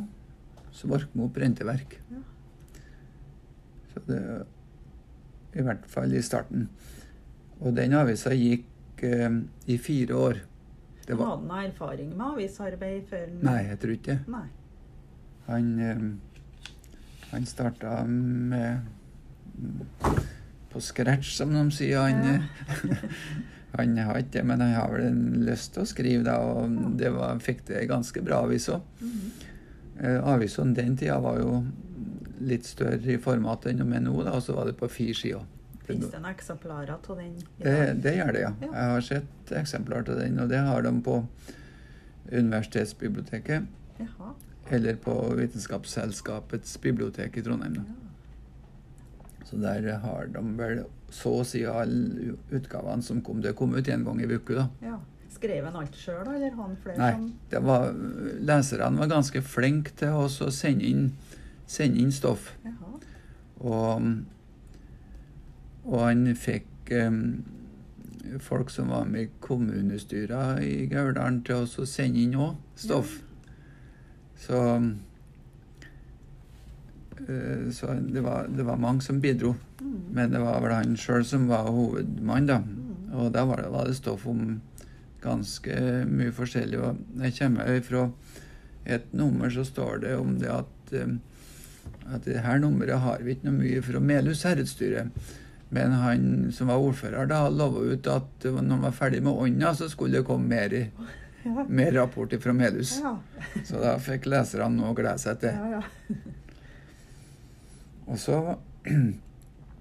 Svorkmo 0.78 1.32
brenteverk. 1.34 1.98
Ja. 2.14 2.22
Så 3.96 4.06
det 4.12 4.22
I 5.56 5.64
hvert 5.64 5.86
fall 5.88 6.14
i 6.14 6.22
starten. 6.26 6.68
Og 7.62 7.76
den 7.78 7.94
avisa 7.96 8.34
gikk 8.36 9.04
eh, 9.08 9.30
i 9.72 9.78
fire 9.80 10.16
år. 10.20 10.42
Det 11.06 11.16
var, 11.18 11.36
Hadde 11.36 11.52
han 11.54 11.70
erfaring 11.70 12.10
med 12.18 12.26
avisarbeid 12.34 13.04
før? 13.10 13.28
nei, 13.46 13.60
jeg 13.70 13.80
tror 13.80 13.94
ikke 13.94 14.16
det. 14.26 14.40
Han, 15.48 15.68
eh, 15.80 16.06
han 17.32 17.46
starta 17.46 18.00
med 18.10 18.82
på 20.74 20.82
scratch, 20.82 21.36
som 21.38 21.54
de 21.54 21.66
sier. 21.72 22.02
Han, 22.02 22.24
Ja. 22.26 22.96
han 23.78 23.98
har 23.98 24.18
ikke 24.22 24.32
det, 24.40 24.46
men 24.48 24.62
han 24.64 24.74
har 24.74 24.92
vel 24.92 25.18
lyst 25.46 25.74
til 25.76 25.84
å 25.84 25.88
skrive, 25.90 26.24
da, 26.24 26.38
og 26.40 26.96
det 27.00 27.12
var, 27.16 27.40
fikk 27.44 27.66
det 27.70 27.88
ganske 27.92 28.22
bra 28.24 28.42
avis 28.48 28.70
òg. 28.72 28.82
Mhm. 29.02 29.32
Eh, 29.96 30.18
Avisene 30.28 30.76
den 30.76 30.98
tida 31.00 31.20
var 31.24 31.38
jo 31.40 31.52
litt 32.46 32.68
større 32.70 33.16
i 33.16 33.20
format 33.22 33.68
enn 33.70 33.82
de 33.82 33.88
er 33.98 34.04
nå, 34.06 34.16
og 34.24 34.42
så 34.44 34.56
var 34.58 34.70
det 34.70 34.78
på 34.80 34.90
fire 34.92 35.18
sider. 35.18 35.46
Fins 35.86 36.08
det 36.10 36.18
noen 36.18 36.32
eksemplarer 36.32 36.96
av 36.96 37.20
den? 37.20 37.36
Det, 37.60 37.76
det 38.02 38.16
gjør 38.18 38.32
det, 38.34 38.42
ja. 38.42 38.54
Ja. 38.64 38.72
Jeg 38.72 38.94
har 38.94 39.06
sett 39.06 39.54
eksemplar 39.60 40.06
til 40.08 40.18
den, 40.18 40.40
og 40.42 40.50
det 40.50 40.64
har 40.66 40.86
de 40.86 40.94
på 41.06 41.20
Universitetsbiblioteket 42.32 43.68
Jaha. 44.00 44.32
eller 44.74 44.98
på 44.98 45.14
Vitenskapsselskapets 45.38 46.78
bibliotek 46.82 47.38
i 47.38 47.44
Trondheim. 47.46 47.78
Ja. 47.84 48.02
Så 49.46 49.60
der 49.62 49.92
har 50.02 50.32
de 50.34 50.42
vel 50.58 50.86
så 51.14 51.36
å 51.42 51.44
si 51.46 51.62
alle 51.70 52.34
utgavene 52.50 53.06
som 53.06 53.22
kom. 53.22 53.44
Det 53.46 53.54
kom 53.58 53.76
ut 53.78 53.88
en 53.94 54.08
gang 54.08 54.24
i 54.24 54.30
uka, 54.32 54.64
da. 54.64 54.70
ja. 54.82 54.98
Skrev 55.36 55.66
han 55.68 55.76
alt 55.76 55.98
sjøl, 56.00 56.30
eller 56.32 56.54
han 56.56 56.78
flere 56.80 56.96
Nei, 56.96 57.60
var, 57.60 57.90
leserne 58.48 59.02
var 59.02 59.10
ganske 59.12 59.42
flinke 59.44 59.92
til 60.00 60.16
å 60.16 60.30
sende 60.32 60.88
inn, 60.88 61.10
sende 61.68 62.02
inn 62.02 62.12
stoff. 62.12 62.52
Jaha. 62.66 62.96
Og, 63.66 64.08
og 65.86 66.00
han 66.02 66.28
fikk 66.38 66.92
um, 66.92 67.44
folk 68.40 68.70
som 68.70 68.90
var 68.90 69.06
med 69.10 69.22
i 69.22 69.30
kommunestyret 69.40 70.64
i 70.66 70.86
Gauldalen, 70.92 71.42
til 71.46 71.66
å 71.66 71.88
sende 71.90 72.22
inn 72.22 72.36
òg 72.38 72.56
stoff. 72.80 73.20
Så 74.36 74.62
eh, 77.28 77.72
Så 77.72 77.94
det 78.12 78.22
var, 78.22 78.50
det 78.52 78.66
var 78.68 78.82
mange 78.82 79.02
som 79.02 79.22
bidro. 79.22 79.56
Mm. 79.82 80.00
Men 80.12 80.32
det 80.32 80.42
var 80.44 80.62
vel 80.62 80.74
han 80.76 80.98
sjøl 81.00 81.26
som 81.26 81.48
var 81.48 81.72
hovedmann, 81.72 82.50
da. 82.50 82.60
Mm. 82.60 83.14
Og 83.16 83.32
da 83.34 83.46
var 83.48 83.62
det, 83.64 83.72
var 83.72 83.88
det 83.88 83.96
stoff 83.96 84.28
om 84.28 84.60
ganske 85.24 85.78
mye 86.10 86.34
forskjellig. 86.36 86.82
Og 86.82 87.22
jeg 87.24 87.38
kommer 87.40 87.80
fra 87.86 88.10
et 88.86 89.14
nummer, 89.14 89.50
så 89.50 89.64
står 89.66 90.04
det 90.04 90.18
om 90.20 90.36
det 90.42 90.52
at 90.52 90.94
eh, 90.94 91.16
at 92.14 92.26
det 92.28 92.42
her 92.46 92.60
nummeret 92.62 93.02
har 93.02 93.24
vi 93.26 93.34
ikke 93.36 93.48
noe 93.50 93.58
mye 93.60 93.82
fra 93.86 94.00
Melhus 94.04 94.44
herredsstyre. 94.46 95.08
Men 95.74 95.92
han 95.98 96.26
som 96.54 96.70
var 96.70 96.78
ordfører 96.84 97.26
da, 97.30 97.44
lova 97.50 97.82
ut 97.90 98.08
at 98.12 98.46
når 98.46 98.62
han 98.76 98.84
var 98.86 98.94
ferdig 98.96 99.24
med 99.26 99.34
ånda, 99.34 99.74
så 99.76 99.90
skulle 99.90 100.20
det 100.20 100.28
komme 100.28 100.48
mer, 100.52 100.76
Ja. 101.46 101.64
mer 101.70 101.92
rapport 101.92 102.34
fra 102.42 102.54
Melhus. 102.54 103.00
Ja. 103.04 103.16
Så 103.66 103.82
da 103.82 103.96
fikk 104.02 104.26
leserne 104.30 104.70
noe 104.78 104.94
å 104.94 104.98
glede 104.98 105.18
seg 105.22 105.40
til. 105.44 105.54
Ja, 105.54 105.82
ja. 105.82 105.84
Og 108.06 108.18
så 108.22 108.40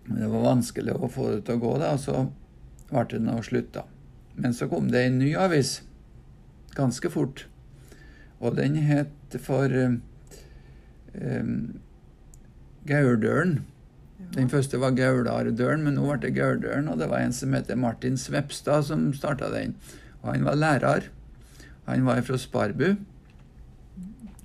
Det 0.05 0.27
var 0.29 0.43
vanskelig 0.45 0.93
å 1.01 1.09
få 1.09 1.31
det 1.33 1.45
til 1.47 1.57
å 1.57 1.63
gå, 1.63 1.73
da, 1.81 1.95
og 1.97 2.01
så 2.03 2.27
ble 2.91 3.05
det 3.15 3.21
noe 3.25 3.41
slutt, 3.45 3.71
da. 3.73 3.87
Men 4.37 4.53
så 4.53 4.67
kom 4.69 4.91
det 4.93 5.01
en 5.07 5.17
ny 5.23 5.31
avis 5.41 5.79
ganske 6.77 7.09
fort. 7.09 7.47
Og 8.45 8.57
den 8.59 8.77
het 8.85 9.37
for 9.41 9.73
um, 9.73 9.95
Gauldølen. 12.89 13.63
Den 14.35 14.49
første 14.51 14.81
var 14.81 14.95
Gaulardølen, 14.97 15.85
men 15.85 15.99
nå 15.99 16.07
ble 16.09 16.19
det 16.23 16.35
Gaurdølen. 16.37 16.89
og 16.89 16.99
det 16.99 17.09
var 17.11 17.23
en 17.23 17.33
som 17.33 17.53
heter 17.55 17.79
Martin 17.79 18.17
Svepstad 18.19 18.87
som 18.89 19.13
starta 19.15 19.51
den. 19.53 19.75
Og 20.23 20.33
han 20.33 20.45
var 20.45 20.55
lærer. 20.55 21.11
Han 21.87 22.07
var 22.07 22.23
fra 22.23 22.39
Sparbu 22.39 22.97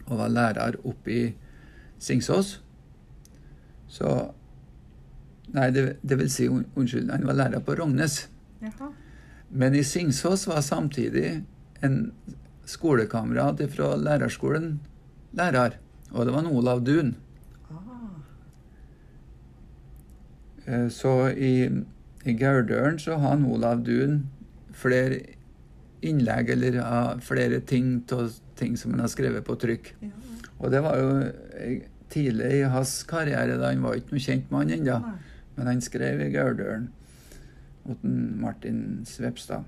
og 0.10 0.17
var 0.17 0.28
lærer 0.34 0.75
oppe 0.84 1.12
i 1.12 1.36
Singsås. 1.99 2.60
Så 3.88 4.34
Nei, 5.49 5.71
det, 5.73 5.97
det 6.06 6.17
vil 6.19 6.28
si, 6.30 6.45
unnskyld, 6.45 7.08
han 7.10 7.23
var 7.25 7.34
lærer 7.34 7.63
på 7.65 7.73
Rognes. 7.80 8.28
Jaha. 8.62 8.91
Men 9.49 9.73
i 9.73 9.82
Singsås 9.84 10.45
var 10.45 10.62
samtidig 10.62 11.39
en 11.82 12.12
skolekamerat 12.69 13.63
fra 13.73 13.95
lærerskolen 13.97 14.75
lærer. 15.34 15.80
Og 16.12 16.25
det 16.25 16.34
var 16.36 16.43
en 16.43 16.52
Olav 16.54 16.84
Duun. 16.86 17.15
Ah. 17.71 17.78
Eh, 17.78 18.10
Så 20.93 21.13
i, 21.34 21.69
i 22.26 22.34
Gauldølen 22.38 23.00
så 23.02 23.15
har 23.17 23.36
han 23.36 23.45
Olav 23.48 23.84
Duun 23.88 24.19
flere 24.76 25.22
innlegg 26.06 26.52
eller 26.54 26.80
flere 27.26 27.60
ting 27.67 28.00
av 28.15 28.32
ting 28.60 28.78
som 28.78 28.93
han 28.93 29.04
har 29.04 29.12
skrevet 29.12 29.45
på 29.48 29.56
trykk. 29.60 29.93
Ja. 30.04 30.12
Og 30.60 30.72
det 30.74 30.84
var 30.84 31.00
jo 31.00 31.10
eh, 31.24 31.82
tidlig 32.12 32.52
i 32.60 32.69
hans 32.72 33.02
karriere, 33.08 33.58
da 33.60 33.72
han 33.72 33.84
var 33.84 34.00
ikke 34.00 34.15
noe 34.15 34.24
kjent 34.24 34.52
mann 34.52 34.72
ennå. 34.76 35.00
Men 35.56 35.72
han 35.72 35.84
skrev 35.84 36.24
i 36.24 36.32
Gauldølen 36.34 36.89
mot 37.88 38.04
Martin 38.43 39.06
Svepstad. 39.08 39.67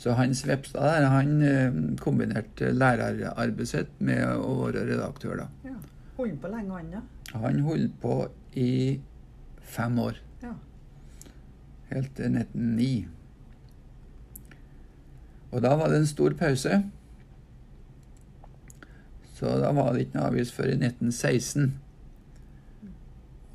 Så 0.00 0.14
han 0.16 0.34
Svepstad 0.34 0.86
der, 0.86 1.08
han 1.12 1.32
eh, 1.44 1.80
kombinerte 2.00 2.70
lærerarbeidet 2.72 3.68
sitt 3.68 3.98
med 3.98 4.22
å 4.38 4.54
være 4.62 4.86
redaktør, 4.88 5.42
da. 5.42 5.48
Ja. 5.66 5.76
Holdt 6.20 6.40
på 6.40 6.52
lenge, 6.52 6.76
han, 6.76 6.94
da? 6.94 7.02
Han 7.40 7.60
holdt 7.66 7.98
på 8.00 8.14
i 8.54 9.00
fem 9.62 9.98
år. 9.98 10.18
ja. 10.42 10.54
Helt 11.90 12.16
til 12.16 12.24
1909. 12.24 13.08
Og 15.50 15.62
da 15.62 15.74
var 15.76 15.90
det 15.90 15.98
en 15.98 16.06
stor 16.06 16.34
pause. 16.38 16.82
Så 19.34 19.46
da 19.58 19.72
var 19.72 19.92
det 19.92 20.04
ikke 20.04 20.18
noe 20.18 20.28
avis 20.30 20.52
før 20.52 20.70
i 20.70 20.76
1916. 20.78 21.72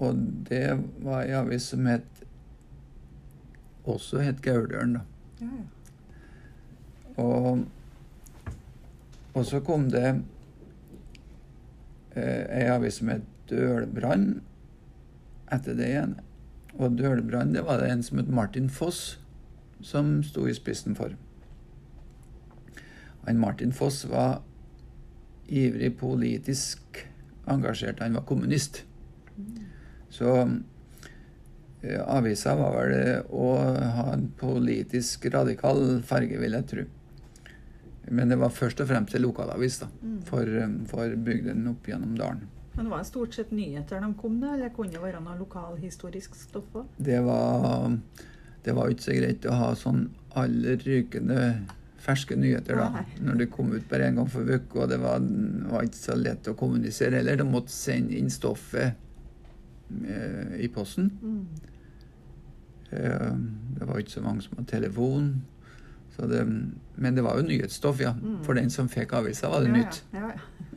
Og 0.04 0.18
det 0.50 0.68
var 1.06 1.24
ei 1.24 1.36
avis 1.38 1.70
som 1.72 1.86
het 1.88 2.24
også 3.86 4.20
het 4.26 4.42
Gauldølen, 4.44 4.98
da. 4.98 5.02
ja, 5.42 5.46
ja. 5.46 5.64
Og, 7.22 7.62
og 9.34 9.46
så 9.46 9.62
kom 9.64 9.86
det 9.92 10.08
eh, 12.16 12.44
ei 12.44 12.66
avis 12.74 12.98
som 13.00 13.14
het 13.14 13.30
Dølbrann 13.48 14.42
etter 15.56 15.78
det 15.78 15.92
igjen. 15.92 16.18
Og 16.76 16.98
Dølbrann 17.00 17.54
det 17.56 17.64
var 17.66 17.80
det 17.82 17.92
en 17.92 18.04
som 18.04 18.20
het 18.20 18.32
Martin 18.32 18.68
Foss 18.70 19.18
som 19.86 20.20
sto 20.24 20.48
i 20.48 20.56
spissen 20.56 20.96
for. 20.96 21.16
han 23.26 23.40
Martin 23.40 23.72
Foss 23.74 24.06
var 24.06 24.42
ivrig 25.48 25.98
politisk 25.98 26.80
engasjert. 27.46 28.00
Han 28.00 28.14
var 28.14 28.22
kommunist. 28.22 28.84
Så 30.10 30.50
eh, 31.82 32.02
avisa 32.06 32.56
var 32.56 32.76
vel 32.78 33.26
å 33.30 33.50
ha 33.98 34.12
en 34.14 34.30
politisk 34.38 35.26
radikal 35.34 36.02
farge, 36.06 36.38
vil 36.40 36.58
jeg 36.58 36.70
tro. 36.70 36.86
Men 38.14 38.30
det 38.30 38.38
var 38.38 38.54
først 38.54 38.82
og 38.84 38.90
fremst 38.92 39.18
en 39.18 39.26
lokalavis 39.26 39.80
da, 39.82 39.90
for, 40.30 40.46
eh, 40.46 40.78
for 40.90 41.18
bygden 41.18 41.66
opp 41.74 41.90
gjennom 41.90 42.14
dalen. 42.20 42.46
Men 42.76 42.90
var 42.92 43.04
det 43.04 43.08
stort 43.08 43.34
sett 43.38 43.52
nyheter 43.56 44.02
de 44.04 44.12
kom 44.20 44.40
med, 44.42 44.58
eller 44.58 44.74
kunne 44.76 44.92
det 44.92 45.02
være 45.04 45.22
noe 45.24 45.38
lokalhistorisk 45.40 46.36
stoff 46.36 46.76
òg? 46.76 46.92
Det 46.98 47.22
var, 47.24 47.96
det 48.66 48.76
var 48.76 48.92
ikke 48.92 49.08
så 49.08 49.16
greit 49.16 49.48
å 49.48 49.56
ha 49.56 49.72
sånn 49.80 50.10
aller 50.36 50.82
rykende 50.84 51.40
ferske 52.06 52.36
nyheter 52.38 52.78
da, 52.78 52.90
Nei. 52.94 53.06
når 53.26 53.40
det 53.40 53.48
kom 53.54 53.72
ut 53.74 53.88
bare 53.90 54.10
en 54.10 54.20
gang 54.20 54.28
for 54.30 54.46
uka. 54.46 54.84
og 54.84 54.92
det 54.92 55.00
var, 55.02 55.24
var 55.72 55.88
ikke 55.88 56.02
så 56.02 56.18
lett 56.20 56.52
å 56.52 56.58
kommunisere 56.60 57.22
heller. 57.22 57.40
De 57.40 57.48
måtte 57.48 57.74
sende 57.74 58.18
inn 58.20 58.30
stoffet 58.30 58.94
eh, 60.04 60.54
i 60.62 60.70
posten. 60.76 61.10
Eh, 62.92 63.32
det 63.80 63.88
var 63.90 64.04
ikke 64.04 64.18
så 64.20 64.26
mange 64.26 64.46
som 64.46 64.60
hadde 64.60 64.70
telefon. 64.76 65.32
Så 66.16 66.28
det, 66.32 66.44
men 66.46 67.18
det 67.18 67.24
var 67.26 67.40
jo 67.40 67.48
nyhetsstoff, 67.48 68.04
ja. 68.04 68.14
For 68.46 68.56
den 68.56 68.70
som 68.72 68.92
fikk 68.92 69.16
avisa, 69.18 69.50
var 69.52 69.66
det 69.66 69.74
nytt. 69.74 70.04
Ja, 70.14 70.30
ja. 70.36 70.70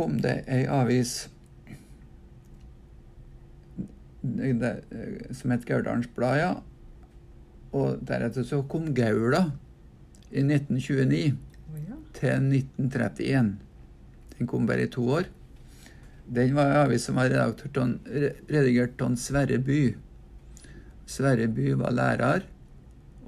Kom 0.00 0.16
det 0.24 0.38
ei 0.48 0.64
avis 0.72 1.28
det, 4.20 4.72
som 5.36 5.52
het 5.52 5.66
Gauldalens 5.68 6.08
Blad, 6.16 6.38
ja. 6.40 6.52
Og 7.76 8.00
deretter 8.04 8.44
så 8.44 8.62
kom 8.68 8.90
Gaula 8.96 9.44
i 10.30 10.42
1929 10.42 11.36
oh, 11.70 11.76
ja. 11.84 11.98
til 12.16 12.48
1931. 12.48 13.52
Den 14.38 14.50
kom 14.50 14.66
bare 14.68 14.86
i 14.86 14.92
to 14.92 15.04
år. 15.18 15.28
Den 16.30 16.54
var 16.56 16.70
en 16.70 16.80
avis 16.86 17.08
som 17.08 17.18
var 17.20 17.32
redigert 17.32 19.04
av 19.04 19.16
Sverre 19.20 19.60
By. 19.62 19.80
Sverre 21.10 21.48
By 21.50 21.72
var 21.80 21.96
lærer, 21.96 22.44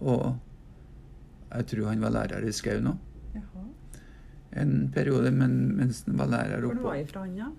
og 0.00 0.36
jeg 1.52 1.72
tror 1.72 1.88
han 1.90 2.04
var 2.04 2.14
lærer 2.20 2.46
i 2.48 2.54
Skau 2.54 2.78
òg. 2.80 3.11
En 4.52 4.90
periode 4.92 5.30
men, 5.32 5.76
mens 5.78 6.02
han 6.06 6.18
var 6.18 6.28
lærer 6.32 6.60
Hvor 6.66 6.74
oppe. 6.74 6.82
var 6.84 6.96
han 6.96 7.06
fra 7.06 7.20
han, 7.24 7.36
da? 7.36 7.50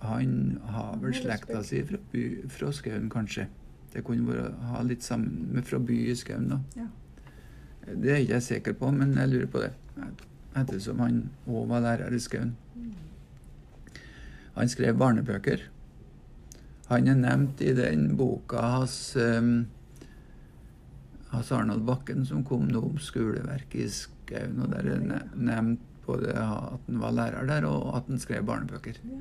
Han 0.00 0.58
har 0.72 0.96
vel 1.02 1.14
slekta 1.14 1.62
si 1.66 1.82
fra, 1.84 1.98
by, 2.12 2.22
fra 2.48 2.70
Skaun, 2.72 3.10
kanskje. 3.12 3.48
Det 3.92 4.04
kunne 4.06 4.24
være, 4.28 4.52
ha 4.70 4.82
litt 4.86 5.02
sammen 5.04 5.50
med 5.52 5.66
fra 5.66 5.80
by 5.82 5.98
i 6.12 6.14
Skaun, 6.16 6.48
da. 6.54 6.60
Ja. 6.78 6.86
Det 7.90 8.12
er 8.12 8.22
ikke 8.22 8.36
jeg 8.36 8.46
sikker 8.46 8.78
på, 8.78 8.92
men 8.94 9.16
jeg 9.18 9.28
lurer 9.32 9.50
på 9.50 9.64
det. 9.64 9.72
Ettersom 10.56 11.02
han 11.02 11.18
òg 11.48 11.66
var 11.68 11.84
lærer 11.84 12.14
i 12.14 12.22
Skaun. 12.22 12.54
Han 14.54 14.68
skrev 14.70 14.96
barnebøker. 14.98 15.66
Han 16.90 17.08
er 17.08 17.18
nevnt 17.18 17.60
i 17.62 17.74
den 17.74 18.16
boka 18.18 18.62
hans 18.78 19.16
um, 19.16 19.66
hans 21.30 21.52
Arnold 21.54 21.84
Bakken 21.86 22.24
som 22.26 22.42
kom 22.44 22.66
nå 22.70 22.82
om 22.88 22.98
skoleverket 22.98 23.84
i 23.84 23.90
Skaun. 23.90 24.16
Og 24.32 24.68
der 24.72 24.92
er 24.94 25.00
ne 25.00 25.20
nevnt 25.34 25.80
både 26.06 26.32
at 26.34 26.86
han 26.86 27.00
var 27.00 27.10
lærer 27.10 27.46
der, 27.46 27.66
og 27.66 27.96
at 27.96 28.02
han 28.08 28.18
skrev 28.18 28.46
barnebøker. 28.46 28.92
ja. 29.04 29.20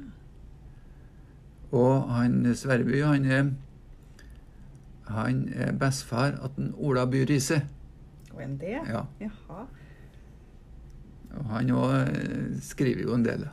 Og 1.72 2.10
han 2.14 2.56
Sverreby, 2.56 3.04
han 3.04 3.26
er 3.26 3.52
han 5.10 5.50
er 5.56 5.72
bestefar 5.72 6.36
til 6.56 6.74
Ola 6.78 7.06
By 7.06 7.26
Riise. 7.30 7.62
Og 8.34 8.44
en 8.44 8.58
det? 8.62 8.78
Ja. 8.88 9.02
Jaha. 9.20 9.64
Og 11.38 11.46
han 11.50 11.72
òg 11.74 12.62
skriver 12.62 13.02
jo 13.02 13.16
en 13.16 13.26
del. 13.26 13.48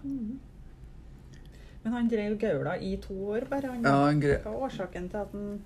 Men 1.84 1.92
han 1.92 2.08
drev 2.10 2.38
Gaula 2.40 2.74
i 2.76 2.96
to 3.00 3.14
år, 3.30 3.46
bare? 3.50 3.72
Han, 3.72 3.84
Ja, 3.84 4.06
han 4.06 4.20
Hva 4.20 4.38
var 4.44 4.66
årsaken 4.68 5.08
til 5.08 5.16
at 5.16 5.32
han 5.32 5.60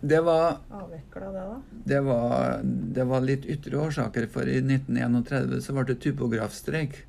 Det 0.00 0.20
var 0.24 0.60
avvikla 0.70 1.30
det, 1.34 1.44
da? 1.50 1.58
Det 1.92 2.00
var, 2.06 2.60
det 2.64 3.06
var 3.10 3.24
litt 3.24 3.46
ytre 3.50 3.78
årsaker, 3.80 4.26
for 4.32 4.48
i 4.48 4.58
1931 4.62 5.60
så 5.64 5.76
ble 5.76 5.86
det 5.90 6.00
typografstreik. 6.04 7.02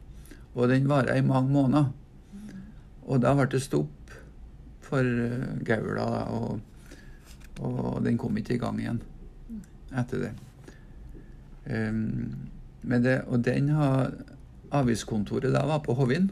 Og 0.54 0.68
den 0.72 0.90
varte 0.92 1.16
i 1.16 1.24
mange 1.26 1.52
måneder. 1.54 1.92
Og 3.08 3.22
da 3.24 3.34
ble 3.38 3.48
det 3.52 3.64
stopp 3.64 4.16
for 4.86 5.06
eh, 5.06 5.48
Gaula, 5.68 6.08
da, 6.12 6.24
og, 6.36 6.60
og 7.64 8.02
den 8.06 8.20
kom 8.20 8.38
ikke 8.40 8.58
i 8.58 8.62
gang 8.62 8.80
igjen 8.82 9.02
etter 9.92 10.22
det. 10.26 10.32
Um, 11.68 12.48
men 12.82 13.04
det 13.04 13.18
og 13.28 13.44
den 13.46 13.68
har 13.76 14.14
Aviskontoret 14.72 15.52
da 15.52 15.66
var 15.68 15.82
på 15.84 15.94
Hovin. 16.00 16.30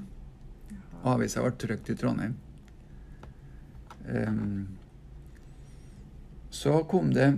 Avisa 1.03 1.43
ble 1.43 1.51
trykt 1.59 1.91
i 1.91 1.95
Trondheim. 1.99 2.37
Ehm, 4.07 4.78
så 6.49 6.83
kom 6.89 7.13
det 7.13 7.29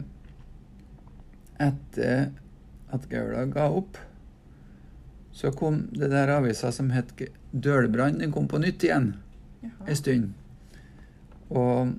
etter 1.61 2.31
at 2.91 3.07
Gaula 3.11 3.45
ga 3.51 3.67
opp, 3.71 3.97
så 5.31 5.51
kom 5.55 5.85
det 5.95 6.11
der 6.11 6.31
avisa 6.33 6.71
som 6.75 6.91
het 6.95 7.13
Dølbrand, 7.17 7.37
Dølbrann. 7.51 8.19
Den 8.19 8.31
kom 8.31 8.47
på 8.47 8.59
nytt 8.59 8.83
igjen 8.83 9.13
Jaha. 9.61 9.87
en 9.87 9.95
stund. 9.95 10.33
Og, 11.49 11.93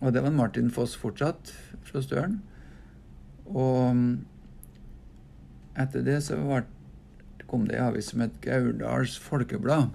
og 0.00 0.12
det 0.12 0.22
var 0.24 0.34
Martin 0.36 0.70
Foss 0.72 0.96
fortsatt 0.96 1.52
fra 1.84 2.02
Støren. 2.04 2.40
Og 3.48 4.18
etter 5.80 6.04
det 6.04 6.20
så 6.24 6.36
var, 6.40 6.66
kom 7.48 7.66
det 7.68 7.78
ei 7.78 7.84
avis 7.84 8.12
som 8.12 8.24
het 8.24 8.36
Gauldals 8.44 9.16
Folkeblad. 9.20 9.92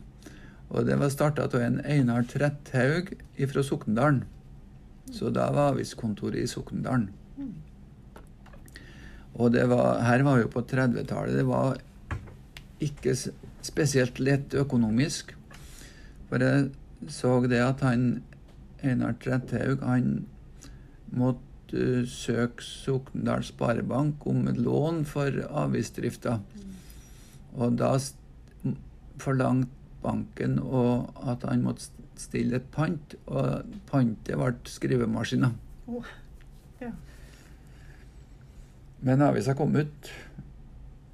Og 0.70 0.86
det 0.86 0.98
var 1.02 1.14
starta 1.14 1.48
av 1.48 1.62
en 1.62 1.80
Einar 1.86 2.26
Tretthaug 2.30 3.16
fra 3.50 3.66
Sokndalen. 3.66 4.24
Så 5.15 5.32
da 5.34 5.50
var 5.54 5.74
aviskontoret 5.74 6.43
i 6.43 6.50
Sokndalen. 6.50 7.10
Og 9.39 9.56
var, 9.72 10.02
her 10.04 10.24
var 10.28 10.41
jo 10.41 10.50
på 10.52 10.63
30-tallet. 10.67 11.38
Det 11.39 11.45
var 11.48 11.78
ikke 12.84 13.15
spesielt 13.63 14.19
lett 14.19 14.56
økonomisk. 14.58 15.36
For 16.30 16.43
jeg 16.43 16.69
så 17.08 17.38
det 17.48 17.62
at 17.63 17.84
han 17.86 18.10
Einar 18.84 19.15
Tretthaug 19.19 19.84
han 19.84 20.26
måtte 21.15 21.45
uh, 21.74 22.06
søke 22.08 22.63
Sokndal 22.63 23.43
Sparebank 23.48 24.26
om 24.28 24.48
et 24.52 24.60
lån 24.60 25.04
for 25.08 25.36
avisdrifta. 25.63 26.39
Og 27.56 27.80
da 27.80 27.95
forlangte 29.19 29.76
banken 30.04 30.60
at 31.28 31.43
han 31.43 31.63
måtte 31.65 31.89
stille 32.19 32.60
et 32.60 32.65
pant, 32.73 33.15
og 33.32 33.69
pantet 33.89 34.36
ble 34.38 34.51
skrivemaskiner. 34.67 35.53
Oh. 35.88 36.05
ja. 36.82 36.91
Men 39.01 39.23
avisa 39.23 39.55
kom 39.55 39.75
ut 39.79 40.10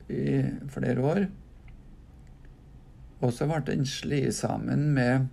i 0.09 0.41
flere 0.73 1.01
år. 1.05 1.25
Og 3.21 3.31
så 3.33 3.47
ble 3.49 3.61
den 3.69 3.85
slått 3.89 4.33
sammen 4.37 4.89
med 4.97 5.27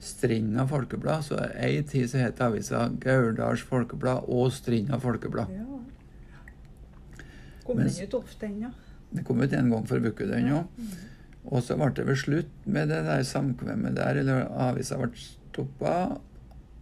Strinda 0.00 0.64
Folkeblad. 0.70 1.26
Så 1.26 1.36
ei 1.60 1.82
tid 1.86 2.08
så 2.10 2.22
het 2.22 2.40
avisa 2.40 2.86
Gauldals 3.02 3.62
Folkeblad 3.66 4.30
og 4.30 4.52
Strinda 4.54 4.98
Folkeblad. 5.02 5.50
ja. 5.58 5.66
Kom 7.66 7.78
den 7.78 7.90
ut 7.92 8.14
ofte, 8.16 8.46
ennå? 8.48 8.70
ja? 8.70 8.70
Det 9.14 9.22
kom 9.26 9.40
ut 9.42 9.52
en 9.54 9.68
gang 9.70 9.84
for 9.86 10.02
uke, 10.02 10.26
den 10.26 10.46
Ja. 10.48 10.62
òg. 10.62 10.66
Og 11.48 11.62
så 11.64 11.76
ble 11.78 11.88
det 11.96 12.06
vel 12.08 12.18
slutt 12.20 12.66
med 12.68 12.90
det 12.92 13.00
der 13.06 13.22
samkvemmet 13.24 13.96
der, 13.96 14.20
eller 14.20 14.50
avisa 14.68 14.98
ble 15.00 15.10
stoppa. 15.16 15.94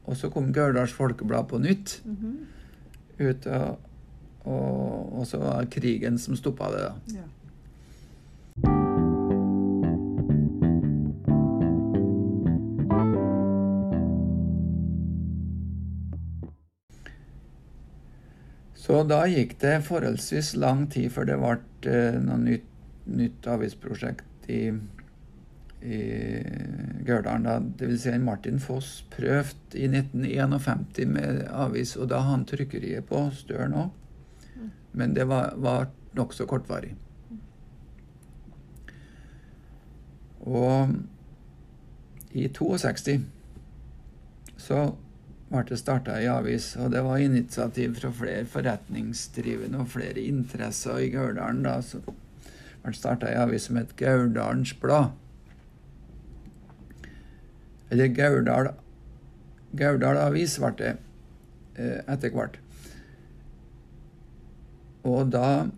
Og 0.09 0.17
så 0.17 0.31
kom 0.33 0.53
Gauldals 0.53 0.95
Folkeblad 0.97 1.51
på 1.51 1.61
nytt. 1.63 2.01
Mhm. 2.05 2.39
ut 3.19 3.47
og, 3.51 3.79
og, 4.47 5.19
og 5.19 5.25
så 5.27 5.41
var 5.43 5.65
det 5.65 5.73
krigen 5.75 6.19
som 6.23 6.37
stoppa 6.39 6.71
det, 6.71 6.85
da. 6.87 7.19
ja. 7.19 7.27
Så 18.89 19.03
da 19.05 19.25
gikk 19.27 19.59
det 19.61 19.83
forholdsvis 19.85 20.55
lang 20.57 20.87
tid 20.95 21.11
før 21.13 21.27
det 21.29 21.35
ble 21.43 21.57
eh, 21.91 22.15
noe 22.23 22.39
nytt, 22.41 22.71
nytt 23.05 23.51
avisprosjekt 23.51 24.28
i, 24.49 24.63
i 25.83 26.01
Gørdalen. 27.07 27.47
da. 27.47 27.59
Det 27.61 27.89
vil 27.89 28.01
si 28.01 28.15
Martin 28.23 28.61
Foss 28.61 29.05
prøvde 29.13 29.79
i 29.79 29.89
1951 29.91 31.13
med 31.13 31.45
avis, 31.53 31.97
og 31.97 32.11
da 32.13 32.23
han 32.27 32.47
trykkeriet 32.49 33.09
på 33.09 33.29
Støren 33.37 33.77
òg. 33.77 33.91
Men 34.99 35.15
det 35.15 35.29
var, 35.29 35.53
var 35.57 35.91
nokså 36.17 36.47
kortvarig. 36.49 36.95
Og 40.49 40.95
i 42.33 42.49
62 42.49 43.21
så 44.59 44.81
ble 45.49 45.63
det 45.69 45.79
starta 45.81 46.19
ei 46.19 46.27
avis, 46.29 46.75
og 46.77 46.93
det 46.93 47.01
var 47.05 47.23
initiativ 47.25 47.95
fra 48.01 48.11
flere 48.13 48.45
forretningsdrivende 48.49 49.81
og 49.81 49.89
flere 49.95 50.25
interesser 50.29 51.01
i 51.01 51.11
Gørdalen 51.13 51.63
da, 51.65 51.81
Så 51.81 52.03
det 52.93 53.01
starta 53.01 53.29
ei 53.31 53.39
avis 53.41 53.69
som 53.69 53.79
het 53.81 53.97
Gauldalens 53.97 54.75
Blad. 54.81 55.13
Eller 57.91 58.07
Gaurdal, 58.13 58.73
Gaurdal 59.73 60.21
Avis 60.21 60.59
ble 60.61 60.73
det 60.77 60.95
eh, 61.79 62.01
etter 62.07 62.33
hvert. 62.35 62.59
Og 65.09 65.31
da 65.33 65.69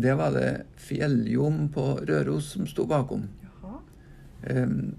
Det 0.00 0.12
var 0.16 0.30
det 0.30 0.66
Fjelljom 0.78 1.68
på 1.74 1.82
Røros 2.08 2.52
som 2.54 2.66
sto 2.66 2.84
bakom. 2.86 3.24
Jaha. 3.42 3.80
Um, 4.48 4.94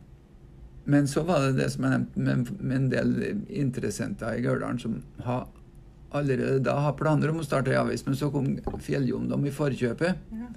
men 0.84 1.08
så 1.08 1.24
var 1.24 1.46
det 1.46 1.62
det 1.62 1.70
som 1.72 1.86
jeg 1.88 1.94
nevnte, 1.94 2.20
med, 2.20 2.52
med 2.60 2.76
en 2.76 2.90
del 2.92 3.46
interessenter 3.48 4.36
i 4.36 4.44
Gauldalen 4.44 4.80
som 4.80 4.98
har 5.24 5.48
allerede 6.12 6.60
da 6.60 6.76
har 6.84 6.98
planer 7.00 7.32
om 7.32 7.40
å 7.40 7.46
starte 7.46 7.72
ei 7.72 7.80
avis, 7.80 8.04
men 8.06 8.18
så 8.20 8.30
kom 8.34 8.58
Fjelljom 8.84 9.30
dem 9.32 9.48
i 9.48 9.54
forkjøpet. 9.56 10.20
Ja. 10.36 10.50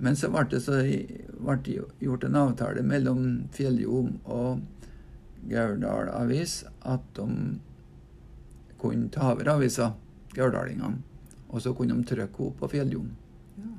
Men 0.00 0.16
så 0.16 0.30
ble 0.32 0.46
det 0.48 0.62
så, 0.64 0.80
ble 0.80 1.56
det 1.64 1.78
gjort 2.00 2.24
en 2.24 2.38
avtale 2.40 2.82
mellom 2.86 3.24
Fjelljom 3.52 4.14
og 4.24 4.62
Gauldal 5.50 6.08
Avis 6.12 6.62
at 6.88 7.04
de 7.16 7.26
kunne 8.80 9.10
ta 9.12 9.34
over 9.34 9.48
avisa, 9.52 9.92
gauldalingene. 10.32 11.02
Og 11.50 11.60
så 11.60 11.74
kunne 11.76 11.98
de 11.98 12.06
trykke 12.08 12.32
henne 12.32 12.56
på 12.56 12.68
Fjelljom. 12.72 13.10
Ja. 13.58 13.72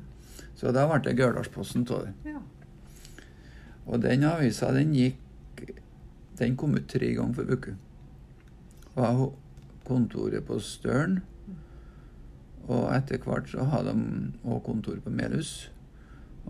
Så 0.60 0.74
da 0.76 0.86
ble 0.90 1.00
det 1.08 1.18
Gauldalsposten 1.18 1.88
av 1.90 2.06
det. 2.06 2.34
ja. 2.36 2.42
Og 3.86 4.02
den 4.04 4.24
avisa, 4.24 4.72
den 4.72 4.94
gikk 4.94 5.18
Den 6.40 6.56
kom 6.58 6.74
ut 6.74 6.88
tre 6.90 7.12
ganger 7.14 7.34
for 7.38 7.52
uke. 7.54 7.76
Var 8.96 9.20
kontoret 9.86 10.46
på 10.48 10.56
Støren. 10.60 11.20
Og 12.66 12.88
etter 12.96 13.22
hvert 13.22 13.50
så 13.52 13.68
hadde 13.70 13.94
de 13.94 14.32
òg 14.50 14.64
kontor 14.66 14.98
på 15.04 15.14
Melhus. 15.14 15.70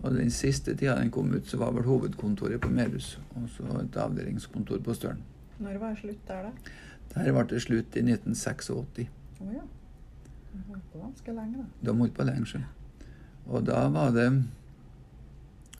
Og 0.00 0.14
den 0.16 0.30
siste 0.34 0.74
tida 0.74 0.96
den 0.98 1.10
kom 1.14 1.34
ut, 1.34 1.46
så 1.46 1.60
var 1.60 1.74
vel 1.76 1.86
hovedkontoret 1.86 2.60
på 2.62 2.70
Melhus. 2.72 3.18
Og 3.36 3.48
så 3.56 3.68
et 3.82 3.96
avdelingskontor 3.96 4.80
på 4.84 4.94
Støren. 4.96 5.22
Når 5.62 5.78
var 5.78 5.94
det 5.94 6.00
slutt 6.00 6.28
der, 6.28 6.48
da? 6.48 6.72
Der 7.14 7.32
ble 7.32 7.44
det 7.50 7.62
slutt 7.62 7.96
i 7.96 8.04
1986. 8.06 8.70
Å 8.72 9.50
ja. 9.52 9.64
De 10.52 10.62
holdt 10.68 10.88
på 10.92 11.02
ganske 11.02 11.34
lenge, 11.36 11.60
da. 11.60 11.90
De 11.90 11.96
holdt 11.98 12.16
på 12.16 12.26
lenge 12.28 12.48
sjøl. 12.48 12.64
Og 13.46 13.66
da 13.66 13.84
var 13.92 14.14
det 14.16 14.28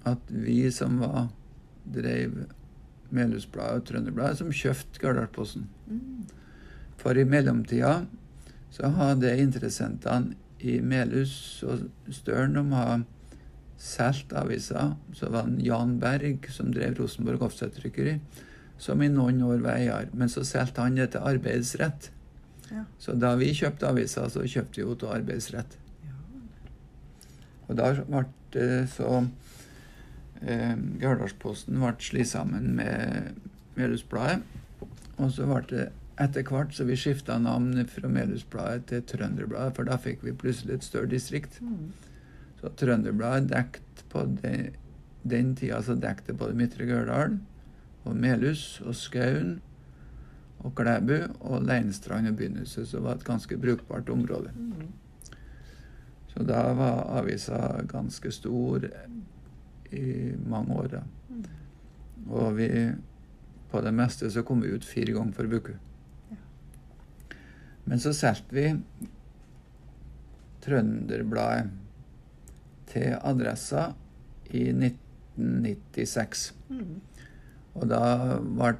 at 0.08 0.32
vi 0.34 0.58
som 0.74 0.98
var 1.02 1.30
drev 1.84 2.44
Melhusbladet 3.12 3.82
og 3.82 3.88
Trønderbladet, 3.88 4.38
som 4.40 4.52
kjøpte 4.54 5.00
Gardalposten. 5.02 5.66
Mm. 5.86 6.22
For 7.00 7.18
i 7.18 7.26
mellomtida 7.28 8.06
så 8.72 8.88
hadde 8.96 9.34
interessentene 9.42 10.38
i 10.62 10.78
Melhus 10.80 11.34
og 11.66 11.88
Støren 12.14 12.56
de 12.56 12.62
har 12.72 13.02
solgt 13.82 14.32
avisa, 14.32 14.96
Så 15.14 15.28
var 15.28 15.46
det 15.46 15.66
Jan 15.66 15.98
Berg, 15.98 16.46
som 16.50 16.72
drev 16.72 16.94
Rosenborg 16.98 17.42
Offset-trykkeri, 17.42 18.18
som 18.78 19.02
i 19.02 19.08
noen 19.08 19.42
år 19.42 19.58
var 19.64 19.78
eier. 19.78 20.08
Men 20.12 20.28
så 20.28 20.44
solgte 20.44 20.84
han 20.84 20.94
det 20.94 21.10
til 21.12 21.26
arbeidsrett. 21.26 22.10
Ja. 22.70 22.84
Så 22.98 23.16
da 23.18 23.34
vi 23.36 23.50
kjøpte 23.54 23.88
avisa, 23.90 24.28
så 24.30 24.46
kjøpte 24.46 24.80
vi 24.80 24.86
jo 24.86 24.94
til 24.94 25.10
arbeidsrett. 25.12 25.78
ja. 26.06 26.14
Og 27.68 27.76
da 27.76 27.90
ble 28.06 28.24
det 28.52 28.88
så 28.92 29.24
eh, 30.42 30.76
Gauldalsposten 31.02 31.80
ble 31.80 31.94
slått 31.98 32.28
sammen 32.28 32.76
med 32.76 33.34
Melhusbladet. 33.74 34.42
Og 35.18 35.30
så 35.34 35.48
ble 35.48 35.62
det 35.72 35.88
etter 36.22 36.46
hvert 36.46 36.74
så 36.76 36.86
vi 36.86 36.96
skifta 36.96 37.38
navn 37.40 37.74
fra 37.90 38.08
Melhusbladet 38.08 38.86
til 38.90 39.04
Trønderbladet, 39.10 39.74
for 39.76 39.88
da 39.88 39.98
fikk 39.98 40.22
vi 40.22 40.38
plutselig 40.38 40.78
et 40.78 40.86
større 40.86 41.10
distrikt. 41.10 41.58
Mm. 41.64 41.90
Så 42.62 42.70
Trønderbladet 42.78 43.50
dekket 43.50 44.04
på 44.12 44.22
det, 44.38 44.72
den 45.26 45.56
tida 45.58 45.80
så 45.82 45.96
dekket 45.98 46.30
det 46.30 46.38
både 46.38 46.54
Midtre 46.54 46.86
Gørdal 46.86 47.40
og 48.06 48.16
Melhus 48.16 48.80
og 48.86 48.94
Skaun 48.94 49.56
og 50.62 50.74
Klæbu 50.78 51.16
og 51.40 51.64
Leinstrand 51.66 52.30
og 52.30 52.36
Begynnelse, 52.38 52.86
som 52.86 53.02
var 53.02 53.18
et 53.18 53.26
ganske 53.26 53.58
brukbart 53.58 54.08
område. 54.14 54.54
Så 56.30 56.46
da 56.46 56.62
var 56.78 57.02
avisa 57.18 57.82
ganske 57.90 58.30
stor 58.30 58.86
i 59.90 60.32
mange 60.46 60.74
år. 60.74 60.86
da. 60.86 61.02
Og 62.30 62.56
vi 62.56 62.68
på 63.72 63.80
det 63.80 63.94
meste 63.94 64.30
så 64.30 64.42
kom 64.46 64.62
vi 64.62 64.70
ut 64.70 64.84
fire 64.84 65.12
ganger 65.12 65.32
for 65.34 65.50
uke. 65.50 65.78
Men 67.84 67.98
så 67.98 68.12
solgte 68.14 68.54
vi 68.54 68.68
Trønderbladet 70.62 71.81
til 72.93 73.16
Adressa 73.18 73.90
i 74.53 74.68
1996. 74.70 76.53
Mm. 76.68 77.01
Og 77.80 77.88
da 77.88 78.03
ble, 78.43 78.74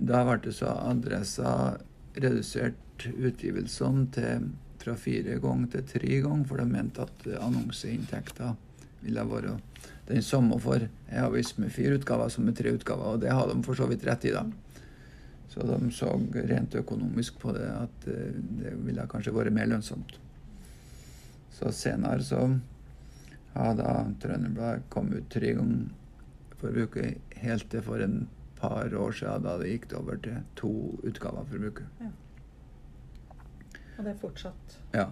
det 0.00 0.54
så 0.56 0.72
Adressa 0.88 1.52
redusert 2.16 3.08
utgivelsene 3.12 4.06
til, 4.14 4.48
fra 4.78 4.94
fire 4.98 5.36
ganger 5.42 5.72
til 5.74 5.86
tre 5.92 6.20
ganger, 6.24 6.46
for 6.48 6.62
de 6.62 6.66
mente 6.70 7.04
at 7.04 7.26
annonseinntekta 7.42 8.54
ville 9.02 9.24
være 9.30 9.58
den 10.08 10.24
samme 10.24 10.56
for 10.62 10.80
ei 10.80 11.20
avis 11.20 11.52
med 11.58 11.72
fire 11.74 11.98
utgaver 11.98 12.30
som 12.32 12.46
med 12.48 12.56
tre 12.56 12.72
utgaver, 12.74 13.14
og 13.14 13.20
det 13.22 13.34
har 13.34 13.50
de 13.50 13.58
for 13.66 13.78
så 13.78 13.86
vidt 13.90 14.06
rett 14.08 14.24
i, 14.24 14.32
da. 14.32 14.46
Så 15.48 15.64
de 15.66 15.90
så 15.92 16.10
rent 16.48 16.74
økonomisk 16.78 17.38
på 17.42 17.52
det, 17.56 17.68
at 17.68 18.08
eh, 18.08 18.32
det 18.62 18.74
ville 18.86 19.06
kanskje 19.10 19.34
vært 19.34 19.54
mer 19.54 19.68
lønnsomt. 19.70 20.16
Så 21.58 21.72
senere 21.74 22.24
så 22.24 22.42
har 23.58 23.76
da 23.78 23.92
Trønderbladet 24.22 24.88
kommet 24.92 25.22
ut 25.22 25.30
tre 25.34 25.52
ganger 25.58 25.88
for 26.58 26.74
uke, 26.74 27.12
helt 27.42 27.68
til 27.70 27.84
for 27.86 28.02
en 28.02 28.22
par 28.58 28.94
år 28.94 29.12
siden, 29.14 29.44
da 29.46 29.58
det 29.60 29.70
gikk 29.70 29.92
over 29.98 30.18
til 30.22 30.40
to 30.58 30.72
utgaver 31.06 31.46
for 31.50 31.68
uke. 31.70 31.86
Og 33.98 34.04
det 34.06 34.12
er 34.14 34.18
fortsatt 34.20 34.74
Ja. 34.94 35.06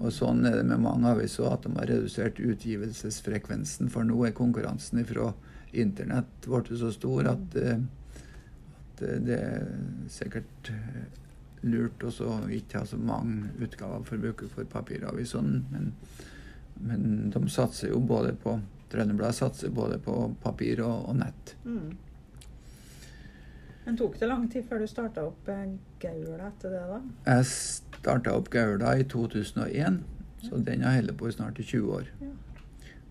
Og 0.00 0.12
sånn 0.16 0.44
er 0.48 0.56
det 0.56 0.66
med 0.66 0.80
mange 0.80 1.08
aviser, 1.12 1.52
at 1.52 1.62
de 1.64 1.72
har 1.76 1.88
redusert 1.88 2.40
utgivelsesfrekvensen. 2.40 3.90
For 3.92 4.04
nå 4.04 4.24
er 4.26 4.36
konkurransen 4.36 5.04
fra 5.06 5.32
internett 5.72 6.48
blitt 6.48 6.72
så 6.80 6.90
stor 6.92 7.28
at, 7.30 7.56
eh, 7.56 7.78
at 7.78 9.02
eh, 9.06 9.20
det 9.28 9.38
er 9.38 9.68
sikkert 10.10 10.72
eh, 10.72 11.04
lurt 11.62 12.02
å 12.02 12.10
ikke 12.50 12.80
ha 12.80 12.88
så 12.88 12.96
mange 12.96 13.52
utgaver 13.60 14.02
for 14.08 14.16
uke 14.32 14.48
for 14.48 14.64
papiravisene. 14.64 15.62
Men, 15.70 15.92
men 16.80 17.30
de 17.30 17.42
satser 17.52 17.92
jo 17.92 18.00
både 18.00 18.34
på 18.40 18.58
Trønderbladet 18.90 19.36
satser 19.38 19.70
både 19.70 20.00
på 20.02 20.14
papir 20.42 20.80
og, 20.82 21.04
og 21.12 21.18
nett. 21.20 21.52
Mm. 21.62 21.92
Men 23.84 23.98
tok 23.98 24.16
det 24.18 24.28
lang 24.28 24.48
tid 24.50 24.66
før 24.66 24.82
du 24.82 24.88
starta 24.90 25.22
opp 25.28 25.48
eh, 25.50 25.76
Gaula 26.02 26.48
etter 26.48 26.74
det, 26.74 26.80
da? 26.90 26.98
Jeg 27.28 27.46
starta 27.50 28.34
opp 28.34 28.50
Gaula 28.52 28.96
i 28.98 29.06
2001, 29.06 30.00
så 30.42 30.58
den 30.66 30.82
har 30.86 30.98
holdt 30.98 31.16
på 31.20 31.30
i 31.30 31.36
snart 31.36 31.62
20 31.62 31.94
år. 32.00 32.10
Ja. 32.20 32.32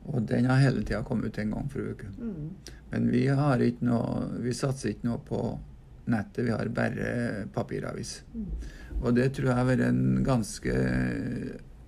Og 0.09 0.28
den 0.28 0.49
har 0.49 0.59
hele 0.59 0.84
tida 0.84 1.01
kommet 1.05 1.32
ut 1.32 1.39
en 1.41 1.55
gang 1.55 1.72
for 1.72 1.93
uke. 1.93 2.11
Mm. 2.17 2.76
Men 2.91 3.09
vi 3.13 3.26
har 3.28 3.61
ikke 3.61 3.86
noe 3.86 4.39
Vi 4.41 4.53
satser 4.57 4.95
ikke 4.95 5.05
noe 5.05 5.20
på 5.22 5.41
nettet, 6.09 6.45
vi 6.47 6.55
har 6.55 6.72
bare 6.74 7.45
papiravis. 7.53 8.24
Mm. 8.34 8.47
Og 8.99 9.13
det 9.15 9.30
tror 9.36 9.51
jeg 9.51 9.59
har 9.59 9.67
vært 9.70 9.86
en 9.86 10.24
ganske 10.26 10.80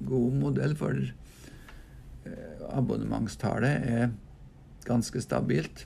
god 0.05 0.37
modell, 0.37 0.75
for 0.77 0.99
abonnementstallet 2.71 3.87
er 3.87 4.11
ganske 4.85 5.21
stabilt. 5.21 5.85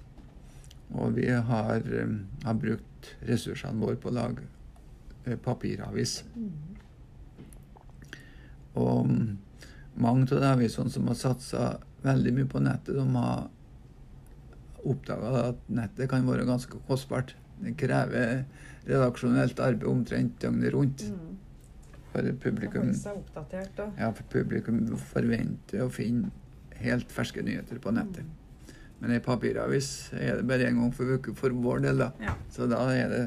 Og 0.94 1.16
vi 1.18 1.30
har, 1.30 1.76
eh, 1.76 2.18
har 2.44 2.54
brukt 2.54 3.16
ressursene 3.26 3.82
våre 3.82 3.96
på 3.96 4.10
å 4.10 4.14
lage 4.14 4.46
eh, 5.26 5.36
papiravis. 5.36 6.24
Og 8.76 9.10
mange 9.96 10.28
av 10.32 10.40
de 10.40 10.52
avisene 10.52 10.92
som 10.92 11.08
har 11.08 11.16
satsa 11.16 11.78
veldig 12.04 12.34
mye 12.34 12.50
på 12.52 12.62
nettet, 12.62 12.96
de 12.96 13.06
har 13.16 13.50
oppdaga 14.86 15.50
at 15.50 15.70
nettet 15.72 16.10
kan 16.12 16.28
være 16.28 16.46
ganske 16.46 16.78
kostbart. 16.88 17.34
Det 17.64 17.74
krever 17.80 18.44
redaksjonelt 18.86 19.60
arbeid 19.60 19.88
omtrent 19.90 20.42
døgnet 20.42 20.74
rundt. 20.76 21.06
Mm. 21.10 21.38
For 22.16 22.32
publikum, 22.40 22.86
holde 22.86 22.96
seg 22.96 23.18
oppdatert, 23.20 23.72
da. 23.76 23.90
ja, 24.00 24.08
for 24.16 24.28
publikum 24.32 24.78
forventer 25.12 25.82
å 25.84 25.90
finne 25.92 26.30
helt 26.80 27.12
ferske 27.12 27.44
nyheter 27.44 27.82
på 27.84 27.92
nettet. 27.92 28.24
Men 29.02 29.12
i 29.12 29.20
papiravis 29.20 29.90
er 30.16 30.40
det 30.40 30.46
bare 30.48 30.70
én 30.70 30.80
gang 30.80 30.94
for 30.96 31.18
uke 31.18 31.34
for 31.36 31.52
vår 31.66 31.84
del, 31.84 32.06
da. 32.06 32.14
Ja. 32.24 32.38
Så 32.56 32.70
da 32.72 32.80
er 32.94 33.12
det, 33.12 33.26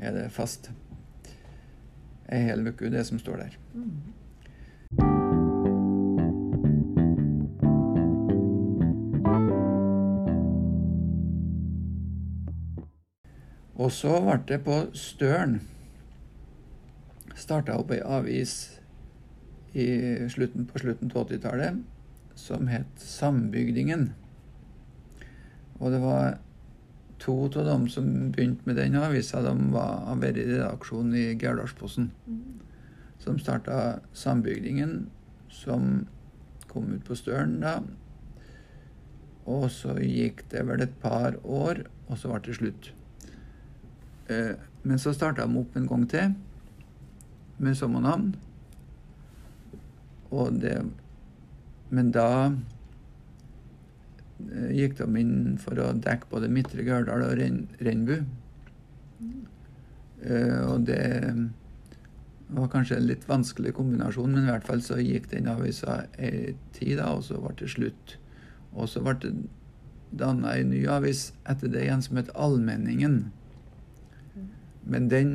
er 0.00 0.16
det 0.16 0.30
fast. 0.32 0.70
Ei 2.32 2.40
hel 2.46 2.64
uke, 2.70 2.88
det 2.88 3.04
som 3.10 3.20
står 3.20 3.44
der. 3.44 3.58
Mm. 3.74 3.92
Og 13.76 13.92
så 13.92 14.16
ble 14.24 14.40
det 14.48 14.62
på 14.64 14.80
Støren 14.96 15.60
starta 17.40 17.78
opp 17.80 17.92
ei 17.94 18.02
avis 18.04 18.54
i 19.72 19.86
slutten, 20.30 20.66
på 20.66 20.82
slutten 20.82 21.12
av 21.14 21.28
80-tallet 21.28 21.80
som 22.38 22.68
het 22.70 23.02
Sambygdingen. 23.04 24.10
Og 25.80 25.92
det 25.94 26.00
var 26.02 26.38
to 27.20 27.36
av 27.46 27.66
dem 27.68 27.86
som 27.88 28.08
begynte 28.32 28.66
med 28.68 28.76
den 28.80 28.96
avisa, 28.96 29.42
de 29.44 29.52
var, 29.74 30.08
vært 30.20 30.40
i 30.40 30.48
redaksjonen 30.48 31.16
i 31.16 31.26
Gaulardalsposten. 31.40 32.10
Som 33.20 33.38
starta 33.38 34.00
Sambygdingen, 34.16 35.10
som 35.52 36.06
kom 36.70 36.92
ut 36.94 37.04
på 37.04 37.16
Støren 37.18 37.58
da. 37.60 37.80
Og 39.50 39.68
så 39.74 39.96
gikk 40.00 40.44
det 40.52 40.64
vel 40.68 40.84
et 40.84 40.96
par 41.02 41.36
år, 41.44 41.84
og 42.08 42.18
så 42.18 42.30
ble 42.30 42.42
det 42.46 42.56
slutt. 42.56 42.92
Eh, 44.30 44.54
men 44.82 45.00
så 45.00 45.12
starta 45.12 45.44
de 45.44 45.60
opp 45.60 45.76
en 45.76 45.88
gang 45.90 46.06
til 46.08 46.32
med 47.60 47.76
samme 47.78 48.00
navn. 48.04 48.34
Og 50.30 50.60
det 50.62 50.78
Men 51.90 52.12
da 52.14 52.52
eh, 54.46 54.70
gikk 54.78 54.94
de 55.00 55.06
inn 55.18 55.56
for 55.58 55.74
å 55.82 55.88
dekke 55.98 56.30
både 56.30 56.46
Midtre 56.46 56.84
Gørdal 56.86 57.24
og 57.26 57.32
Ren. 57.40 57.66
Eh, 60.22 60.60
og 60.70 60.86
det 60.86 61.34
var 62.54 62.70
kanskje 62.70 63.00
en 63.00 63.08
litt 63.08 63.26
vanskelig 63.26 63.74
kombinasjon, 63.74 64.30
men 64.36 64.46
i 64.46 64.52
hvert 64.52 64.68
fall 64.68 64.82
så 64.86 65.00
gikk 65.02 65.26
den 65.32 65.50
avisa 65.50 66.04
ei 66.18 66.54
tid, 66.76 66.98
da, 67.00 67.10
og 67.16 67.26
så 67.26 67.42
ble 67.42 67.56
det 67.58 67.72
slutt. 67.74 68.16
Og 68.70 68.86
så 68.92 69.02
ble 69.02 69.16
det 69.22 69.34
danna 70.22 70.54
ei 70.54 70.64
ny 70.66 70.84
avis 70.90 71.32
etter 71.50 71.70
det 71.70 71.84
igjen 71.86 72.02
som 72.06 72.18
het 72.18 72.30
Allmenningen. 72.34 73.32
Men 74.90 75.10
den 75.10 75.34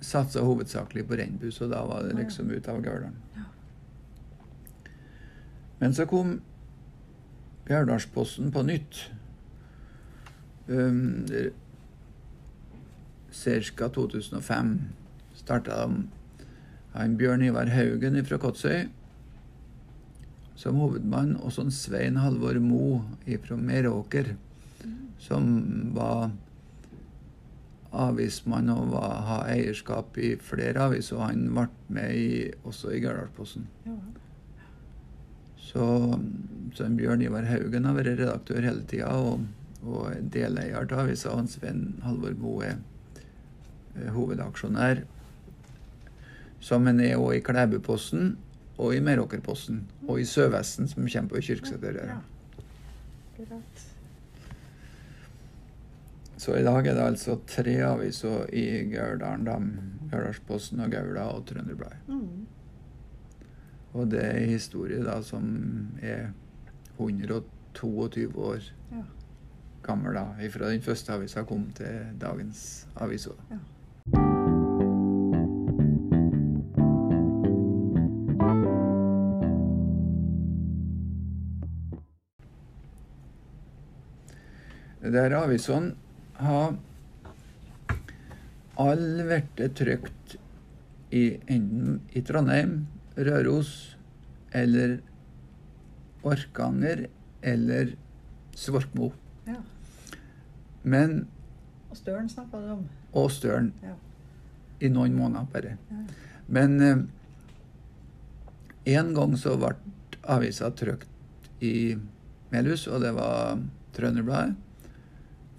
satsa 0.00 0.42
hovedsakelig 0.44 1.06
på 1.08 1.16
Renbu, 1.18 1.50
så 1.50 1.68
da 1.70 1.84
var 1.86 2.04
det 2.06 2.16
liksom 2.18 2.50
ut 2.50 2.68
av 2.68 2.82
Gauldalen. 2.84 3.16
Men 5.78 5.94
så 5.94 6.06
kom 6.08 6.40
Bjørndalsposten 7.66 8.52
på 8.54 8.62
nytt. 8.62 9.00
Um, 10.66 11.26
Ca. 13.36 13.88
2005 13.88 14.70
starta 15.36 15.82
de 15.82 16.06
han 16.96 17.16
Bjørn 17.20 17.42
Ivar 17.44 17.68
Haugen 17.68 18.16
fra 18.24 18.38
Kotsøy 18.40 18.86
som 20.56 20.78
hovedmann, 20.80 21.34
og 21.44 21.52
sånn 21.52 21.72
Svein 21.74 22.16
Halvor 22.16 22.56
Mo 22.64 23.02
fra 23.44 23.58
Meråker, 23.60 24.32
som 25.20 25.44
var 25.96 26.30
avismann 27.96 28.70
og 28.72 28.92
var, 28.92 29.16
ha 29.26 29.38
eierskap 29.50 30.18
i 30.20 30.34
flere 30.42 30.88
aviser. 30.88 31.18
Og 31.18 31.28
han 31.30 31.48
ble 31.54 31.66
med 31.96 32.14
i, 32.16 32.28
også 32.68 32.92
i 32.94 33.00
Gardalsposten. 33.04 33.66
Ja. 33.86 33.96
Så, 35.66 35.86
så 36.76 36.88
Bjørn 36.96 37.24
Ivar 37.26 37.48
Haugen 37.48 37.88
har 37.88 37.96
vært 37.96 38.20
redaktør 38.20 38.64
hele 38.64 38.84
tida 38.88 39.10
og, 39.18 39.42
og 39.84 40.12
er 40.12 40.22
deleier 40.32 40.86
til 40.88 41.02
avisa. 41.02 41.34
Og 41.34 41.50
Svein 41.52 41.98
Halvor 42.06 42.36
Boe 42.38 42.70
er 42.70 42.78
eh, 43.96 44.12
hovedaksjonær. 44.14 45.04
Som 46.64 46.88
han 46.88 47.02
er 47.02 47.18
òg 47.20 47.38
i 47.38 47.42
Klæbuposten 47.44 48.36
og 48.78 48.94
i 48.96 49.02
Meråkerposten. 49.04 49.84
Og 50.06 50.22
i 50.22 50.28
Sørvesten, 50.28 50.88
som 50.88 51.08
kommer 51.08 51.34
på 51.34 51.44
Kyrksæter. 51.50 52.00
Ja. 52.06 52.22
Så 56.36 56.54
i 56.58 56.62
dag 56.64 56.86
er 56.86 56.94
det 56.94 57.02
altså 57.02 57.38
tre 57.48 57.76
aviser 57.86 58.46
i 58.52 58.66
Gauldalen. 58.92 59.44
da. 59.44 59.56
Gauldalsposten 60.10 60.80
og 60.80 60.90
Gaula 60.90 61.20
og 61.32 61.46
Trønderbladet. 61.46 61.96
Mm. 62.08 62.46
Og 63.92 64.10
det 64.10 64.24
er 64.24 64.46
historie 64.46 65.04
da 65.04 65.22
som 65.22 65.88
er 66.02 66.28
122 66.98 68.36
år 68.36 68.60
Ja. 68.92 69.02
gammel, 69.82 70.14
da. 70.14 70.48
Fra 70.50 70.70
den 70.70 70.82
første 70.82 71.12
avisa 71.12 71.42
kom 71.42 71.70
til 71.74 72.06
dagens 72.20 72.86
avis. 72.96 73.26
òg. 73.26 73.36
Ja. 73.50 73.56
er 85.16 85.34
avisene 85.36 85.94
har 86.38 86.76
alle 88.76 89.24
vært 89.28 89.60
trykt 89.78 90.36
i 91.16 91.24
enten 91.48 92.00
i 92.12 92.22
Trondheim, 92.26 92.86
Røros 93.16 93.70
eller 94.52 94.98
Orkanger 96.26 97.06
eller 97.42 97.94
Svorkmo. 98.56 99.12
ja. 99.46 99.60
Men 100.82 101.26
Og 101.90 101.96
Støren 101.96 102.28
snakka 102.28 102.60
du 102.60 102.72
om. 102.72 102.88
Og 103.12 103.30
Støren. 103.30 103.72
Ja. 103.82 103.94
I 104.80 104.88
noen 104.92 105.14
måneder 105.16 105.46
bare. 105.52 105.76
Ja. 105.90 106.02
Men 106.48 106.80
eh, 106.82 106.96
en 108.96 109.14
gang 109.14 109.36
så 109.40 109.56
ble 109.58 109.72
avisa 110.22 110.70
trykt 110.70 111.08
i 111.64 111.96
Melhus, 112.52 112.86
og 112.86 113.00
det 113.02 113.14
var 113.16 113.58
Trønderbladet. 113.96 114.54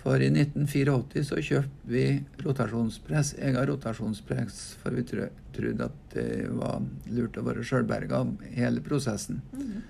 For 0.07 0.23
i 0.23 0.29
1984 0.31 1.21
så 1.27 1.41
kjøpte 1.43 1.91
vi 1.91 2.05
rotasjonspress, 2.39 3.33
Jeg 3.35 3.57
har 3.57 3.67
rotasjonspress, 3.67 4.77
for 4.79 4.95
vi 4.95 5.03
trodde 5.03 5.83
at 5.83 5.97
det 6.13 6.47
var 6.55 6.79
lurt 7.11 7.35
å 7.35 7.43
være 7.43 7.65
sjølberga 7.67 8.21
hele 8.55 8.79
prosessen. 8.85 9.41
Mhm. 9.51 9.81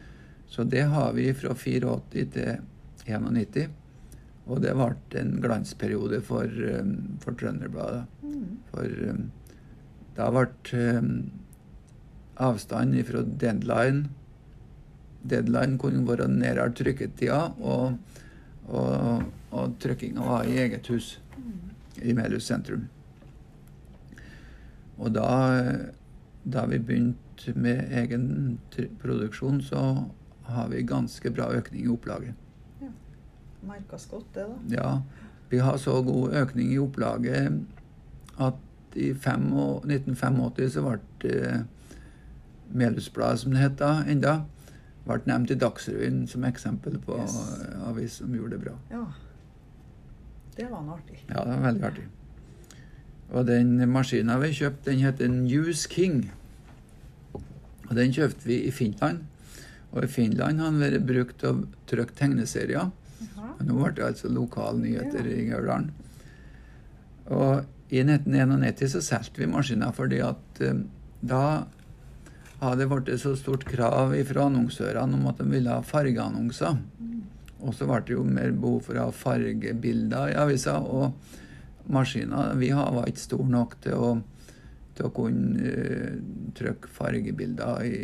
Så 0.49 0.63
det 0.63 0.87
har 0.89 1.13
vi 1.13 1.27
fra 1.33 1.53
84 1.53 2.01
til 2.33 2.57
91. 3.05 3.69
Og 4.47 4.61
det 4.63 4.73
ble 4.73 5.19
en 5.21 5.33
glansperiode 5.43 6.21
for, 6.23 6.45
um, 6.47 7.19
for 7.21 7.37
Trønderbladet. 7.37 8.07
Mm. 8.23 8.57
For 8.71 9.09
um, 9.11 9.31
da 10.15 10.29
ble 10.31 10.47
um, 10.97 11.11
avstanden 12.37 13.05
fra 13.05 13.21
deadline 13.21 14.07
Deadline 15.27 15.77
kunne 15.77 16.07
være 16.07 16.29
nærmere 16.31 16.71
trykketida, 16.73 17.51
og, 17.59 17.97
og, 18.67 19.23
og 19.51 19.75
trykkinga 19.79 20.23
var 20.23 20.47
i 20.47 20.57
eget 20.59 20.87
hus 20.91 21.15
i 22.01 22.13
Melhus 22.13 22.47
sentrum. 22.49 22.87
Og 24.97 25.13
da, 25.13 25.29
da 26.43 26.65
vi 26.69 26.79
begynte 26.79 27.53
med 27.55 27.93
egen 27.93 28.59
produksjon, 29.01 29.61
så 29.61 29.83
har 30.47 30.67
vi 30.71 30.81
ganske 30.87 31.31
bra 31.31 31.51
økning 31.53 31.85
i 31.85 31.91
opplaget. 31.91 32.33
Merkes 33.67 34.05
godt, 34.09 34.27
det, 34.35 34.45
da. 34.47 34.75
Ja, 34.75 34.91
vi 35.49 35.57
har 35.57 35.77
så 35.77 36.01
god 36.01 36.33
økning 36.33 36.71
i 36.73 36.79
opplaget 36.79 37.65
at 38.39 38.53
i 38.95 39.13
fem 39.13 39.49
1985 39.53 40.73
så 40.73 40.83
ble 40.85 41.33
eh, 41.33 41.59
Melhusbladet, 42.67 43.39
som 43.39 43.53
det 43.53 43.61
het 43.61 43.77
da, 43.79 43.91
enda, 44.09 44.33
ble 45.07 45.17
nevnt 45.29 45.51
i 45.51 45.55
Dagsrevyen 45.59 46.27
som 46.29 46.43
eksempel 46.47 46.97
på 47.03 47.17
Yes. 47.19 47.37
avis 47.87 48.13
som 48.21 48.33
gjorde 48.35 48.57
det 48.57 48.61
bra. 48.65 48.75
Ja. 48.91 49.05
Det 50.57 50.67
var 50.71 50.81
noe 50.83 50.97
artig. 50.97 51.19
Ja, 51.29 51.43
det 51.45 51.53
var 51.53 51.65
veldig 51.71 51.83
artig. 51.91 52.05
Og 53.29 53.45
den 53.45 53.73
maskinen 53.91 54.39
vi 54.41 54.53
kjøpte, 54.55 54.85
den 54.91 54.99
heter 55.03 55.27
News 55.29 55.85
King. 55.91 56.29
Og 57.89 57.95
den 57.95 58.11
kjøpte 58.15 58.47
vi 58.47 58.61
i 58.67 58.71
Finland. 58.71 59.25
Og 59.91 60.03
i 60.03 60.07
Finland 60.11 60.59
har 60.59 60.71
den 60.71 60.81
vært 60.81 61.05
brukt 61.07 61.37
til 61.39 61.49
å 61.49 61.67
trykke 61.87 62.15
tegneserier. 62.19 62.89
Og 63.59 63.61
nå 63.65 63.77
ble 63.79 63.91
det 63.97 64.05
altså 64.05 64.29
lokalnyheter 64.29 65.25
Ja. 65.25 65.35
i 65.37 65.45
Gauldalen. 65.49 65.91
Og 67.27 67.65
i 67.91 68.01
1991 68.03 68.89
så 68.91 69.01
solgte 69.01 69.39
vi 69.41 69.47
maskiner 69.51 69.93
fordi 69.95 70.19
at 70.23 70.61
eh, 70.61 70.73
da 71.23 71.65
hadde 72.59 72.81
det 72.81 72.87
blitt 72.89 73.21
så 73.21 73.35
stort 73.37 73.65
krav 73.69 74.15
fra 74.29 74.45
annonsørene 74.49 75.17
om 75.17 75.27
at 75.29 75.41
de 75.41 75.49
ville 75.51 75.73
ha 75.73 75.83
fargeannonser. 75.85 76.79
Og 77.57 77.73
så 77.73 77.87
ble 77.89 77.99
det 78.05 78.15
jo 78.15 78.23
mer 78.25 78.53
behov 78.53 78.87
for 78.87 78.97
å 78.97 79.07
ha 79.07 79.13
fargebilder 79.13 80.33
i 80.33 80.39
avisa. 80.41 80.77
Og 80.81 81.13
maskiner 81.93 82.55
vi 82.57 82.71
har 82.73 82.93
var 82.93 83.09
ikke 83.09 83.25
store 83.25 83.49
nok 83.53 83.77
til 83.85 83.97
å, 83.97 84.09
til 84.97 85.09
å 85.09 85.13
kunne 85.13 85.73
uh, 85.73 86.17
trykke 86.57 86.91
fargebilder 86.93 87.85
i 87.85 87.99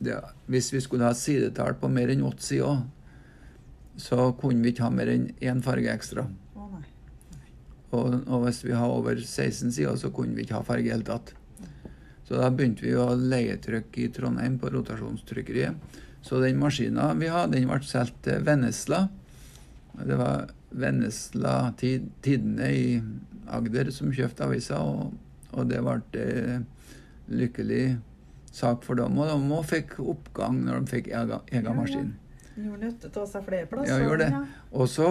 det, 0.00 0.16
Hvis 0.48 0.70
vi 0.72 0.80
skulle 0.80 1.04
ha 1.04 1.14
sidetall 1.14 1.74
på 1.76 1.90
mer 1.92 2.08
enn 2.08 2.24
åtte 2.24 2.46
sider, 2.46 2.86
så 4.00 4.30
kunne 4.40 4.64
vi 4.64 4.72
ikke 4.72 4.86
ha 4.86 4.94
mer 4.94 5.10
enn 5.12 5.26
én 5.44 5.60
farge 5.60 5.92
ekstra. 5.92 6.24
Og, 7.90 8.14
og 8.30 8.44
hvis 8.46 8.62
vi 8.64 8.72
har 8.72 8.88
over 8.88 9.18
16 9.18 9.74
sider, 9.74 9.96
så 9.98 10.08
kunne 10.14 10.38
vi 10.38 10.46
ikke 10.46 10.56
ha 10.56 10.64
farge 10.64 10.86
i 10.86 10.88
det 10.88 10.94
hele 10.94 11.08
tatt. 11.10 11.34
Så 12.30 12.38
da 12.38 12.46
begynte 12.54 12.84
vi 12.86 12.92
å 12.94 13.08
leietrykk 13.18 13.96
i 13.98 14.08
Trondheim 14.14 14.54
på 14.62 14.70
rotasjonstrykkeriet. 14.70 15.96
Så 16.22 16.38
den 16.38 16.60
maskinen 16.60 17.18
vi 17.18 17.26
hadde, 17.26 17.56
den 17.58 17.66
ble 17.66 17.80
solgt 17.82 18.20
til 18.22 18.44
Vennesla. 18.46 19.08
Det 19.98 20.18
var 20.20 20.52
Vennesla 20.70 21.72
Tid- 21.80 22.06
Tidende 22.22 22.68
i 22.70 22.84
Agder 23.50 23.90
som 23.90 24.12
kjøpte 24.14 24.46
avisa, 24.46 24.78
og, 24.78 25.16
og 25.58 25.66
det 25.72 25.80
ble 25.82 26.22
eh, 26.22 26.60
lykkelig 27.34 27.82
sak 28.54 28.86
for 28.86 28.94
dem. 29.00 29.18
Og 29.18 29.26
de 29.26 29.56
òg 29.58 29.66
fikk 29.72 29.96
oppgang 30.04 30.60
når 30.68 30.84
de 30.84 30.92
fikk 30.94 31.10
egen, 31.10 31.42
egen 31.50 31.80
maskin. 31.82 32.12
Gjorde 32.54 32.84
nytte 32.84 33.10
av 33.10 33.26
seg 33.32 33.48
flere 33.48 33.66
plasser. 33.72 33.90
Ja, 33.90 34.06
gjorde 34.06 34.30
det. 34.30 34.44
Og 34.70 34.86
så 34.92 35.10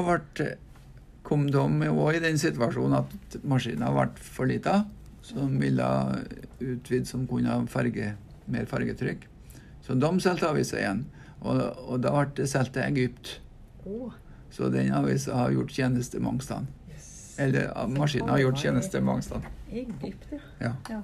kom 1.28 1.50
de 1.52 1.68
òg 1.92 2.16
i 2.16 2.24
den 2.24 2.40
situasjonen 2.40 3.02
at 3.02 3.38
maskina 3.44 3.92
ble 3.92 4.08
for 4.24 4.48
lita, 4.48 4.86
som 5.30 5.60
ville 5.62 5.90
utvide 6.60 7.06
som 7.06 7.28
kunne 7.30 7.54
ha 7.54 7.66
farge, 7.70 8.14
mer 8.50 8.66
fargetrykk. 8.70 9.28
Så 9.86 9.96
de 9.98 10.10
solgte 10.22 10.50
avisa 10.50 10.80
igjen. 10.82 11.06
Og, 11.40 11.62
og 11.88 12.02
da 12.04 12.12
ble 12.16 12.26
det 12.42 12.50
solgt 12.52 12.76
til 12.76 12.84
Egypt. 12.84 13.38
Oh. 13.86 14.12
Så 14.52 14.68
den 14.74 14.92
avisa 14.94 15.38
har 15.38 15.54
gjort 15.56 15.72
tjeneste 15.72 16.20
mange 16.20 16.44
steder. 16.44 16.68
Yes. 16.92 17.14
Eller 17.40 17.70
maskinen 17.94 18.34
har 18.34 18.44
gjort 18.44 18.60
tjeneste 18.66 19.02
mange 19.06 19.24
steder. 19.28 19.48
Egypt, 19.72 20.34
ja. 20.60 20.74
Ja. 20.90 21.02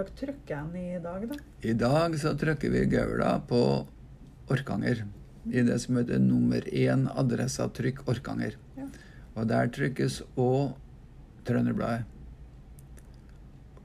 Ja. 0.00 0.04
Dere 0.04 0.16
trykket 0.16 0.72
den 0.72 0.76
i 0.80 0.98
dag, 1.02 1.28
da? 1.28 1.36
I 1.62 1.72
dag 1.74 2.18
så 2.18 2.34
trykker 2.38 2.70
vi 2.70 2.84
gaula 2.86 3.40
på 3.48 3.86
Orkanger. 4.50 5.04
I 5.50 5.62
det 5.62 5.78
som 5.80 5.96
heter 5.96 6.18
nummer 6.18 6.64
én 6.68 7.06
adressa 7.18 7.68
trykk 7.68 8.06
Orkanger. 8.08 8.56
Ja. 8.76 8.86
Og 9.36 9.48
der 9.48 9.68
trykkes 9.72 10.22
òg 10.36 10.76
Trønderbladet. 11.44 12.04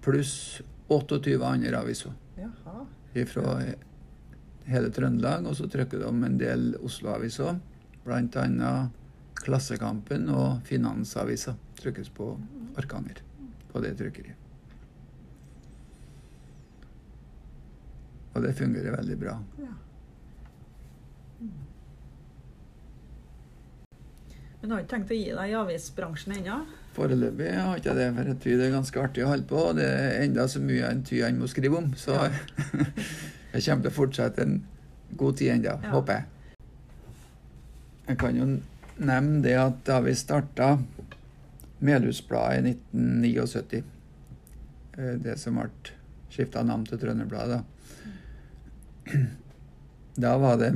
Pluss 0.04 0.62
28 0.92 1.40
andre 1.44 1.80
aviser 1.80 2.14
Jaha. 2.38 2.86
fra 3.26 3.56
hele 4.66 4.92
Trøndelag. 4.92 5.48
Og 5.48 5.56
så 5.56 5.68
trykker 5.72 6.00
de 6.04 6.12
en 6.30 6.38
del 6.38 6.76
Oslo-aviser. 6.84 7.60
Blant 8.06 8.36
annet 8.36 8.92
Klassekampen 9.36 10.30
og 10.30 10.62
Finansavisa 10.68 11.56
trykkes 11.80 12.10
på 12.10 12.34
Orkanger. 12.78 13.22
På 13.72 13.82
det 13.84 13.98
trykkeriet. 13.98 14.45
Og 18.36 18.44
det 18.44 18.54
fungerer 18.58 18.98
veldig 18.98 19.18
bra. 19.22 19.38
Ja. 19.62 19.72
Men 24.60 24.70
du 24.70 24.74
har 24.76 24.82
ikke 24.82 24.96
tenkt 24.96 25.12
å 25.14 25.18
gi 25.20 25.30
deg 25.30 25.52
i 25.52 25.56
avisbransjen 25.60 26.34
ennå? 26.40 26.56
Foreløpig 26.96 27.50
har 27.54 27.78
ikke 27.80 27.94
det, 27.98 28.08
for 28.16 28.30
jeg 28.32 28.38
tror 28.42 28.60
det 28.60 28.66
er 28.66 28.74
ganske 28.74 29.02
artig 29.04 29.24
å 29.26 29.28
holde 29.30 29.48
på. 29.50 29.60
og 29.70 29.76
Det 29.78 29.86
er 29.88 30.24
enda 30.24 30.48
så 30.50 30.62
mye 30.64 30.88
en 30.90 31.04
ty 31.06 31.20
han 31.22 31.38
må 31.40 31.50
skrive 31.52 31.78
om, 31.82 31.92
så 32.00 32.16
Ja. 32.16 32.30
jeg 33.54 33.66
kommer 33.68 33.84
til 33.86 33.92
å 33.92 33.96
fortsette 34.00 34.42
en 34.42 34.56
god 35.16 35.38
tid 35.38 35.52
enda, 35.58 35.76
Ja. 35.84 35.92
håper 35.94 36.14
jeg. 36.14 36.26
Jeg 38.08 38.18
kan 38.22 38.36
jo 38.36 38.48
nevne 38.98 39.42
det 39.44 39.56
at 39.60 39.84
da 39.86 40.00
vi 40.02 40.12
starta 40.18 40.80
Melhusbladet 41.86 42.66
i 42.66 42.74
1979, 42.74 43.84
eh, 44.98 45.16
det 45.22 45.38
som 45.40 45.56
ble 45.60 45.70
skifta 46.32 46.64
navn 46.66 46.86
til 46.88 46.98
Trønderbladet, 46.98 47.60
da. 47.60 47.75
Da 50.16 50.38
var 50.40 50.58
det 50.62 50.72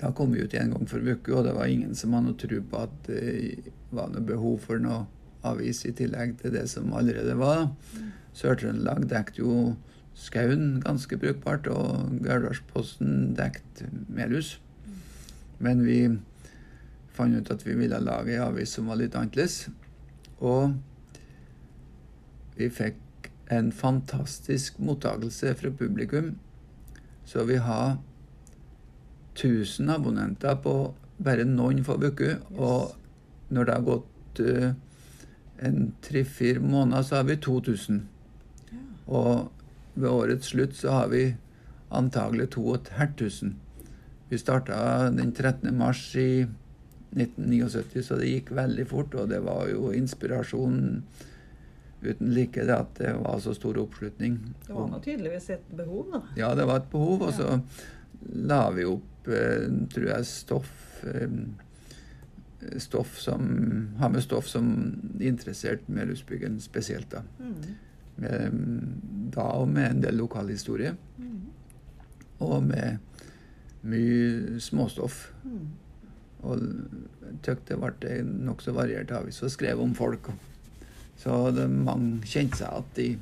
Da 0.00 0.10
kom 0.16 0.32
vi 0.34 0.42
ut 0.42 0.54
en 0.54 0.72
gang 0.74 0.88
for 0.88 1.04
uke, 1.04 1.34
og 1.34 1.44
det 1.44 1.54
var 1.54 1.68
ingen 1.70 1.94
som 1.94 2.16
hadde 2.16 2.32
noe 2.32 2.40
tro 2.40 2.60
på 2.70 2.84
at 2.86 2.94
det 3.06 3.72
var 3.94 4.08
noe 4.10 4.24
behov 4.24 4.62
for 4.64 4.80
noe 4.80 5.04
avis 5.46 5.84
i 5.88 5.92
tillegg 5.96 6.38
til 6.40 6.54
det 6.54 6.66
som 6.72 6.92
allerede 6.96 7.36
var. 7.36 7.68
Sør-Trøndelag 8.36 9.06
dekket 9.10 9.40
jo 9.42 9.76
Skaun 10.20 10.80
ganske 10.84 11.16
brukbart, 11.16 11.68
og 11.70 12.18
Gaulardalsposten 12.24 13.34
dekket 13.38 13.86
Melhus. 14.08 14.58
Men 15.60 15.84
vi 15.84 16.00
fant 17.16 17.36
ut 17.36 17.52
at 17.52 17.64
vi 17.66 17.76
ville 17.78 18.00
lage 18.04 18.36
en 18.36 18.48
avis 18.50 18.74
som 18.76 18.90
var 18.90 19.00
litt 19.00 19.16
annerledes. 19.16 19.68
Og 20.40 20.76
vi 22.56 22.68
fikk 22.72 23.30
en 23.52 23.72
fantastisk 23.72 24.78
mottakelse 24.78 25.54
fra 25.58 25.72
publikum. 25.74 26.34
Så 27.30 27.44
vi 27.46 27.60
har 27.62 27.96
1000 29.34 29.90
abonnenter 29.90 30.56
på 30.64 30.72
bare 31.22 31.44
noen 31.46 31.84
få 31.86 31.94
uker. 32.02 32.40
Og 32.58 32.96
når 33.54 33.68
det 33.68 33.76
har 33.76 33.86
gått 33.86 34.40
uh, 34.42 34.72
en 35.62 35.92
tre-fire 36.02 36.58
måneder, 36.58 37.06
så 37.06 37.20
har 37.20 37.28
vi 37.28 37.36
2000. 37.36 38.00
Ja. 38.72 38.80
Og 39.06 39.30
ved 39.94 40.10
årets 40.10 40.50
slutt 40.50 40.74
så 40.74 40.96
har 40.96 41.12
vi 41.14 41.22
antagelig 41.94 42.50
2500. 42.56 43.54
Vi 44.30 44.38
starta 44.38 45.10
den 45.14 45.30
13. 45.30 45.70
mars 45.78 46.02
i 46.16 46.46
1979, 47.14 48.02
så 48.06 48.18
det 48.18 48.30
gikk 48.30 48.50
veldig 48.58 48.86
fort. 48.90 49.14
Og 49.14 49.30
det 49.30 49.38
var 49.46 49.70
jo 49.70 49.94
inspirasjon 49.94 51.04
uten 52.02 52.34
like 52.34 52.64
det 52.66 52.76
at 52.76 52.94
det 52.98 53.14
var 53.20 53.40
så 53.44 53.54
stor 53.56 53.78
oppslutning. 53.82 54.38
Det 54.66 54.74
var 54.74 54.88
nå 54.90 55.00
tydeligvis 55.04 55.50
et 55.56 55.72
behov, 55.76 56.06
da. 56.12 56.22
Ja, 56.38 56.54
det 56.58 56.66
var 56.70 56.82
et 56.82 56.92
behov, 56.92 57.26
og 57.28 57.34
så 57.36 57.58
la 58.50 58.62
vi 58.76 58.86
opp, 58.88 59.28
eh, 59.28 59.66
tror 59.92 60.08
jeg, 60.14 60.28
stoff 60.28 61.04
eh, 61.08 61.28
Stoff 62.76 63.14
som 63.16 63.46
har 63.96 64.10
med 64.12 64.20
stoff 64.20 64.44
som 64.48 64.66
interessert 65.20 65.86
Melhusbyggen 65.88 66.58
spesielt, 66.60 67.08
da. 67.08 67.22
Mm. 67.40 67.54
Med, 68.20 68.58
da 69.32 69.46
og 69.62 69.70
med 69.72 69.86
en 69.94 70.02
del 70.04 70.18
lokalhistorie. 70.20 70.92
Mm. 71.16 71.38
Og 72.44 72.58
med 72.66 72.98
mye 73.80 74.60
småstoff. 74.60 75.30
Mm. 75.44 75.70
Og 76.44 76.60
jeg 76.60 77.40
tykte 77.46 77.76
det 77.76 77.80
ble 77.80 78.20
nokså 78.28 78.76
variert 78.76 79.12
avis 79.16 79.40
og 79.44 79.52
skrev 79.56 79.80
om 79.80 79.96
folk. 79.96 80.28
Så 81.20 81.50
det, 81.52 81.66
mange 81.68 82.24
kjente 82.28 82.62
seg 82.62 82.96
igjen 82.96 83.18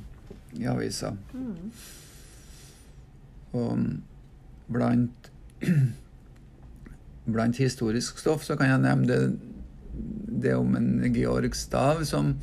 i, 0.55 0.61
i 0.63 0.67
avisa. 0.71 1.11
Mm. 1.33 1.71
Og 3.59 3.79
blant, 4.71 5.31
blant 7.35 7.59
historisk 7.59 8.21
stoff 8.21 8.45
så 8.47 8.55
kan 8.59 8.71
jeg 8.71 8.85
nevne 8.85 9.09
det, 9.09 9.19
det 10.45 10.55
om 10.55 10.77
en 10.79 11.03
Georg 11.11 11.57
Stav 11.57 12.05
som, 12.07 12.37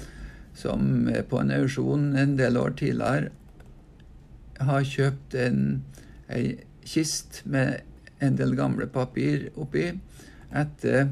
som 0.55 1.09
på 1.31 1.41
en 1.41 1.55
auksjon 1.57 2.11
en 2.19 2.37
del 2.39 2.59
år 2.61 2.77
tidligere 2.77 3.33
har 4.67 4.89
kjøpt 4.89 5.37
en, 5.41 5.85
ei 6.33 6.57
kist 6.87 7.43
med 7.45 7.81
en 8.23 8.37
del 8.39 8.55
gamle 8.59 8.87
papir 8.91 9.49
oppi 9.59 9.89
etter 10.57 11.09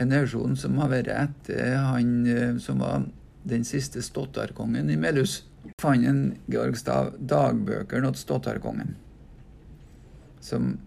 en 0.00 0.14
auksjon 0.16 0.56
som 0.58 0.78
har 0.80 0.90
vært 0.92 1.10
etter 1.12 1.76
han 1.76 2.14
eh, 2.30 2.56
som 2.62 2.80
var 2.82 3.04
den 3.44 3.64
siste 3.64 4.02
stottarkongen 4.04 4.90
i 4.90 4.98
Melhus. 5.00 5.44
Fant 5.80 6.06
en 6.06 6.24
Georg 6.50 6.76
Stav 6.80 7.14
dagbøkene 7.20 8.12
til 8.12 8.22
stottarkongen 8.24 8.96
som 10.40 10.78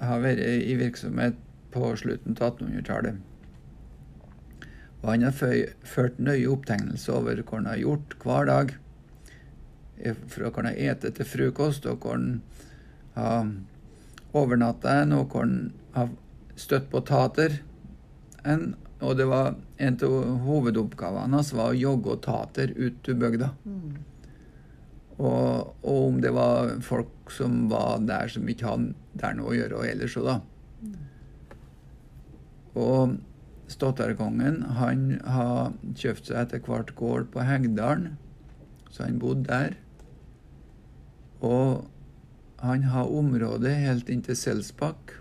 har 0.00 0.22
vært 0.24 0.40
i 0.40 0.74
virksomhet 0.80 1.36
på 1.74 1.90
slutten 2.00 2.36
av 2.38 2.56
1800-tallet. 2.56 3.18
Og 5.02 5.10
han 5.12 5.26
har 5.28 5.34
ført 5.86 6.18
nøye 6.18 6.48
opptegnelser 6.50 7.18
over 7.20 7.42
hva 7.42 7.60
han 7.60 7.68
har 7.70 7.82
gjort 7.82 8.16
hver 8.24 8.48
dag. 8.48 8.72
eh, 10.00 10.16
Fra 10.26 10.50
hva 10.50 10.64
han 10.64 10.70
har 10.72 10.96
spist 10.96 11.16
til 11.20 11.28
frokost, 11.28 11.86
og 11.86 12.00
hva 12.02 12.16
han 12.16 12.42
har 13.14 13.52
overnatta 14.32 15.02
og 15.14 15.28
hva 15.30 15.44
han 15.44 15.72
har 15.94 16.10
støtt 16.56 16.90
på 16.90 17.04
tater. 17.06 17.60
En, 18.44 18.74
og 18.98 19.14
det 19.18 19.28
var 19.30 19.54
en 19.78 19.98
av 20.02 20.14
hovedoppgavene 20.42 21.38
hans 21.38 21.52
var 21.54 21.70
å 21.70 21.78
jogge 21.78 22.16
og 22.16 22.22
tater 22.24 22.72
ut 22.74 22.96
til 23.06 23.18
bygda. 23.20 23.52
Mm. 23.64 23.98
Og, 25.18 25.74
og 25.82 25.98
om 26.08 26.18
det 26.22 26.32
var 26.34 26.76
folk 26.86 27.30
som 27.34 27.66
var 27.70 28.02
der 28.06 28.30
som 28.30 28.48
ikke 28.50 28.66
hadde 28.70 28.94
der 29.18 29.34
noe 29.38 29.52
å 29.52 29.56
gjøre 29.58 29.80
og 29.80 29.86
ellers 29.90 30.16
òg, 30.18 30.28
da. 30.28 30.38
Og 32.78 33.18
Stottarkongen 33.68 34.62
han 34.78 35.18
har 35.28 35.74
kjøpt 35.98 36.30
seg 36.30 36.38
etter 36.40 36.62
hvert 36.64 36.94
gård 36.96 37.28
på 37.34 37.44
Hegdalen, 37.44 38.14
så 38.88 39.04
han 39.04 39.18
bodde 39.20 39.44
der. 39.50 39.74
Og 41.44 41.84
han 42.64 42.86
har 42.90 43.12
området 43.12 43.74
helt 43.84 44.08
inntil 44.10 44.38
Selsbakk. 44.38 45.12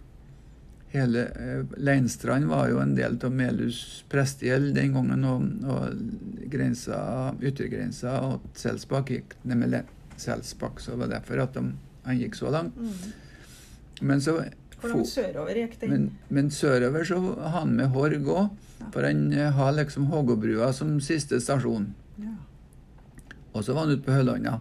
Hele 0.94 1.24
eh, 1.36 1.64
Leinstrand 1.84 2.48
var 2.48 2.70
jo 2.72 2.80
en 2.80 2.94
del 2.96 3.18
av 3.24 3.34
Melhus 3.36 4.04
prestegjeld 4.12 4.74
den 4.78 4.94
gangen, 4.96 5.26
og, 5.28 5.48
og 5.68 6.48
grensa, 6.52 7.00
yttergrensa 7.44 8.14
og 8.24 8.46
Selsbakk 8.58 9.12
gikk 9.12 9.36
ned 9.44 9.60
med 9.66 9.76
Selsbakk, 10.18 10.80
så 10.82 10.96
det 10.96 11.02
var 11.04 11.12
derfor 11.18 11.44
at 11.44 11.58
de, 11.58 11.66
han 12.08 12.22
gikk 12.22 12.40
så 12.40 12.54
langt. 12.54 12.78
Mm. 12.80 13.12
Men 14.08 14.22
så 14.24 14.38
Hvor 14.80 14.94
langt 14.94 15.10
sørover 15.12 15.60
gikk 15.60 15.76
den? 15.82 15.92
Men, 15.92 16.08
men 16.30 16.50
sørover 16.54 17.04
så 17.10 17.20
har 17.36 17.60
han 17.60 17.76
med 17.76 17.94
Horg 17.96 18.24
òg, 18.32 18.48
Ja. 18.78 18.86
for 18.94 19.02
han 19.08 19.32
eh, 19.34 19.52
har 19.52 19.72
liksom 19.74 20.06
Hågåbrua 20.12 20.68
som 20.74 21.00
siste 21.02 21.40
stasjon. 21.42 21.88
Ja. 22.22 22.36
Og 23.58 23.64
så 23.66 23.74
var 23.74 23.88
han 23.88 23.96
ute 23.98 24.06
på 24.06 24.14
Høllanda. 24.14 24.60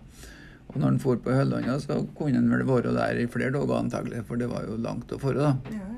Og 0.72 0.78
når 0.80 0.86
han 0.88 1.00
for 1.02 1.20
på 1.22 1.34
Høllanda, 1.34 1.76
så 1.80 2.00
kunne 2.18 2.40
han 2.40 2.50
vel 2.50 2.66
være 2.68 2.94
der 2.96 3.20
i 3.22 3.28
flere 3.30 3.54
dager 3.54 3.78
antagelig, 3.78 4.24
for 4.28 4.40
det 4.40 4.48
var 4.50 4.66
jo 4.66 4.78
langt 4.82 5.12
å 5.14 5.20
fare, 5.22 5.50
da. 5.50 5.76
Ja, 5.76 5.82
ja. 5.82 5.92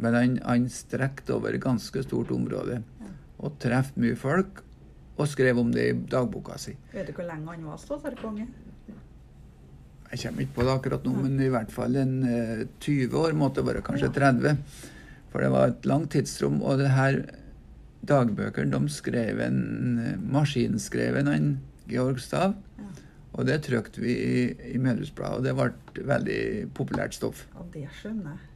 Men 0.00 0.16
han, 0.16 0.36
han 0.46 0.66
strekte 0.72 1.34
over 1.36 1.56
et 1.56 1.62
ganske 1.64 2.02
stort 2.06 2.30
område 2.32 2.80
og 3.40 3.56
traff 3.60 3.92
mye 4.00 4.16
folk, 4.20 4.62
og 5.20 5.28
skrev 5.28 5.58
om 5.60 5.72
det 5.72 5.86
i 5.90 5.96
dagboka 6.12 6.56
si. 6.60 6.74
Vet 6.94 7.10
du 7.10 7.16
hvor 7.16 7.26
lenge 7.28 7.52
han 7.52 7.66
var 7.68 7.80
ståsarkonge? 7.80 8.46
Jeg 10.10 10.22
kommer 10.24 10.42
ikke 10.42 10.56
på 10.56 10.64
det 10.66 10.72
akkurat 10.72 11.04
nå, 11.06 11.12
men 11.22 11.36
i 11.44 11.50
hvert 11.52 11.70
fall 11.72 11.98
en 12.00 12.14
eh, 12.26 12.62
20 12.82 13.14
år, 13.20 13.36
måtte 13.38 13.62
være 13.66 13.82
kanskje 13.86 14.10
30. 14.16 14.56
For 15.30 15.44
det 15.44 15.50
var 15.52 15.70
et 15.70 15.86
langt 15.86 16.10
tidsrom, 16.16 16.58
og 16.66 16.80
det 16.80 16.88
her 16.96 17.20
dagbøkene, 18.08 18.72
de 18.74 18.90
skrev 18.90 19.42
en 19.44 19.60
eh, 20.02 20.16
maskinskreven 20.34 21.30
en 21.30 21.52
Georg 21.90 22.18
Stav. 22.24 22.56
Ja. 22.80 22.88
Og 23.40 23.46
det 23.48 23.56
trykte 23.64 24.02
vi 24.04 24.12
i, 24.12 24.40
i 24.74 24.78
Medlemsbladet, 24.78 25.38
og 25.38 25.46
det 25.46 25.54
ble 25.56 26.04
veldig 26.10 26.40
populært 26.76 27.16
stoff. 27.16 27.46
ja, 27.54 27.66
det 27.72 27.86
skjønner 27.96 28.36
jeg. 28.36 28.46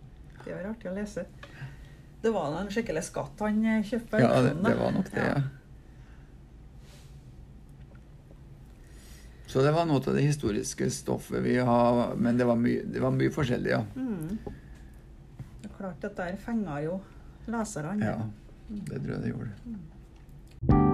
Det 0.45 0.53
var 0.53 0.67
artig 0.69 0.91
å 0.91 0.95
lese. 0.95 1.25
Det 2.25 2.33
var 2.33 2.57
en 2.61 2.69
skikkelig 2.73 3.03
skatt 3.07 3.41
han 3.45 3.63
eh, 3.65 3.85
kjøpte. 3.85 4.21
Ja, 4.21 4.43
det, 4.45 4.53
det 4.61 4.75
var 4.77 4.93
nok 4.93 5.09
det, 5.13 5.25
ja. 5.25 5.43
Så 9.55 9.63
det 9.63 9.71
var 9.73 9.87
noe 9.89 10.03
av 10.03 10.17
det 10.17 10.25
historiske 10.25 10.91
stoffet 10.91 11.45
vi 11.45 11.57
har, 11.63 12.17
men 12.17 12.37
det 12.41 12.49
var 12.49 12.59
mye, 12.61 12.85
det 12.91 13.01
var 13.01 13.15
mye 13.15 13.33
forskjellig, 13.33 13.71
ja. 13.71 13.85
Mm. 13.95 14.39
Det 15.63 15.71
er 15.71 15.77
klart, 15.79 16.01
dette 16.03 16.17
der 16.19 16.41
fenga 16.45 16.81
jo 16.85 16.99
leserne. 17.47 18.03
Ja, 18.03 18.19
det 18.69 18.99
tror 19.05 19.15
jeg 19.15 19.23
det 19.23 19.33
gjorde. 19.33 20.94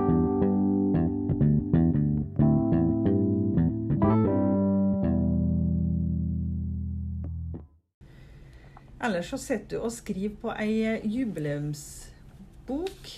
Ellers 9.05 9.27
så 9.33 9.37
sitter 9.41 9.77
du 9.77 9.83
og 9.87 9.93
skriver 9.93 10.35
på 10.43 10.53
ei 10.61 10.83
eh, 10.85 11.07
jubileumsbok. 11.09 13.09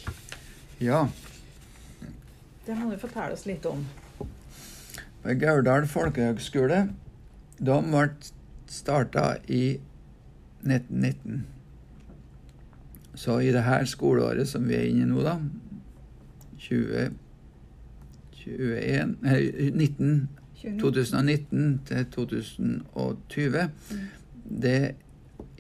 Ja. 0.81 1.07
Det 2.67 2.77
må 2.79 2.91
du 2.93 2.99
fortelle 3.03 3.33
oss 3.35 3.47
litt 3.49 3.67
om. 3.67 3.87
Ved 5.25 5.41
Gauldal 5.41 5.87
folkehøgskole, 5.91 6.89
de 7.59 7.81
ble 7.89 8.11
starta 8.71 9.37
i 9.49 9.79
1919. 10.63 11.47
Så 13.15 13.39
i 13.43 13.53
det 13.55 13.63
her 13.67 13.85
skoleåret 13.85 14.49
som 14.49 14.69
vi 14.69 14.75
er 14.79 14.87
inne 14.87 15.03
i 15.03 15.07
nå, 15.11 15.23
da, 15.27 15.37
20, 16.63 17.11
21, 18.39 19.17
eh, 19.27 19.73
19, 19.75 20.29
2019 20.81 21.81
til 21.87 22.07
2020, 22.15 23.69
det, 24.63 24.95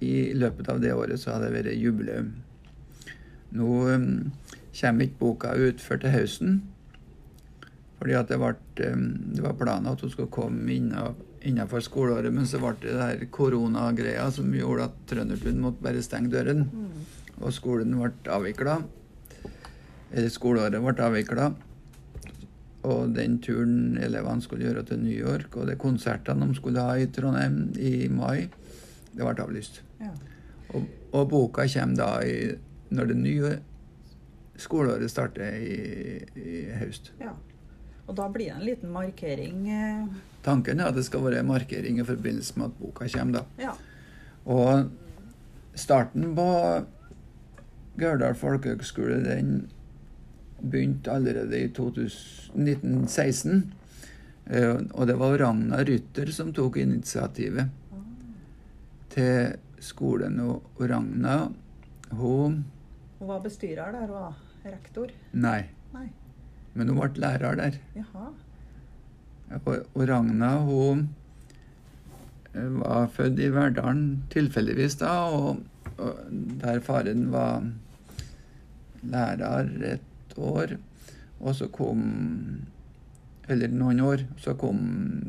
i 0.03 0.33
løpet 0.35 0.69
av 0.73 0.81
det 0.83 0.93
året 0.95 1.21
så 1.21 1.35
har 1.35 1.45
det 1.45 1.53
vært 1.55 1.79
jubileum. 1.79 2.33
Nå 3.53 3.69
um, 3.89 4.07
kommer 4.73 5.07
ikke 5.07 5.21
boka 5.21 5.55
ut 5.57 5.83
før 5.85 6.01
til 6.03 6.15
høsten. 6.15 6.61
Fordi 8.01 8.17
at 8.19 8.33
det, 8.33 8.39
ble, 8.41 8.55
um, 8.89 9.05
det 9.37 9.45
var 9.45 9.59
planen 9.61 9.91
at 9.93 10.01
hun 10.03 10.13
skulle 10.13 10.33
komme 10.33 10.81
innenfor 11.43 11.85
skoleåret, 11.85 12.33
men 12.35 12.49
så 12.49 12.61
ble 12.63 12.75
det 12.83 12.95
det 12.97 13.09
her 13.09 13.27
koronagreia 13.35 14.29
som 14.35 14.51
gjorde 14.57 14.89
at 14.89 15.03
Trøndertun 15.11 15.61
måtte 15.63 15.85
bare 15.85 16.03
stenge 16.05 16.33
døren. 16.33 16.65
Mm. 16.73 17.05
Og 17.43 17.55
skolen 17.55 17.95
ble 17.99 18.15
avvikla. 18.33 18.81
Eller 20.13 20.33
skoleåret 20.33 20.83
ble 20.83 21.07
avvikla. 21.07 21.53
Og 22.83 23.13
den 23.15 23.37
turen 23.43 23.99
elevene 24.03 24.43
skulle 24.43 24.67
gjøre 24.67 24.83
til 24.89 25.05
New 25.05 25.15
York, 25.15 25.55
og 25.55 25.69
de 25.71 25.79
konsertene 25.79 26.49
de 26.51 26.59
skulle 26.59 26.83
ha 26.83 26.97
i 26.99 27.07
Trondheim 27.15 27.69
i 27.79 28.09
mai, 28.11 28.49
det 29.13 29.23
ble 29.25 29.45
avlyst. 29.45 29.83
Ja. 30.01 30.11
Og, 30.75 30.87
og 31.13 31.29
boka 31.31 31.67
kommer 31.69 31.97
da 31.97 32.11
i, 32.25 32.55
når 32.91 33.07
det 33.13 33.17
nye 33.17 33.51
skoleåret 34.63 35.11
starter 35.11 35.57
i, 35.59 36.23
i 36.37 36.63
høst. 36.81 37.13
ja. 37.21 37.33
Og 38.11 38.17
da 38.19 38.25
blir 38.35 38.49
det 38.51 38.57
en 38.59 38.65
liten 38.67 38.91
markering. 38.93 39.61
eh, 39.71 40.07
Tanken 40.43 40.81
er 40.83 40.89
at 40.91 40.97
det 40.99 41.05
skal 41.07 41.23
være 41.23 41.39
en 41.41 41.47
markering 41.47 42.01
i 42.01 42.05
forbindelse 42.05 42.57
med 42.59 42.67
at 42.67 42.79
boka 42.81 43.07
kommer. 43.09 43.39
da. 43.39 43.63
Ja. 43.63 43.73
Og 44.45 44.91
starten 45.79 46.35
på 46.37 46.47
Gørdal 47.99 48.35
folkehøgskole 48.35 49.21
den 49.25 49.53
begynte 50.63 51.13
allerede 51.15 51.61
i 51.63 51.69
2000, 51.69 52.59
1916. 52.67 53.73
Eh, 54.51 54.75
Og 54.93 55.07
det 55.07 55.17
var 55.19 55.39
Ragna 55.39 55.79
Rytter 55.87 56.33
som 56.35 56.53
tok 56.53 56.77
initiativet 56.83 57.69
til 59.13 59.57
skolen. 59.83 60.41
Og 60.41 60.63
og 60.79 60.89
Ragna, 60.91 61.37
hun 62.11 62.65
Hun 63.19 63.29
var 63.29 63.41
bestyrer 63.41 63.93
der, 63.95 64.11
og 64.11 64.35
rektor. 64.65 65.11
Nei, 65.33 65.63
Nei. 65.95 66.09
men 66.75 66.89
hun 66.89 66.99
ble 66.99 67.23
lærer 67.23 67.55
der. 67.59 67.79
Jaha. 67.95 68.31
Og, 69.65 69.77
og 69.95 70.09
Ragna 70.09 70.57
hun 70.65 71.09
eh, 72.55 72.71
var 72.81 73.07
født 73.13 73.39
i 73.39 73.51
Verdalen 73.53 74.25
tilfeldigvis 74.33 74.97
da, 75.03 75.13
og, 75.31 75.63
og 75.99 76.19
der 76.63 76.81
faren 76.81 77.29
var 77.33 77.63
lærer 79.03 79.71
et 79.93 80.37
år, 80.39 80.77
og 81.41 81.55
så 81.59 81.69
kom 81.69 82.03
eller 83.51 83.73
noen 83.75 84.01
år, 84.01 84.25
så 84.39 84.55
kom 84.59 84.79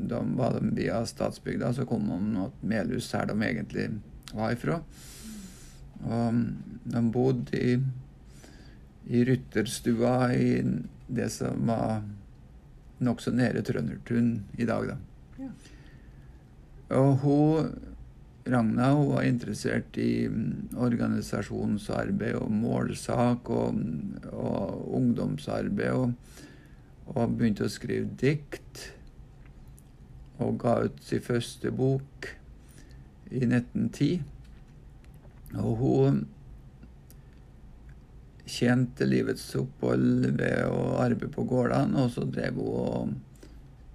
de, 0.09 0.19
var 0.37 0.59
de 0.59 0.73
via 0.77 1.01
Statsbygda, 1.05 1.73
så 1.73 1.85
kom 1.89 2.07
de 2.09 2.19
til 2.33 2.69
Melhus, 2.69 3.11
her 3.15 3.29
de 3.29 3.37
egentlig 3.41 3.87
var 4.33 4.53
ifra. 4.53 4.79
Og 6.03 6.41
de 6.93 7.03
bodde 7.13 7.57
i, 7.57 7.77
i 9.09 9.23
rytterstua 9.25 10.17
i 10.35 10.61
det 11.13 11.29
som 11.33 11.65
var 11.69 12.03
nokså 13.03 13.33
nære 13.35 13.63
Trøndertun 13.65 14.35
i 14.57 14.67
dag, 14.69 14.93
da. 14.93 14.99
Ja. 15.41 15.49
Og 16.99 17.17
hun, 17.23 17.73
Ragna 18.45 18.91
hun 18.93 19.09
var 19.15 19.25
interessert 19.25 19.97
i 19.97 20.27
organisasjonsarbeid 20.75 22.37
og 22.37 22.51
målsak 22.51 23.49
og, 23.49 23.79
og 24.29 24.95
ungdomsarbeid. 24.99 25.91
Og, 25.95 26.49
og 27.11 27.35
begynte 27.37 27.67
å 27.67 27.71
skrive 27.71 28.09
dikt. 28.19 28.87
Og 30.43 30.57
ga 30.61 30.79
ut 30.87 31.01
sin 31.05 31.23
første 31.23 31.71
bok 31.71 32.29
i 33.31 33.43
1910. 33.45 34.23
Og 35.61 35.75
hun 35.81 36.23
tjente 38.49 39.05
livets 39.07 39.45
opphold 39.55 40.33
ved 40.39 40.65
å 40.67 40.97
arbeide 41.01 41.31
på 41.31 41.45
gårdene, 41.47 42.03
og 42.03 42.11
så 42.11 42.25
drev 42.27 42.59
hun 42.59 42.73
og 42.83 43.13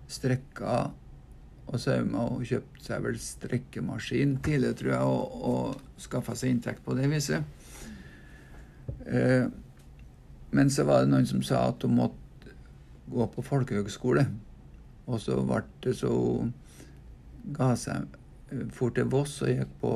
strekka 0.09 0.79
og 1.69 1.81
sauma 1.83 2.25
og 2.33 2.47
kjøpte 2.49 2.87
seg 2.87 3.03
vel 3.05 3.19
strekkemaskin 3.21 4.39
tidlig, 4.45 4.73
tror 4.79 4.93
jeg, 4.95 5.09
og, 5.13 5.43
og 5.51 6.01
skaffa 6.01 6.37
seg 6.39 6.55
inntekt 6.55 6.81
på 6.87 6.97
det 6.97 7.11
viset. 7.13 7.45
Eh, 9.05 9.45
men 10.57 10.73
så 10.73 10.87
var 10.89 11.05
det 11.05 11.13
noen 11.13 11.29
som 11.29 11.45
sa 11.45 11.67
at 11.69 11.85
hun 11.85 11.99
måtte 11.99 12.28
gå 13.11 13.27
på 13.35 13.45
folkehøgskole. 13.45 14.27
Og 15.09 15.21
så 15.21 15.39
ble 15.41 15.63
det 15.85 15.97
så 15.99 16.13
ga 17.57 17.73
seg 17.81 18.09
fort 18.49 18.77
for 18.77 18.97
til 18.97 19.11
Voss 19.13 19.41
og 19.45 19.53
gikk 19.53 19.75
på 19.83 19.93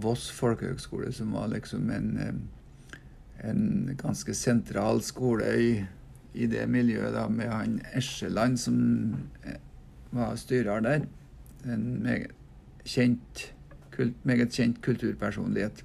Voss 0.00 0.26
folkehøgskole, 0.34 1.12
som 1.14 1.34
var 1.36 1.52
liksom 1.52 1.90
en, 1.94 2.08
eh, 2.18 2.98
en 3.48 3.94
ganske 4.00 4.34
sentral 4.34 5.02
skole 5.02 5.50
i, 5.60 5.68
i 6.34 6.46
det 6.50 6.64
miljøet, 6.68 7.12
da, 7.14 7.28
med 7.28 7.52
han 7.52 7.80
Esjeland 7.94 8.58
som 8.58 8.78
eh, 9.44 9.60
var 10.10 10.34
styrer 10.36 10.82
der. 10.82 11.06
En 11.64 12.02
meget 12.02 12.32
kjent, 12.84 13.54
kult, 13.94 14.16
meget 14.24 14.52
kjent 14.52 14.82
kulturpersonlighet. 14.82 15.84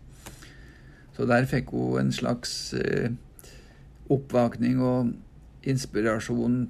Så 1.14 1.28
der 1.30 1.46
fikk 1.46 1.70
hun 1.76 2.00
en 2.00 2.12
slags 2.16 2.74
eh, 2.74 3.12
oppvakning 4.10 4.82
og 4.82 5.14
inspirasjon 5.64 6.70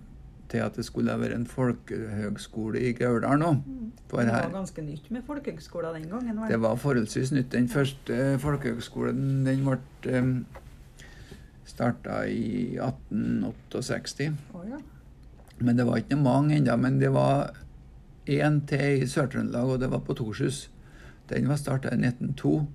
til 0.49 0.57
at 0.57 0.75
det 0.75 0.85
skulle 0.85 1.13
være 1.19 1.35
en 1.35 1.45
folkehøgskole 1.47 2.81
i 2.81 2.93
Gauldal 2.97 3.39
nå. 3.39 3.51
For 4.09 4.21
Det 4.25 4.33
var 4.33 4.49
ganske 4.53 4.81
nytt 4.81 5.11
med 5.11 5.21
folkehøgskoler 5.27 5.93
den 5.93 6.09
gangen. 6.09 6.39
var 6.39 6.47
det 6.47 6.61
var 6.61 6.75
forholdsvis 6.75 7.31
nytt. 7.31 7.51
Den 7.51 7.69
første 7.69 8.39
folkehøgskolen 8.39 9.45
den 9.45 9.65
ble 9.65 10.19
um, 10.19 10.45
starta 11.65 12.23
i 12.25 12.77
1868. 12.81 14.31
Oh, 14.53 14.65
ja. 14.69 14.79
Men 15.59 15.77
det 15.77 15.85
var 15.85 15.97
ikke 15.97 16.15
mange 16.15 16.57
ennå. 16.57 16.75
Men 16.75 16.99
det 16.99 17.13
var 17.13 17.53
én 18.25 18.65
til 18.67 19.03
i 19.03 19.07
Sør-Trøndelag, 19.07 19.63
og 19.69 19.79
det 19.79 19.91
var 19.91 19.99
på 19.99 20.13
Torshus. 20.13 20.69
Den 21.29 21.47
var 21.49 21.55
starta 21.55 21.93
i 21.93 21.99
1902. 21.99 22.67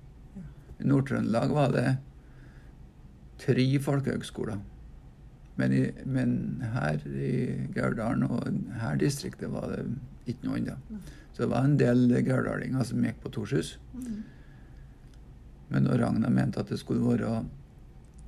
I 0.79 0.87
Nord-Trøndelag 0.87 1.53
var 1.53 1.71
det 1.71 1.97
tre 3.39 3.79
folkehøgskoler. 3.79 4.57
Men, 5.55 5.71
i, 5.71 5.83
men 6.05 6.31
her 6.73 6.99
i 7.07 7.35
Gauldalen 7.75 8.25
og 8.27 8.49
her 8.81 8.97
distriktet 8.99 9.53
var 9.53 9.69
det 9.71 9.85
ikke 10.27 10.49
noe 10.49 10.59
ennå. 10.59 10.75
Så 11.35 11.43
det 11.43 11.51
var 11.51 11.67
en 11.67 11.77
del 11.79 12.09
gauldalinger 12.25 12.83
som 12.87 13.03
gikk 13.03 13.21
på 13.23 13.31
Torshus. 13.35 13.75
Men 15.71 15.87
når 15.87 16.01
Ragna 16.03 16.31
mente 16.31 16.61
at 16.61 16.71
det 16.71 16.79
skulle 16.79 17.03
være 17.03 17.43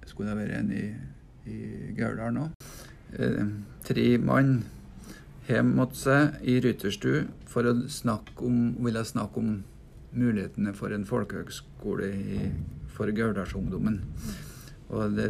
skulle 0.08 0.32
det 0.32 0.38
være 0.40 0.60
en 0.60 0.72
i, 0.72 0.86
i 1.52 1.58
Gauldalen 1.98 2.46
òg 2.46 2.68
eh, 3.20 3.50
Tre 3.88 4.06
mann 4.24 4.54
hjem 5.48 5.74
mot 5.78 5.94
seg 5.96 6.42
i 6.48 6.58
Rytterstu 6.64 7.28
for 7.48 7.68
å 7.68 7.74
snakke 7.92 8.44
om, 8.44 8.74
ville 8.84 9.04
snakke 9.08 9.40
om 9.40 9.52
mulighetene 10.18 10.74
for 10.76 10.92
en 10.96 11.06
folkehøgskole 11.08 12.10
i, 12.12 12.50
for 12.92 13.12
Gauldalsungdommen. 13.16 14.02
Og 14.92 15.16
de 15.16 15.30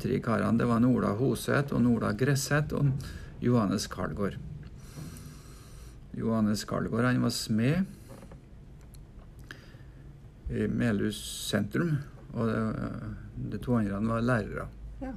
tre 0.00 0.20
karene 0.24 0.58
det 0.58 0.68
var 0.68 0.84
Ola 0.86 1.14
Hoseth 1.18 1.74
og 1.76 1.88
Ola 1.94 2.12
Gresseth 2.16 2.76
og 2.78 2.90
Johannes 3.44 3.86
Karlgaard. 3.90 4.38
Johannes 6.16 6.64
Karlgaard 6.68 7.10
han 7.10 7.22
var 7.22 7.34
smed 7.34 7.84
i 10.50 10.66
Melhus 10.66 11.18
sentrum, 11.46 11.94
og 12.34 12.50
de 13.50 13.58
to 13.62 13.76
andre 13.78 14.00
var 14.08 14.20
lærere. 14.26 14.66
Ja. 15.00 15.12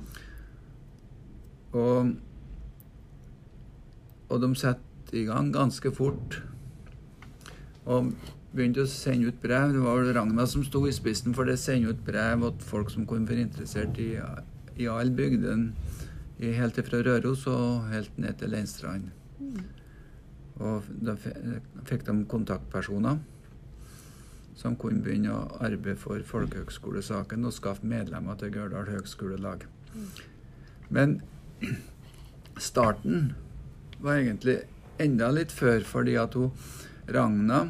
Og, 1.73 2.13
og 4.29 4.41
de 4.41 4.55
satte 4.55 5.17
i 5.17 5.25
gang 5.25 5.49
ganske 5.53 5.91
fort. 5.91 6.37
Og 7.85 8.13
begynte 8.53 8.85
å 8.85 8.89
sende 8.89 9.33
ut 9.33 9.41
brev. 9.41 9.73
Det 9.73 9.81
var 9.81 9.99
vel 9.99 10.13
Ragna 10.15 10.45
som 10.49 10.63
sto 10.65 10.85
i 10.87 10.93
spissen 10.93 11.33
for 11.35 11.49
det. 11.49 11.57
Sende 11.59 11.89
ut 11.89 12.05
brev 12.05 12.45
til 12.51 12.69
folk 12.69 12.93
som 12.93 13.07
kunne 13.09 13.29
være 13.29 13.47
interessert 13.47 13.97
i, 14.01 14.13
i 14.77 14.87
all 14.87 15.11
bygden, 15.11 15.73
Helt 16.43 16.79
fra 16.87 16.99
Røros 17.05 17.45
og 17.47 17.85
helt 17.87 18.17
ned 18.19 18.33
til 18.39 18.49
Leinstrand. 18.51 19.11
Og 20.59 20.89
da 21.05 21.13
fikk 21.87 22.03
de 22.07 22.15
kontaktpersoner 22.27 23.21
som 24.59 24.75
kunne 24.79 25.01
begynne 25.05 25.31
å 25.33 25.45
arbeide 25.63 25.95
for 26.01 26.25
folkehøgskolesaken 26.27 27.47
og 27.47 27.55
skaffe 27.55 27.87
medlemmer 27.87 28.35
til 28.41 28.51
Gørdal 28.53 28.91
høgskolelag. 28.91 29.63
Men 30.93 31.21
starten 32.69 33.31
var 34.03 34.19
egentlig 34.19 34.59
enda 35.01 35.31
litt 35.33 35.53
før, 35.53 35.81
fordi 35.87 36.17
at 36.19 36.35
hun 36.37 36.51
Ragna 37.13 37.65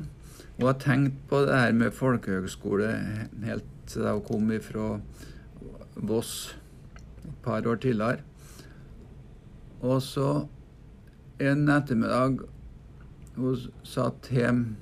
hun 0.58 0.68
har 0.68 0.76
tenkt 0.82 1.16
på 1.30 1.40
det 1.48 1.56
her 1.58 1.72
med 1.78 1.96
folkehøgskole 1.98 2.90
helt 3.46 3.70
til 3.90 4.06
hun 4.06 4.26
kom 4.28 4.52
fra 4.62 4.90
Voss 5.96 6.54
et 7.24 7.38
par 7.44 7.68
år 7.68 7.82
tidligere. 7.84 8.22
Og 9.84 10.02
så 10.02 10.30
en 11.44 11.70
ettermiddag 11.70 12.44
hun 13.36 13.62
satt 13.88 14.30
hjemme 14.32 14.76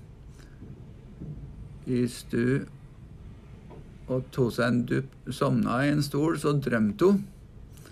i 1.88 2.04
stu 2.12 2.68
og 4.12 4.26
tok 4.36 4.52
seg 4.54 4.68
en 4.68 4.82
dupp, 4.90 5.14
sovna 5.32 5.78
i 5.86 5.92
en 5.94 6.04
stol, 6.04 6.36
så 6.40 6.52
drømte 6.60 7.08
hun. 7.08 7.22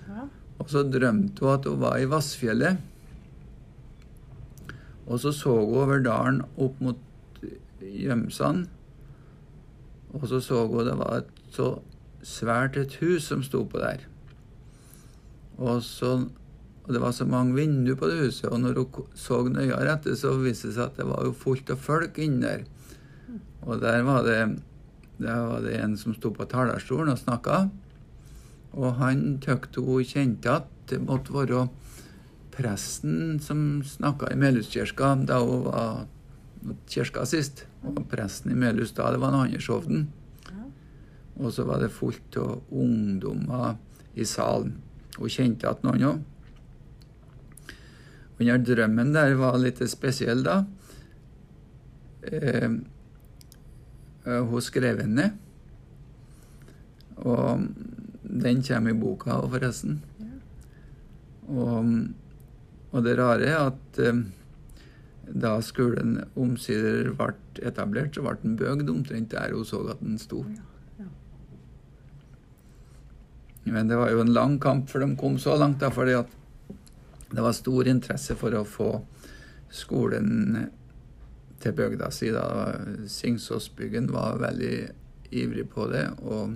Ja. 0.10 0.26
Og 0.60 0.72
så 0.74 0.84
drømte 0.84 1.46
hun 1.46 1.54
at 1.54 1.68
hun 1.70 1.80
var 1.80 1.96
i 2.00 2.10
Vassfjellet. 2.12 2.82
Og 5.08 5.22
så 5.24 5.32
så 5.34 5.56
hun 5.56 5.78
over 5.80 6.04
dalen 6.04 6.44
opp 6.58 6.82
mot 6.84 7.00
Gjømsand. 7.80 8.68
Og 10.14 10.28
så 10.28 10.42
så 10.44 10.66
hun 10.68 10.86
det 10.86 10.98
var 11.00 11.22
et 11.24 11.34
så 11.56 11.72
svært 12.26 12.78
et 12.78 13.00
hus 13.00 13.32
som 13.32 13.44
sto 13.46 13.64
på 13.64 13.80
der. 13.80 14.04
Og, 15.60 15.84
så, 15.84 16.14
og 16.86 16.94
det 16.96 17.02
var 17.04 17.14
så 17.16 17.28
mange 17.28 17.58
vinduer 17.58 18.00
på 18.00 18.08
det 18.08 18.22
huset, 18.24 18.48
og 18.48 18.62
når 18.64 18.80
hun 18.80 19.10
så 19.20 19.42
nøyere 19.44 19.92
etter, 19.94 20.16
så 20.16 20.34
viste 20.40 20.70
det 20.70 20.78
seg 20.78 20.88
at 20.88 21.00
det 21.02 21.08
var 21.10 21.28
jo 21.28 21.36
fullt 21.36 21.74
av 21.74 21.82
folk 21.84 22.20
inni 22.24 22.46
der. 22.46 22.64
Og 23.68 23.82
der 23.84 24.04
var 24.08 24.24
det, 24.24 24.40
der 25.20 25.42
var 25.50 25.66
det 25.66 25.76
en 25.82 25.98
som 26.00 26.16
sto 26.16 26.32
på 26.34 26.48
talerstolen 26.48 27.12
og 27.14 27.20
snakka. 27.20 27.66
Og 28.80 28.96
han 29.02 29.40
tykte 29.44 29.84
hun 29.84 30.08
kjente 30.08 30.62
at 30.62 30.70
det 30.90 31.02
måtte 31.04 31.36
være 31.36 31.68
presten 32.56 33.38
som 33.44 33.82
snakka 33.86 34.32
i 34.34 34.40
Melhuskirka 34.40 35.14
da 35.28 35.42
hun 35.44 35.68
var 35.68 36.08
kirka 36.90 37.26
sist. 37.28 37.66
Og 37.84 38.02
presten 38.12 38.52
i 38.54 38.60
Melhus 38.60 38.96
da, 38.96 39.12
det 39.12 39.22
var 39.22 39.36
Anders 39.36 39.68
Hovden. 39.72 40.08
Og 41.40 41.54
så 41.56 41.64
var 41.68 41.80
det 41.80 41.94
fullt 41.96 42.36
av 42.40 42.60
ungdommer 42.72 43.78
i 44.16 44.26
salen. 44.28 44.76
Hun 45.20 45.32
kjente 45.34 45.68
at 45.70 45.84
noen 45.84 46.06
òg. 46.08 46.20
Den 48.40 48.64
drømmen 48.64 49.12
der 49.12 49.36
var 49.36 49.58
litt 49.60 49.82
spesiell, 49.92 50.46
da. 50.46 50.62
Eh, 52.24 52.70
eh, 54.24 54.44
hun 54.48 54.64
skrev 54.64 55.02
den 55.02 55.18
ned. 55.20 55.36
Og 57.20 57.66
den 58.24 58.64
kommer 58.64 58.96
i 58.96 59.00
boka 59.02 59.36
òg, 59.42 59.50
forresten. 59.58 60.00
Og, 61.50 61.92
og 62.94 63.04
det 63.04 63.18
rare 63.20 63.50
er 63.50 63.60
at 63.74 64.02
eh, 64.06 64.24
da 65.30 65.58
skolen 65.66 66.22
omsider 66.40 67.12
ble 67.20 67.34
etablert, 67.60 68.16
så 68.16 68.24
ble 68.24 68.38
den 68.46 68.56
bygd 68.60 68.96
omtrent 68.96 69.36
der 69.36 69.52
hun 69.52 69.68
så 69.68 69.84
at 69.92 70.00
den 70.00 70.16
sto. 70.22 70.46
Ja. 70.48 70.69
Men 73.72 73.88
det 73.88 73.98
var 74.00 74.12
jo 74.14 74.24
en 74.24 74.34
lang 74.34 74.58
kamp 74.62 74.90
før 74.90 75.06
de 75.06 75.16
kom 75.20 75.38
så 75.42 75.56
langt, 75.60 75.80
da, 75.82 75.92
fordi 75.94 76.18
at 76.20 76.36
det 77.30 77.46
var 77.46 77.54
stor 77.54 77.88
interesse 77.88 78.36
for 78.38 78.56
å 78.58 78.66
få 78.66 78.90
skolen 79.70 80.58
til 81.62 81.76
bygda 81.78 82.10
si. 82.12 82.32
da. 82.34 82.46
Singsåsbyggen 83.08 84.10
var 84.14 84.40
veldig 84.42 84.74
ivrig 85.38 85.68
på 85.70 85.88
det. 85.92 86.06
Og, 86.26 86.56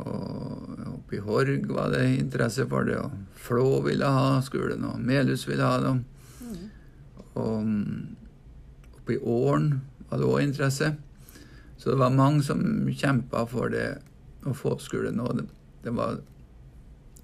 og 0.00 0.86
oppe 0.94 1.18
i 1.18 1.24
Horg 1.24 1.68
var 1.68 1.92
det 1.92 2.06
interesse 2.16 2.66
for 2.70 2.88
det. 2.88 3.00
Og 3.02 3.42
Flå 3.46 3.68
ville 3.86 4.08
ha 4.08 4.38
skolen, 4.44 4.86
og 4.88 5.02
Melhus 5.02 5.46
ville 5.48 5.66
ha 5.66 5.82
det. 5.82 5.96
Mm. 6.40 6.64
Og 7.36 7.66
mm, 7.66 8.16
oppe 9.00 9.18
i 9.18 9.20
Åren 9.20 9.74
var 10.08 10.22
det 10.22 10.30
òg 10.30 10.46
interesse. 10.46 10.94
Så 11.76 11.92
det 11.92 12.00
var 12.00 12.14
mange 12.14 12.42
som 12.46 12.62
kjempa 12.88 13.44
for 13.50 13.70
det 13.70 13.98
å 14.46 14.54
få 14.56 14.78
skolen. 14.80 15.20
Og 15.20 15.44
det, 15.86 15.94
var 15.94 16.18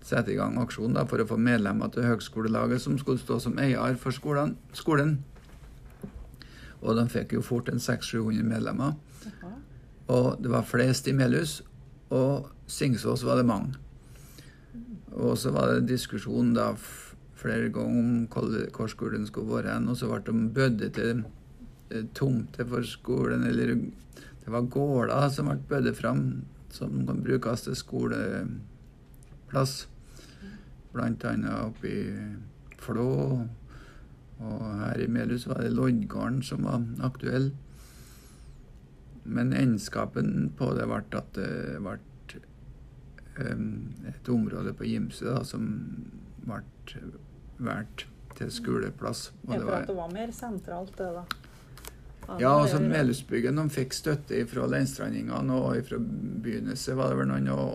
satt 0.06 0.30
i 0.30 0.38
gang 0.38 0.56
aksjon 0.62 0.94
da, 0.94 1.04
for 1.10 1.22
å 1.22 1.26
få 1.28 1.38
medlemmer 1.40 1.90
til 1.92 2.06
høgskolelaget 2.06 2.84
som 2.84 2.98
skulle 3.00 3.22
stå 3.22 3.40
som 3.42 3.58
eier 3.62 3.98
for 4.00 4.14
skolen. 4.14 4.56
skolen. 4.76 5.18
Og 6.82 6.96
de 6.98 7.06
fikk 7.10 7.36
jo 7.36 7.44
fort 7.46 7.70
en 7.70 7.82
600-700 7.82 8.46
medlemmer. 8.46 8.96
Aha. 9.30 9.52
Og 10.12 10.42
det 10.42 10.50
var 10.50 10.66
flest 10.66 11.06
i 11.08 11.14
Melhus, 11.14 11.60
og 12.10 12.50
Singsås 12.66 13.22
var 13.26 13.38
det 13.38 13.46
mange. 13.46 13.78
Og 15.12 15.36
så 15.38 15.52
var 15.54 15.74
det 15.74 15.90
diskusjon 15.92 16.54
da 16.56 16.72
flere 17.42 17.70
ganger 17.74 18.00
om 18.00 18.26
hvor 18.30 18.54
hvor 18.76 18.90
skolen 18.90 19.26
skulle 19.26 19.56
være 19.56 19.74
hen, 19.74 19.88
og 19.90 19.98
så 19.98 20.08
ble 20.10 20.22
de 20.26 20.48
bødde 20.56 20.88
til 20.96 21.24
eh, 21.90 22.04
tomter 22.14 22.68
for 22.68 22.86
skolen, 22.86 23.46
eller 23.46 23.74
det 24.42 24.50
var 24.50 24.66
gårder 24.70 25.28
som 25.30 25.50
ble 25.50 25.58
bødde 25.68 25.94
fram, 25.94 26.24
som 26.72 27.06
kan 27.06 27.22
brukes 27.24 27.62
til 27.66 27.76
skoleplass. 27.78 29.74
Annet 30.92 31.24
oppe 31.48 31.88
i 31.88 32.02
Flå, 32.82 33.12
og 34.42 34.62
her 34.80 34.98
i 35.00 35.06
Melhus 35.06 35.46
var 35.46 35.62
det 35.62 35.72
Loddgarden 35.72 36.42
som 36.42 36.64
var 36.66 36.82
aktuell. 37.06 37.52
Men 39.24 39.52
endskapen 39.54 40.50
på 40.58 40.72
det 40.74 40.88
ble 40.90 41.02
at 41.20 41.30
det 41.38 41.78
ble 41.78 41.98
et 44.10 44.28
område 44.28 44.74
på 44.76 44.84
Gimse 44.90 45.44
som 45.48 45.62
ble 46.42 46.60
valgt 47.62 48.06
til 48.36 48.50
skoleplass. 48.52 49.30
Og 49.46 49.54
Ja, 49.54 49.60
for 49.62 49.76
at 49.76 49.88
det 49.88 49.96
var 49.96 50.10
mer 50.12 50.30
sentralt, 50.34 50.98
det, 50.98 51.08
da. 51.14 51.24
Ja, 52.40 52.52
altså 52.52 52.78
Melhusbyggen 52.82 53.58
de 53.58 53.64
fikk 53.72 53.94
støtte 53.96 54.38
fra 54.50 54.66
leinstrandingene 54.70 55.56
og 55.58 55.88
fra 55.88 55.98
begynnelsen 56.00 56.98
var 56.98 57.12
det 57.12 57.18
vel 57.18 57.30
noen, 57.32 57.50
og, 57.54 57.74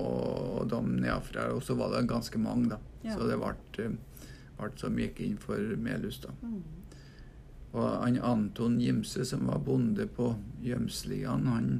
og 0.62 0.72
de 0.72 0.82
nedenfra. 0.88 1.50
Og 1.56 1.64
så 1.66 1.76
var 1.80 1.94
det 1.94 2.08
ganske 2.10 2.42
mange, 2.42 2.72
da. 2.74 2.80
Ja. 3.04 3.18
Så 3.18 3.28
det 3.28 3.38
ble, 3.42 3.54
alt 3.54 3.80
ble 4.58 4.72
som 4.82 5.00
gikk 5.00 5.22
inn 5.26 5.38
for 5.42 5.78
Melhus, 5.84 6.22
da. 6.24 6.34
Mm. 6.42 6.62
Og 7.78 7.88
han 8.02 8.20
Anton 8.24 8.80
Gimse, 8.82 9.26
som 9.28 9.48
var 9.50 9.64
bonde 9.66 10.08
på 10.10 10.32
Gjømslian, 10.64 11.48
han, 11.52 11.74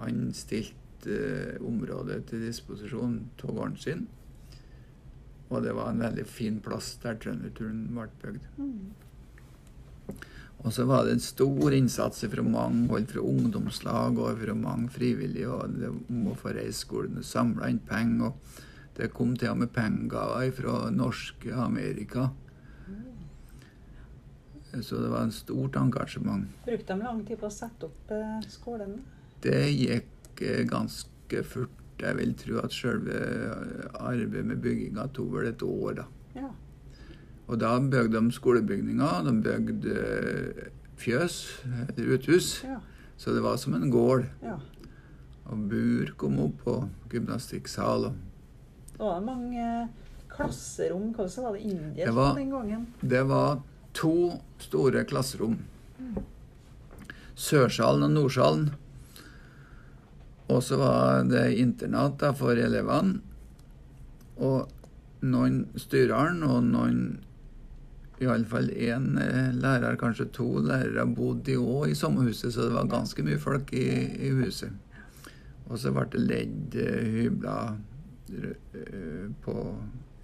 han 0.00 0.30
stilte 0.34 1.12
eh, 1.12 1.58
området 1.64 2.24
til 2.30 2.46
disposisjon 2.48 3.20
av 3.44 3.52
gården 3.52 3.76
sin. 3.78 4.06
Og 5.48 5.62
det 5.64 5.76
var 5.76 5.92
en 5.92 6.02
veldig 6.02 6.24
fin 6.28 6.58
plass 6.64 6.94
der 7.02 7.20
Trønderturen 7.20 7.86
ble 7.92 8.08
bygd. 8.22 8.48
Mm. 8.58 9.07
Og 10.66 10.72
så 10.74 10.84
var 10.84 11.04
det 11.06 11.14
en 11.14 11.22
stor 11.22 11.74
innsats 11.74 12.24
fra 12.26 12.42
mange 12.42 12.88
hold, 12.90 13.06
fra 13.12 13.22
ungdomslag 13.22 14.18
og 14.18 14.40
fra 14.40 14.56
mange 14.58 14.90
frivillige. 14.90 15.48
og 15.48 15.76
det 15.78 15.92
å 15.92 16.34
få 16.38 16.54
reise 16.56 16.82
skolen 16.82 17.22
samla 17.22 17.70
inn 17.70 17.78
penger. 17.78 18.32
og 18.32 18.96
Det 18.98 19.12
kom 19.14 19.36
til 19.36 19.52
og 19.52 19.62
med 19.62 19.72
pengegaver 19.72 20.50
fra 20.52 20.90
norske 20.90 21.54
Amerika. 21.54 22.30
Så 24.82 24.98
det 25.00 25.08
var 25.08 25.22
en 25.22 25.32
stort 25.32 25.76
engasjement. 25.76 26.44
Brukte 26.66 26.92
de 26.94 27.02
lang 27.02 27.22
tid 27.26 27.38
på 27.40 27.48
å 27.48 27.52
sette 27.52 27.88
opp 27.88 28.10
eh, 28.12 28.40
skolen? 28.52 28.98
Det 29.42 29.62
gikk 29.72 30.42
eh, 30.42 30.64
ganske 30.68 31.42
fort. 31.46 31.74
Jeg 31.98 32.14
vil 32.14 32.34
tro 32.38 32.60
at 32.62 32.74
selve 32.74 33.14
arbeidet 33.98 34.44
med 34.46 34.60
bygginga 34.62 35.08
tok 35.16 35.32
vel 35.34 35.48
et 35.50 35.64
år, 35.66 35.96
da. 35.98 36.04
Ja. 36.36 36.50
Og 37.48 37.58
da 37.60 37.78
bygde 37.80 38.20
de 38.20 38.32
skolebygninger, 38.36 39.22
de 39.24 39.32
bygde 39.42 39.94
eh, 39.96 40.66
fjøs, 41.00 41.38
eller 41.88 42.14
uthus. 42.18 42.50
Ja. 42.64 42.78
Så 43.18 43.32
det 43.34 43.40
var 43.42 43.56
som 43.56 43.74
en 43.74 43.90
gård. 43.90 44.26
ja. 44.42 44.58
Og 45.48 45.62
bur 45.70 46.10
kom 46.20 46.34
opp, 46.44 46.66
og 46.68 46.88
gymnastikksal. 47.08 48.02
og 48.10 48.16
Det 48.92 48.98
var 49.00 49.20
mange 49.24 49.62
eh, 49.64 49.88
klasserom. 50.28 51.14
Hvordan 51.16 51.44
var 51.46 51.52
det 51.56 51.62
indisk 51.70 52.12
var- 52.12 52.34
den 52.36 52.50
gangen? 52.52 52.86
Det 53.00 53.22
var 53.30 53.62
to 53.94 54.12
store 54.58 55.04
klasserom. 55.08 55.56
Sørsalen 57.38 58.02
og 58.02 58.10
Nordsalen. 58.10 58.68
Og 60.48 60.62
så 60.62 60.76
var 60.80 61.24
det 61.28 61.46
internat 61.60 62.18
da 62.20 62.32
for 62.36 62.50
elevene. 62.58 63.20
Og 64.38 64.68
noen 65.22 65.62
styreren 65.76 66.42
og 66.46 66.62
noen 66.64 67.00
Iallfall 68.20 68.70
én 68.74 69.18
eh, 69.22 69.52
lærer, 69.54 69.96
kanskje 70.00 70.26
to 70.34 70.48
lærere, 70.64 71.06
bodde 71.06 71.54
òg 71.58 71.92
i 71.92 71.94
sommerhuset, 71.98 72.52
så 72.54 72.66
det 72.66 72.74
var 72.74 72.90
ganske 72.90 73.22
mye 73.22 73.38
folk 73.38 73.72
i, 73.72 73.86
i 74.26 74.32
huset. 74.34 74.72
Og 75.68 75.78
så 75.78 75.92
ble 75.94 76.06
det 76.12 76.24
ledd 76.24 76.78
eh, 76.82 77.08
hybler 77.14 77.76
eh, 78.34 79.28
på, 79.44 79.56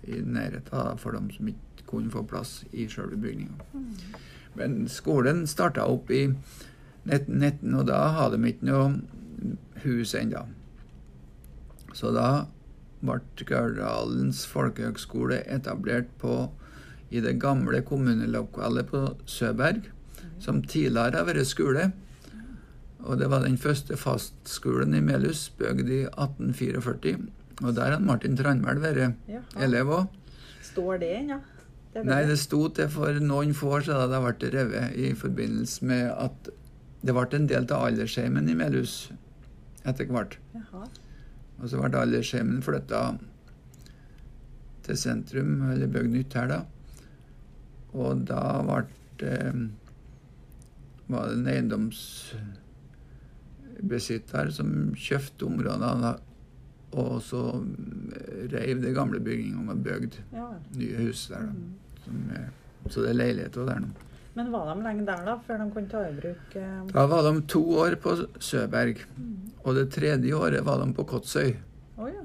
i 0.09 0.21
nærheten 0.21 0.99
for 1.01 1.17
dem 1.17 1.31
som 1.35 1.53
ikke 1.53 1.87
kunne 1.87 2.11
få 2.11 2.25
plass 2.27 2.63
i 2.73 2.89
selve 2.91 3.21
bygninga. 3.21 3.85
Men 4.59 4.85
skolen 4.91 5.45
starta 5.51 5.87
opp 5.91 6.11
i 6.11 6.27
1919, 7.05 7.75
og 7.79 7.87
da 7.91 8.01
hadde 8.17 8.41
de 8.41 8.51
ikke 8.51 8.69
noe 8.71 9.55
hus 9.85 10.15
ennå. 10.19 10.47
Så 11.95 12.11
da 12.15 12.47
ble 13.05 13.47
Gauldalens 13.47 14.45
folkehøgskole 14.49 15.43
etablert 15.53 16.09
på, 16.23 16.49
i 17.15 17.23
det 17.23 17.37
gamle 17.43 17.81
kommunelokalet 17.87 18.89
på 18.91 19.05
Søberg, 19.31 19.87
som 20.43 20.63
tidligere 20.63 21.21
har 21.21 21.29
vært 21.29 21.47
skole. 21.47 21.93
Og 23.05 23.19
det 23.21 23.29
var 23.31 23.45
den 23.45 23.59
første 23.61 23.97
fastskolen 24.01 24.97
i 24.97 25.03
Melhus, 25.05 25.47
bygd 25.59 25.91
i 25.93 26.03
1844. 26.09 27.19
Og 27.63 27.75
der 27.77 27.95
har 27.95 28.03
Martin 28.03 28.37
Tranmæl 28.37 28.81
vært 28.83 29.19
elev 29.63 29.93
òg. 29.99 30.07
Står 30.65 30.99
det 31.03 31.11
ennå? 31.21 31.39
Det 31.95 32.01
er 32.03 32.09
Nei, 32.09 32.23
det. 32.25 32.33
det 32.33 32.39
sto 32.43 32.65
til 32.75 32.89
for 32.91 33.21
noen 33.23 33.53
få 33.55 33.77
år 33.77 33.85
siden 33.87 34.11
det 34.11 34.23
ble 34.25 34.49
revet 34.57 34.97
i 34.99 35.13
forbindelse 35.15 35.87
med 35.87 36.09
at 36.11 36.49
det 37.05 37.15
ble 37.15 37.27
en 37.37 37.47
del 37.47 37.69
av 37.69 37.85
aldersheimen 37.91 38.49
i 38.51 38.57
Melhus 38.59 38.97
etter 39.87 40.09
hvert. 40.11 40.39
Jaha. 40.57 40.89
Og 41.61 41.71
så 41.71 41.79
ble 41.79 42.01
aldersheimen 42.01 42.65
flytta 42.67 43.05
til 44.85 44.99
sentrum, 44.99 45.53
eller 45.71 45.93
bygd 45.93 46.11
nytt 46.17 46.35
her, 46.35 46.51
da. 46.51 46.59
Og 47.95 48.25
da 48.29 48.41
ble 48.67 48.85
var 51.07 51.27
det 51.29 51.35
en 51.37 51.47
eiendomsbesitter 51.53 54.51
som 54.57 54.69
kjøpte 54.97 55.45
områdene 55.47 56.15
og 56.95 57.23
så 57.27 57.41
reiv 58.53 58.81
de 58.83 58.93
gamle 58.95 59.21
bygningene 59.23 59.71
og 59.75 59.83
bygde 59.85 60.17
Ja. 60.33 60.49
nye 60.79 60.97
hus 61.07 61.27
der. 61.29 61.41
da. 61.41 61.47
Mm. 61.47 61.75
Som 62.05 62.15
er, 62.31 62.49
så 62.91 63.01
det 63.03 63.11
er 63.11 63.15
leiligheter 63.19 63.65
der 63.67 63.79
nå. 63.81 63.87
Men 64.35 64.53
var 64.53 64.75
de 64.75 64.83
lenge 64.83 65.07
der, 65.07 65.25
da, 65.25 65.37
før 65.47 65.57
de 65.63 65.71
kunne 65.71 65.89
ta 65.89 65.99
i 66.09 66.13
bruk 66.21 66.57
eh, 66.57 66.87
Da 66.93 67.07
var 67.07 67.23
de 67.23 67.41
to 67.47 67.63
år 67.79 67.95
på 68.03 68.17
Søberg, 68.41 68.97
og 69.65 69.75
det 69.75 69.91
tredje 69.93 70.35
året 70.35 70.65
var 70.67 70.79
de 70.85 70.93
på 70.95 71.05
Kotsøy. 71.07 71.55
Oh, 71.97 72.09
ja. 72.09 72.23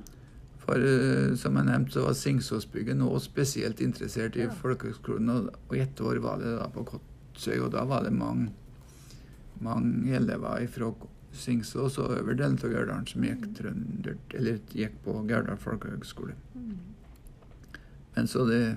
Eh, 0.77 1.35
som 1.35 1.55
jeg 1.55 1.65
nevnte, 1.65 1.91
så 1.93 2.03
var 2.05 2.13
Singsåsbygget 2.13 2.97
nå 2.97 3.09
spesielt 3.19 3.79
interessert 3.81 4.35
i 4.35 4.41
Ja. 4.45 4.49
folkehøgskolen, 4.49 5.29
og, 5.29 5.49
og 5.69 5.77
ett 5.77 5.95
år 6.01 6.19
var 6.21 6.37
det 6.37 6.57
da 6.59 6.67
på 6.67 6.83
Kotsøy, 6.85 7.59
og 7.63 7.71
da 7.71 7.83
var 7.85 8.03
det 8.03 8.13
mange, 8.13 8.51
mange 9.61 10.13
elever 10.15 10.67
fra 10.67 10.91
Singsås 11.33 11.97
og 11.99 12.11
øvre 12.17 12.35
delen 12.35 12.57
av 12.57 12.69
Gauldalen 12.73 13.05
som 13.07 13.21
gikk, 13.23 13.43
trønder, 13.55 14.17
eller 14.33 14.59
gikk 14.73 14.95
på 15.03 15.13
Gauldal 15.29 15.57
folkehøgskole. 15.57 16.33
Mm. 16.55 16.77
Men 18.15 18.27
så 18.27 18.45
det, 18.49 18.75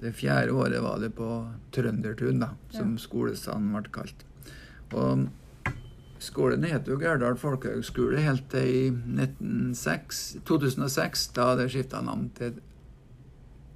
det 0.00 0.12
fjerde 0.14 0.52
året 0.52 0.82
var 0.82 0.98
det 1.00 1.14
på 1.16 1.28
Trøndertun, 1.72 2.38
da, 2.40 2.50
som 2.70 2.92
Ja. 2.96 2.98
skolestaden 2.98 3.72
ble 3.72 3.90
kalt. 3.90 4.24
Og 4.92 5.28
skolen 6.24 6.64
het 6.68 6.88
jo 6.88 6.98
Gerdal 7.00 7.38
folkehøgskole 7.38 8.22
helt 8.24 8.48
til 8.52 8.68
i 8.68 8.84
1906, 8.90 10.22
2006, 10.48 11.28
da 11.36 11.52
det 11.58 11.68
skifta 11.72 12.02
navn 12.04 12.28
til 12.38 12.58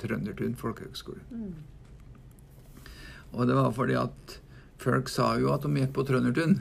Trøndertun 0.02 0.56
folkehøgskole. 0.58 1.22
Mm. 1.30 1.54
Og 3.32 3.48
det 3.48 3.56
var 3.56 3.72
fordi 3.72 3.96
at 3.98 4.36
folk 4.82 5.10
sa 5.12 5.34
jo 5.40 5.52
at 5.54 5.64
de 5.64 5.72
gikk 5.78 5.94
på 5.96 6.04
Trøndertun. 6.08 6.58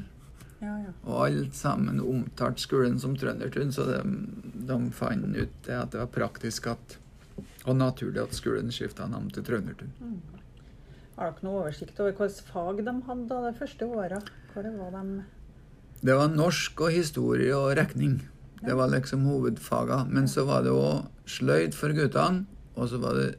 Ja, 0.61 0.75
ja. 0.77 0.91
Og 1.09 1.23
alle 1.25 1.47
sammen 1.57 1.99
omtalte 2.05 2.61
skolen 2.61 2.99
som 3.01 3.15
Trøndertun, 3.17 3.73
så 3.73 3.87
de, 3.87 4.01
de 4.69 4.77
fant 4.93 5.25
ut 5.33 5.55
det 5.65 5.77
at 5.77 5.95
det 5.95 6.03
var 6.03 6.11
praktisk 6.13 6.69
at, 6.75 6.97
og 7.65 7.75
naturlig 7.79 8.21
at 8.21 8.37
skolen 8.37 8.69
skifta 8.73 9.09
navn 9.09 9.31
til 9.33 9.45
Trøndertun. 9.47 9.95
Mm. 9.99 10.19
Har 11.17 11.33
dere 11.33 11.45
noe 11.45 11.63
oversikt 11.65 11.99
over 12.01 12.13
hvilke 12.17 12.45
fag 12.47 12.79
de 12.85 12.93
hadde 13.07 13.39
de 13.47 13.53
første 13.57 13.87
åra? 13.89 14.21
Hvor 14.53 14.65
det 14.65 14.71
var 14.77 14.93
de 14.95 15.23
Det 16.01 16.15
var 16.17 16.31
norsk 16.33 16.81
og 16.81 16.93
historie 16.95 17.53
og 17.55 17.75
regning. 17.77 18.19
Det 18.61 18.73
var 18.77 18.89
liksom 18.89 19.25
hovedfaga. 19.29 20.03
Men 20.09 20.27
så 20.29 20.45
var 20.45 20.65
det 20.65 20.73
òg 20.73 21.05
sløyd 21.29 21.77
for 21.77 21.93
guttene, 21.97 22.45
og 22.75 22.89
så 22.89 22.99
var 23.01 23.17
det 23.19 23.29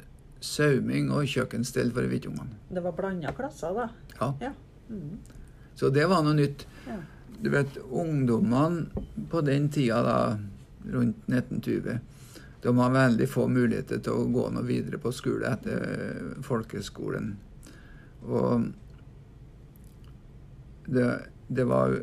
sauming 0.42 1.10
og 1.14 1.26
kjøkkenstell 1.30 1.92
for 1.94 2.06
guttungene. 2.10 2.58
Det 2.70 2.82
var 2.82 2.94
blanda 2.98 3.32
klasser, 3.36 3.74
da? 3.74 3.88
Ja. 4.18 4.30
Ja. 4.48 4.52
Mm. 4.90 5.18
Så 5.74 5.90
det 5.90 6.06
var 6.10 6.22
noe 6.22 6.38
nytt. 6.38 6.66
ja. 6.86 7.00
Du 7.42 7.48
vet, 7.50 7.74
ungdommene 7.90 9.26
på 9.30 9.40
den 9.42 9.64
tida, 9.74 9.96
da, 10.06 10.38
rundt 10.94 11.24
1920, 11.26 11.96
de 12.62 12.74
har 12.78 12.92
veldig 12.94 13.26
få 13.26 13.48
muligheter 13.50 13.98
til 13.98 14.14
å 14.14 14.28
gå 14.30 14.44
noe 14.54 14.62
videre 14.62 15.00
på 15.02 15.10
skole 15.10 15.50
etter 15.50 16.36
folkeskolen. 16.46 17.32
Og 18.22 18.68
det, 20.86 21.08
det 21.50 21.66
var 21.66 21.96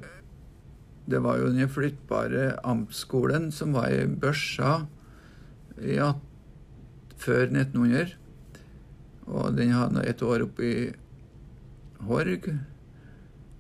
det 1.10 1.22
var 1.26 1.40
jo 1.42 1.52
den 1.54 1.70
flyttbare 1.72 2.60
amtsskolen 2.68 3.50
som 3.56 3.74
var 3.74 3.90
i 3.94 4.06
Børsa 4.06 4.86
i 5.82 5.98
før 7.20 7.46
1900. 7.50 8.16
Og 9.30 9.56
den 9.58 9.74
hadde 9.76 10.06
et 10.10 10.22
år 10.26 10.46
oppe 10.48 10.66
i 10.66 10.76
Horg. 12.08 12.50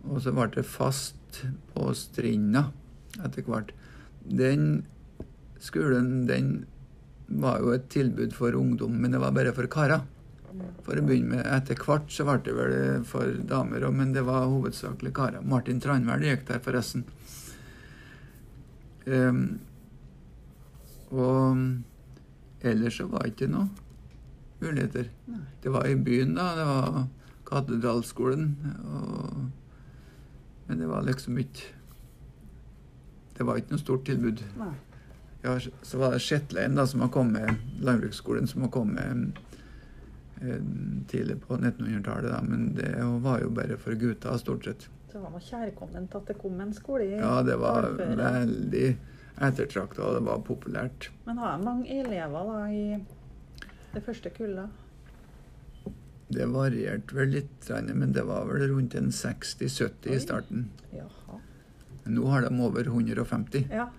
Og 0.07 0.21
så 0.23 0.33
ble 0.33 0.47
det 0.55 0.65
fast 0.67 1.41
på 1.73 1.89
Strinda 1.97 2.69
etter 3.19 3.45
hvert. 3.45 3.73
Den 4.23 4.85
skolen, 5.61 6.27
den 6.29 6.53
var 7.29 7.59
jo 7.61 7.73
et 7.75 7.89
tilbud 7.93 8.33
for 8.33 8.55
ungdom, 8.57 8.95
men 9.01 9.13
det 9.13 9.21
var 9.21 9.35
bare 9.35 9.53
for 9.53 9.69
karer. 9.69 10.05
For 10.85 10.97
å 10.97 11.05
begynne 11.05 11.37
med. 11.37 11.45
Etter 11.45 11.77
hvert 11.77 12.09
så 12.11 12.25
ble 12.25 12.39
det 12.45 12.55
vel 12.57 13.03
for 13.07 13.37
damer 13.47 13.85
òg, 13.85 13.93
men 13.99 14.15
det 14.15 14.25
var 14.25 14.49
hovedsakelig 14.49 15.13
karer. 15.15 15.45
Martin 15.45 15.81
Tranmæl 15.83 16.25
gikk 16.25 16.47
der, 16.47 16.61
forresten. 16.63 17.05
Ehm, 19.09 19.59
og 21.09 21.57
ellers 22.61 22.97
så 22.99 23.07
var 23.09 23.25
det 23.25 23.33
ikke 23.33 23.49
noe 23.51 23.69
muligheter. 24.59 25.09
Nei. 25.31 25.41
Det 25.63 25.71
var 25.73 25.87
i 25.87 25.95
byen, 25.95 26.35
da. 26.37 26.49
Det 26.57 26.67
var 26.67 27.07
katedralskolen. 27.49 28.51
Og, 28.85 29.49
men 30.67 30.81
det 30.81 30.89
var 30.89 31.05
liksom 31.07 31.37
ikke 31.41 31.75
Det 33.39 33.45
var 33.47 33.55
ikke 33.55 33.71
noe 33.71 33.79
stort 33.79 34.01
tilbud. 34.03 34.41
Nei. 34.59 34.73
Ja, 35.45 35.53
så 35.81 35.97
var 36.01 36.11
det 36.11 36.19
Shetlein, 36.19 36.73
da, 36.75 36.83
som 36.87 36.99
har 36.99 37.07
kommet, 37.07 37.61
landbruksskolen, 37.79 38.47
som 38.51 38.65
har 38.65 38.71
kommet 38.73 39.37
eh, 40.41 40.59
tidlig 41.07 41.37
på 41.45 41.55
1900-tallet. 41.55 42.27
da, 42.33 42.41
Men 42.43 42.73
det 42.75 42.91
var 43.23 43.39
jo 43.39 43.53
bare 43.55 43.77
for 43.79 43.95
gutta, 43.95 44.35
stort 44.37 44.67
sett. 44.67 44.89
Det 45.19 45.25
var 45.25 45.33
noe 45.35 45.43
kjærkomment 45.43 46.13
at 46.15 46.29
det 46.31 46.35
kom 46.39 46.59
en 46.63 46.69
skole 46.71 47.03
i 47.03 47.17
Ja, 47.19 47.41
det 47.43 47.57
var 47.59 47.83
Dalføret. 47.83 48.19
veldig 48.23 48.83
ettertrakta, 49.49 50.03
og 50.07 50.13
det 50.15 50.21
var 50.23 50.37
populært. 50.47 51.09
Men 51.25 51.41
har 51.41 51.57
jeg 51.57 51.65
mange 51.65 51.97
elever 51.99 52.45
da 52.47 52.59
i 52.71 52.83
det 53.91 54.03
første 54.05 54.31
kullet? 54.31 54.69
Det 56.31 56.47
varierte 56.53 57.17
vel 57.17 57.33
litt, 57.35 57.67
men 57.89 58.13
det 58.15 58.23
var 58.29 58.45
vel 58.47 58.63
rundt 58.71 58.95
en 58.95 59.09
60-70 59.11 60.07
i 60.15 60.19
starten. 60.23 60.69
Jaha. 60.95 61.41
Nå 62.07 62.25
har 62.31 62.47
de 62.47 62.53
over 62.63 62.87
150. 62.87 63.67
Ja. 63.75 63.89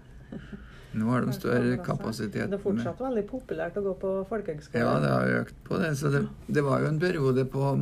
Nå 0.96 1.10
har 1.12 1.26
de 1.26 1.34
større 1.36 1.76
kapasitet. 1.84 2.48
Det 2.48 2.56
er 2.62 2.64
fortsatt 2.64 3.04
veldig 3.04 3.26
populært 3.28 3.76
å 3.76 3.84
gå 3.90 3.92
på 4.00 4.14
folkehøgskole. 4.30 4.80
Ja, 4.88 4.96
det 5.04 5.12
har 5.12 5.42
økt 5.42 5.60
på 5.68 5.84
det. 5.84 5.92
Så 6.00 6.08
det, 6.16 6.24
det 6.48 6.64
var 6.64 6.80
jo 6.80 6.88
en 6.94 7.02
periode 7.02 7.44
på 7.44 7.74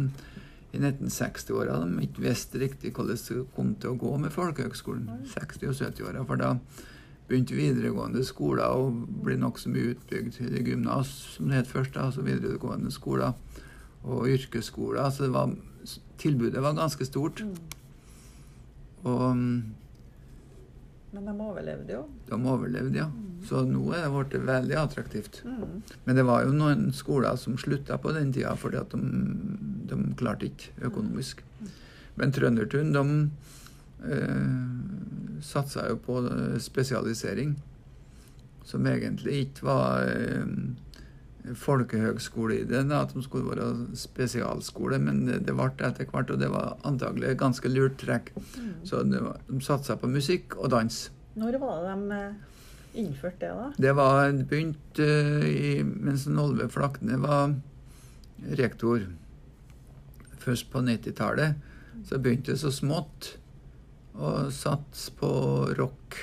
i 0.73 0.79
1960-åra 0.79 1.79
de 1.81 2.05
ikke 2.05 2.25
visste 2.27 2.61
riktig 2.61 2.93
hvordan 2.93 3.17
det 3.17 3.45
kom 3.57 3.73
til 3.81 3.95
å 3.95 3.99
gå 4.01 4.13
med 4.21 4.35
folkehøgskolen. 4.35 5.09
60- 5.33 5.71
og 5.71 5.79
70-åra. 5.79 6.25
For 6.29 6.41
da 6.41 6.55
begynte 7.29 7.57
videregående 7.57 8.25
skoler 8.25 8.69
å 8.69 8.91
bli 9.25 9.39
nokså 9.41 9.73
mye 9.73 9.95
utbygd. 9.95 10.41
i 10.45 10.65
Gymnas, 10.65 11.09
som 11.37 11.49
det 11.49 11.63
het 11.63 11.73
først. 11.73 11.95
da, 11.95 12.07
altså 12.09 12.23
videregående 12.23 12.93
skoler. 12.93 13.33
Og 14.05 14.29
yrkesskoler. 14.29 15.11
Så 15.11 15.25
det 15.25 15.33
var, 15.33 15.55
tilbudet 16.19 16.63
var 16.63 16.77
ganske 16.77 17.05
stort. 17.05 17.43
Mm. 17.43 17.57
Og 19.05 19.37
mm, 19.37 19.63
Men 21.11 21.25
de 21.25 21.35
overlevde 21.41 21.95
jo. 21.95 22.05
de 22.29 22.37
overlevde, 22.37 22.99
ja. 22.99 23.09
Så 23.49 23.63
nå 23.65 23.85
er 23.95 24.05
det 24.05 24.11
blitt 24.13 24.49
veldig 24.49 24.77
attraktivt. 24.77 25.41
Mm. 25.47 25.83
Men 26.05 26.19
det 26.19 26.25
var 26.27 26.45
jo 26.45 26.57
noen 26.57 26.89
skoler 26.93 27.39
som 27.41 27.57
slutta 27.61 27.97
på 28.03 28.13
den 28.17 28.33
tida 28.35 28.57
fordi 28.59 28.81
at 28.81 28.93
de, 28.93 29.01
de 29.89 30.01
klarte 30.19 30.51
ikke 30.51 30.91
økonomisk. 30.91 31.45
Men 32.19 32.35
Trøndertun 32.35 32.93
de 32.93 33.05
eh, 34.11 35.41
satsa 35.47 35.87
jo 35.93 36.01
på 36.03 36.19
eh, 36.27 36.59
spesialisering, 36.63 37.55
som 38.67 38.87
egentlig 38.91 39.45
ikke 39.47 39.69
var 39.71 40.11
eh, 40.11 40.45
folkehøgskole 41.59 42.61
i 42.61 42.67
det, 42.69 42.83
at 42.93 43.15
de 43.15 43.23
skulle 43.25 43.49
være 43.49 43.97
spesialskole, 43.97 44.99
men 45.03 45.25
det, 45.27 45.41
det 45.47 45.55
ble 45.57 45.71
etter 45.87 46.09
hvert, 46.11 46.33
og 46.35 46.41
det 46.43 46.51
var 46.53 46.77
antagelig 46.89 47.37
ganske 47.41 47.71
lurt 47.73 47.99
trekk. 48.01 48.33
Mm. 48.37 48.75
Så 48.89 49.03
de, 49.07 49.23
de 49.49 49.61
satsa 49.65 49.97
på 49.97 50.11
musikk 50.11 50.59
og 50.59 50.73
dans. 50.75 51.01
Når 51.39 51.59
var 51.63 51.85
det 51.87 51.95
de 51.95 52.19
eh, 52.19 52.59
innførte 53.05 53.47
det, 53.47 53.55
da? 53.55 53.71
Det 53.79 53.95
var 53.97 54.33
begynt 54.51 55.01
uh, 55.01 55.47
i, 55.47 55.79
mens 55.85 56.27
Olve 56.29 56.69
Flakne 56.73 57.21
var 57.23 57.55
rektor. 58.59 59.07
Først 60.39 60.71
på 60.73 60.83
90-tallet 60.85 62.07
så 62.09 62.19
begynte 62.23 62.55
det 62.55 62.63
så 62.63 62.73
smått 62.73 63.35
å 64.19 64.49
satse 64.55 65.13
på 65.19 65.31
rock. 65.79 66.17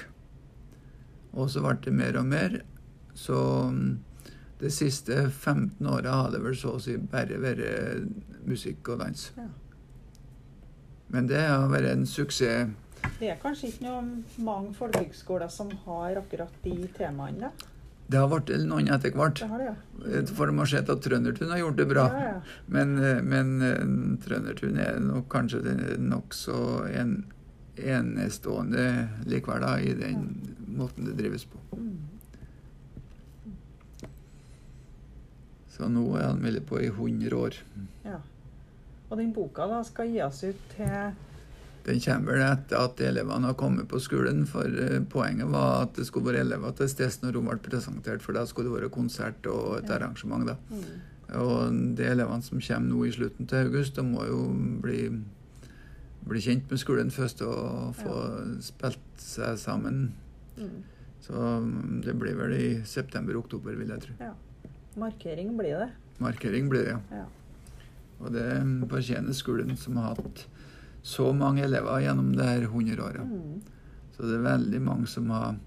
Og 1.36 1.51
så 1.51 1.63
ble 1.63 1.76
det 1.84 1.93
mer 1.95 2.18
og 2.20 2.28
mer. 2.28 2.59
Så 3.16 3.38
mm, 3.72 3.91
de 4.66 4.72
siste 4.74 5.20
15 5.30 5.88
åra 5.88 6.18
har 6.24 6.34
det 6.34 6.41
vel 6.43 6.57
så 6.57 6.76
å 6.76 6.82
si 6.82 6.97
bare 6.97 7.38
vært 7.41 8.41
musikk 8.49 8.89
og 8.95 9.03
dans. 9.03 9.28
Ja. 9.38 9.45
Men 11.13 11.30
det 11.30 11.43
har 11.45 11.70
vært 11.70 11.91
en 11.91 12.07
suksess. 12.09 12.74
Det 13.20 13.30
er 13.30 13.38
kanskje 13.39 13.70
ikke 13.70 13.86
noe 13.86 14.01
mange 14.41 14.74
folkehøgskoler 14.76 15.51
som 15.53 15.70
har 15.86 16.18
akkurat 16.20 16.51
de 16.63 16.89
temaene, 16.97 17.47
da? 17.47 17.72
Det 18.05 18.20
har 18.22 18.30
blitt 18.30 18.51
noen 18.70 18.89
etter 18.93 19.13
hvert. 19.18 19.39
Det 19.41 19.59
det, 19.61 19.70
ja. 19.70 20.26
For 20.38 20.49
de 20.49 20.57
har 20.59 20.70
sett 20.70 20.89
at 20.93 21.01
Trøndertun 21.01 21.49
har 21.49 21.61
gjort 21.61 21.80
det 21.80 21.88
bra. 21.89 22.03
Ja, 22.13 22.26
ja. 22.36 22.57
Men, 22.70 22.97
men 23.26 23.53
eh, 23.66 23.80
Trøndertun 24.26 24.78
er 24.82 24.99
nok 25.01 25.30
kanskje 25.34 25.78
nokså 26.01 26.59
en, 26.91 27.16
enestående 27.76 28.86
likevel 29.28 29.66
da, 29.66 29.74
i 29.82 29.95
den 29.97 30.28
måten 30.78 31.09
det 31.09 31.18
drives 31.18 31.47
på. 31.49 31.59
Mm. 31.76 31.97
Så 35.76 35.90
nå 35.92 36.06
er 36.18 36.30
han 36.30 36.42
meldt 36.44 36.66
på 36.70 36.80
i 36.82 36.88
100 36.92 37.36
år. 37.36 37.58
ja. 38.06 38.20
Og 39.10 39.20
den 39.20 39.34
boka 39.36 39.68
da 39.70 39.84
skal 39.86 40.08
gis 40.10 40.40
ut 40.44 40.62
til 40.76 41.12
Den 41.86 42.00
kommer 42.02 42.32
vel 42.34 42.42
etter 42.42 42.80
at 42.82 43.02
elevene 43.06 43.46
har 43.46 43.54
kommet 43.54 43.86
på 43.88 44.00
skolen, 44.02 44.48
for 44.50 44.66
eh, 44.66 45.00
poenget 45.06 45.52
var 45.52 45.84
at 45.84 45.94
det 46.00 46.08
skulle 46.08 46.32
være 46.34 46.42
elever 46.42 46.72
til 46.74 46.90
stede 46.90 47.22
når 47.22 47.38
hun 47.38 47.46
ble 47.52 47.58
presentert, 47.70 48.24
for 48.26 48.34
da 48.34 48.46
skulle 48.50 48.72
det 48.72 48.80
være 48.82 48.90
konsert 48.90 49.46
og 49.46 49.78
et 49.78 49.90
Ja. 49.90 50.00
arrangement. 50.00 50.48
da. 50.48 50.56
mm. 50.72 51.36
Og 51.38 51.96
de 51.98 52.04
elevene 52.06 52.42
som 52.42 52.60
kommer 52.62 52.90
nå 52.90 53.04
i 53.06 53.12
slutten 53.12 53.48
til 53.48 53.58
august, 53.68 53.96
de 53.96 54.02
må 54.04 54.26
jo 54.26 54.42
bli, 54.82 55.12
bli 56.28 56.40
kjent 56.42 56.70
med 56.72 56.80
skolen 56.80 57.12
først 57.12 57.42
og 57.46 57.94
få 57.96 58.18
spilt 58.62 59.22
seg 59.22 59.58
sammen. 59.60 60.14
Mm. 60.58 60.84
Så 61.22 61.34
mm, 61.62 62.02
det 62.06 62.18
blir 62.20 62.36
vel 62.38 62.54
i 62.54 62.82
september-oktober, 62.86 63.76
vil 63.78 63.88
jeg 63.94 64.02
tro. 64.02 64.14
Ja. 64.20 64.34
Markering 64.96 65.56
blir 65.58 65.80
det. 65.84 65.89
Markering 66.24 66.70
blir 66.72 66.88
det, 66.88 66.96
ja. 66.96 67.22
Ja. 67.22 67.26
Og 68.24 68.32
det 68.32 68.48
fortjener 68.89 69.36
skolen, 69.36 69.76
som 69.78 69.98
har 70.00 70.16
hatt 70.16 70.46
så 71.06 71.30
mange 71.36 71.66
elever 71.66 72.02
gjennom 72.02 72.32
det 72.36 72.46
her 72.48 72.68
100 72.70 73.04
åra. 73.04 73.24
Mm. 73.28 73.62
Så 74.16 74.26
det 74.26 74.38
er 74.38 74.46
veldig 74.46 74.82
mange 74.82 75.10
som 75.12 75.30
har 75.30 75.58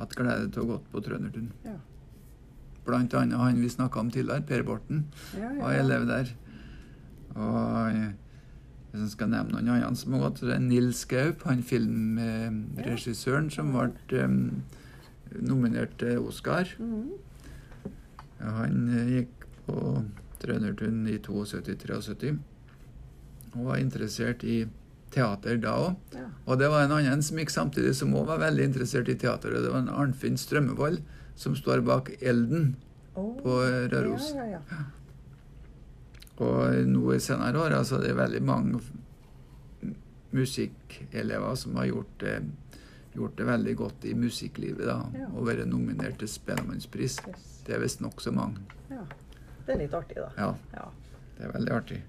hatt 0.00 0.16
glede 0.18 0.50
til 0.52 0.64
å 0.64 0.70
gå 0.72 0.80
på 0.90 1.02
Trøndertun. 1.06 1.52
Ja. 1.64 1.76
Blant 2.84 3.14
annet 3.16 3.40
han 3.40 3.62
vi 3.62 3.70
snakka 3.72 4.02
om 4.02 4.10
tidligere, 4.12 4.44
Per 4.44 4.66
Borten. 4.66 5.06
Ja, 5.38 5.52
ja, 5.54 5.62
var 5.62 5.78
elev 5.78 6.06
der. 6.10 6.32
Og 7.34 7.94
eh, 7.94 8.10
hvis 8.90 9.06
jeg 9.06 9.14
skal 9.14 9.30
nevne 9.32 9.62
noen 9.62 9.86
andre 9.86 9.98
som 9.98 10.14
har 10.14 10.26
gått, 10.26 10.42
så 10.42 10.50
det 10.50 10.58
er 10.58 10.66
Nils 10.66 11.04
Gaup, 11.10 11.46
han 11.48 11.64
filmregissøren 11.66 13.48
som 13.54 13.72
ble 13.74 14.20
um, 14.26 14.36
nominert 15.40 15.96
til 16.02 16.28
Oscar. 16.28 16.68
Mm. 16.78 17.14
Ja, 18.40 18.54
han 18.60 18.88
eh, 18.90 19.12
gikk 19.18 19.46
på 19.66 19.80
Trøndertun 20.42 21.04
i 21.08 21.18
72-73 21.18 22.34
og 23.54 23.68
var 23.68 23.78
interessert 23.78 24.42
i 24.44 24.64
teater 25.14 25.60
da 25.62 25.74
òg. 25.78 26.16
Ja. 26.16 26.24
Og 26.50 26.58
det 26.58 26.70
var 26.72 26.84
en 26.84 26.96
annen 26.96 27.22
som 27.22 27.38
gikk 27.38 27.52
samtidig, 27.54 27.94
som 27.98 28.14
òg 28.18 28.26
var 28.32 28.42
veldig 28.42 28.66
interessert 28.66 29.10
i 29.12 29.16
teater. 29.18 29.54
og 29.54 29.62
Det 29.62 29.70
var 29.70 29.84
en 29.84 29.92
Arnfinn 29.94 30.38
Strømmevold 30.40 31.00
som 31.38 31.54
står 31.58 31.84
bak 31.86 32.10
Elden 32.20 32.74
oh, 33.14 33.32
på 33.38 33.60
eh, 33.62 33.86
Røros. 33.92 34.32
Ja, 34.34 34.58
ja. 34.58 34.82
Og 36.42 36.90
nå 36.90 37.14
i 37.14 37.22
senere 37.22 37.62
år 37.62 37.76
altså, 37.78 38.00
det 38.02 38.10
er 38.10 38.18
veldig 38.18 38.42
mange 38.42 38.82
musikkelever 40.34 41.54
som 41.54 41.76
har 41.78 41.92
gjort 41.92 42.14
det, 42.24 42.34
gjort 43.14 43.38
det 43.38 43.46
veldig 43.46 43.76
godt 43.78 44.06
i 44.10 44.16
musikklivet. 44.18 44.86
da. 44.90 45.28
Og 45.30 45.46
vært 45.46 45.68
nominert 45.70 46.18
til 46.18 46.30
Spellemannspris. 46.30 47.20
Yes. 47.28 47.53
Det 47.64 47.74
er 47.76 47.80
visst 47.80 48.00
nokså 48.04 48.32
mange. 48.34 48.58
ja. 48.90 49.04
Det 49.66 49.72
er 49.72 49.78
litt 49.80 49.94
artig, 49.96 50.16
da. 50.20 50.26
Ja, 50.36 50.54
Ja. 50.76 50.88
det 51.38 51.46
er 51.46 51.52
veldig 51.54 51.72
artig. 51.72 52.02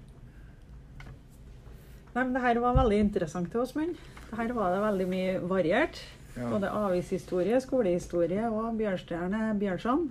Nei, 2.14 2.24
men 2.24 2.32
det 2.34 2.42
her 2.42 2.58
var 2.60 2.74
veldig 2.76 2.98
interessant 3.00 3.50
til 3.50 3.60
oss, 3.62 3.74
Mund. 3.74 3.96
Her 4.36 4.52
var 4.52 4.74
det 4.74 4.82
veldig 4.82 5.06
mye 5.08 5.38
variert. 5.48 6.02
Ja. 6.36 6.50
Både 6.50 6.68
avishistorie, 6.68 7.56
skolehistorie 7.64 8.44
og 8.50 8.76
Bjørnstjerne 8.76 9.54
Bjørnson. 9.58 10.10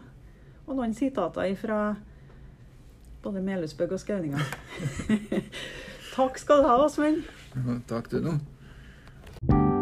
Og 0.68 0.76
noen 0.80 0.94
sitater 0.98 1.54
fra 1.56 1.96
både 3.22 3.42
Melhusbøgg 3.46 3.92
og 3.94 4.00
Skauninga. 4.02 4.42
Takk 6.16 6.38
skal 6.42 6.64
du 6.64 6.68
ha, 6.72 6.80
Åsmund. 6.86 7.24
Takk, 7.90 8.10
du 8.10 8.20
nå. 8.26 9.75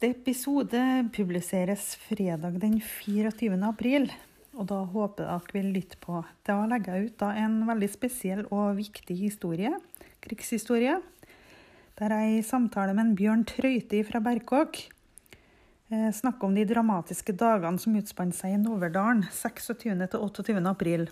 Neste 0.00 0.16
episode 0.16 0.82
publiseres 1.12 1.90
fredag 2.08 2.54
den 2.62 2.78
24. 2.80 3.58
april. 3.68 4.06
Og 4.56 4.64
da 4.70 4.78
håper 4.88 5.26
jeg 5.26 5.42
dere 5.42 5.56
vil 5.58 5.66
lytte 5.74 5.98
på. 6.00 6.22
Da 6.48 6.54
legger 6.70 6.94
jeg 6.96 7.10
ut 7.10 7.24
en 7.28 7.58
veldig 7.68 7.88
spesiell 7.92 8.40
og 8.48 8.78
viktig 8.78 9.18
historie, 9.18 9.74
krigshistorie, 10.24 10.94
der 12.00 12.14
jeg 12.16 12.38
i 12.38 12.46
samtale 12.48 12.94
med 12.96 13.10
en 13.10 13.18
Bjørn 13.18 13.44
Trøyti 13.44 14.00
fra 14.08 14.22
Berkåk 14.24 14.78
eh, 15.92 16.08
snakker 16.16 16.48
om 16.48 16.56
de 16.56 16.64
dramatiske 16.64 17.36
dagene 17.36 17.82
som 17.84 17.98
utspant 18.00 18.38
seg 18.38 18.56
i 18.56 18.62
Noverdalen 18.62 19.26
26. 19.28 19.84
til 19.84 20.16
28. 20.16 20.56
april, 20.70 21.10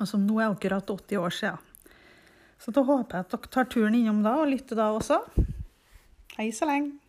og 0.00 0.10
som 0.10 0.26
nå 0.26 0.40
er 0.40 0.48
akkurat 0.48 0.90
80 0.90 1.22
år 1.22 1.38
siden. 1.38 1.94
Så 2.58 2.74
da 2.74 2.82
håper 2.82 3.20
jeg 3.20 3.28
at 3.28 3.38
dere 3.38 3.54
tar 3.54 3.70
turen 3.70 4.00
innom 4.00 4.26
da 4.26 4.40
og 4.42 4.50
lytter 4.50 4.82
da 4.82 4.90
også. 4.98 5.22
Hei 6.34 6.50
så 6.50 6.66
lenge. 6.66 7.01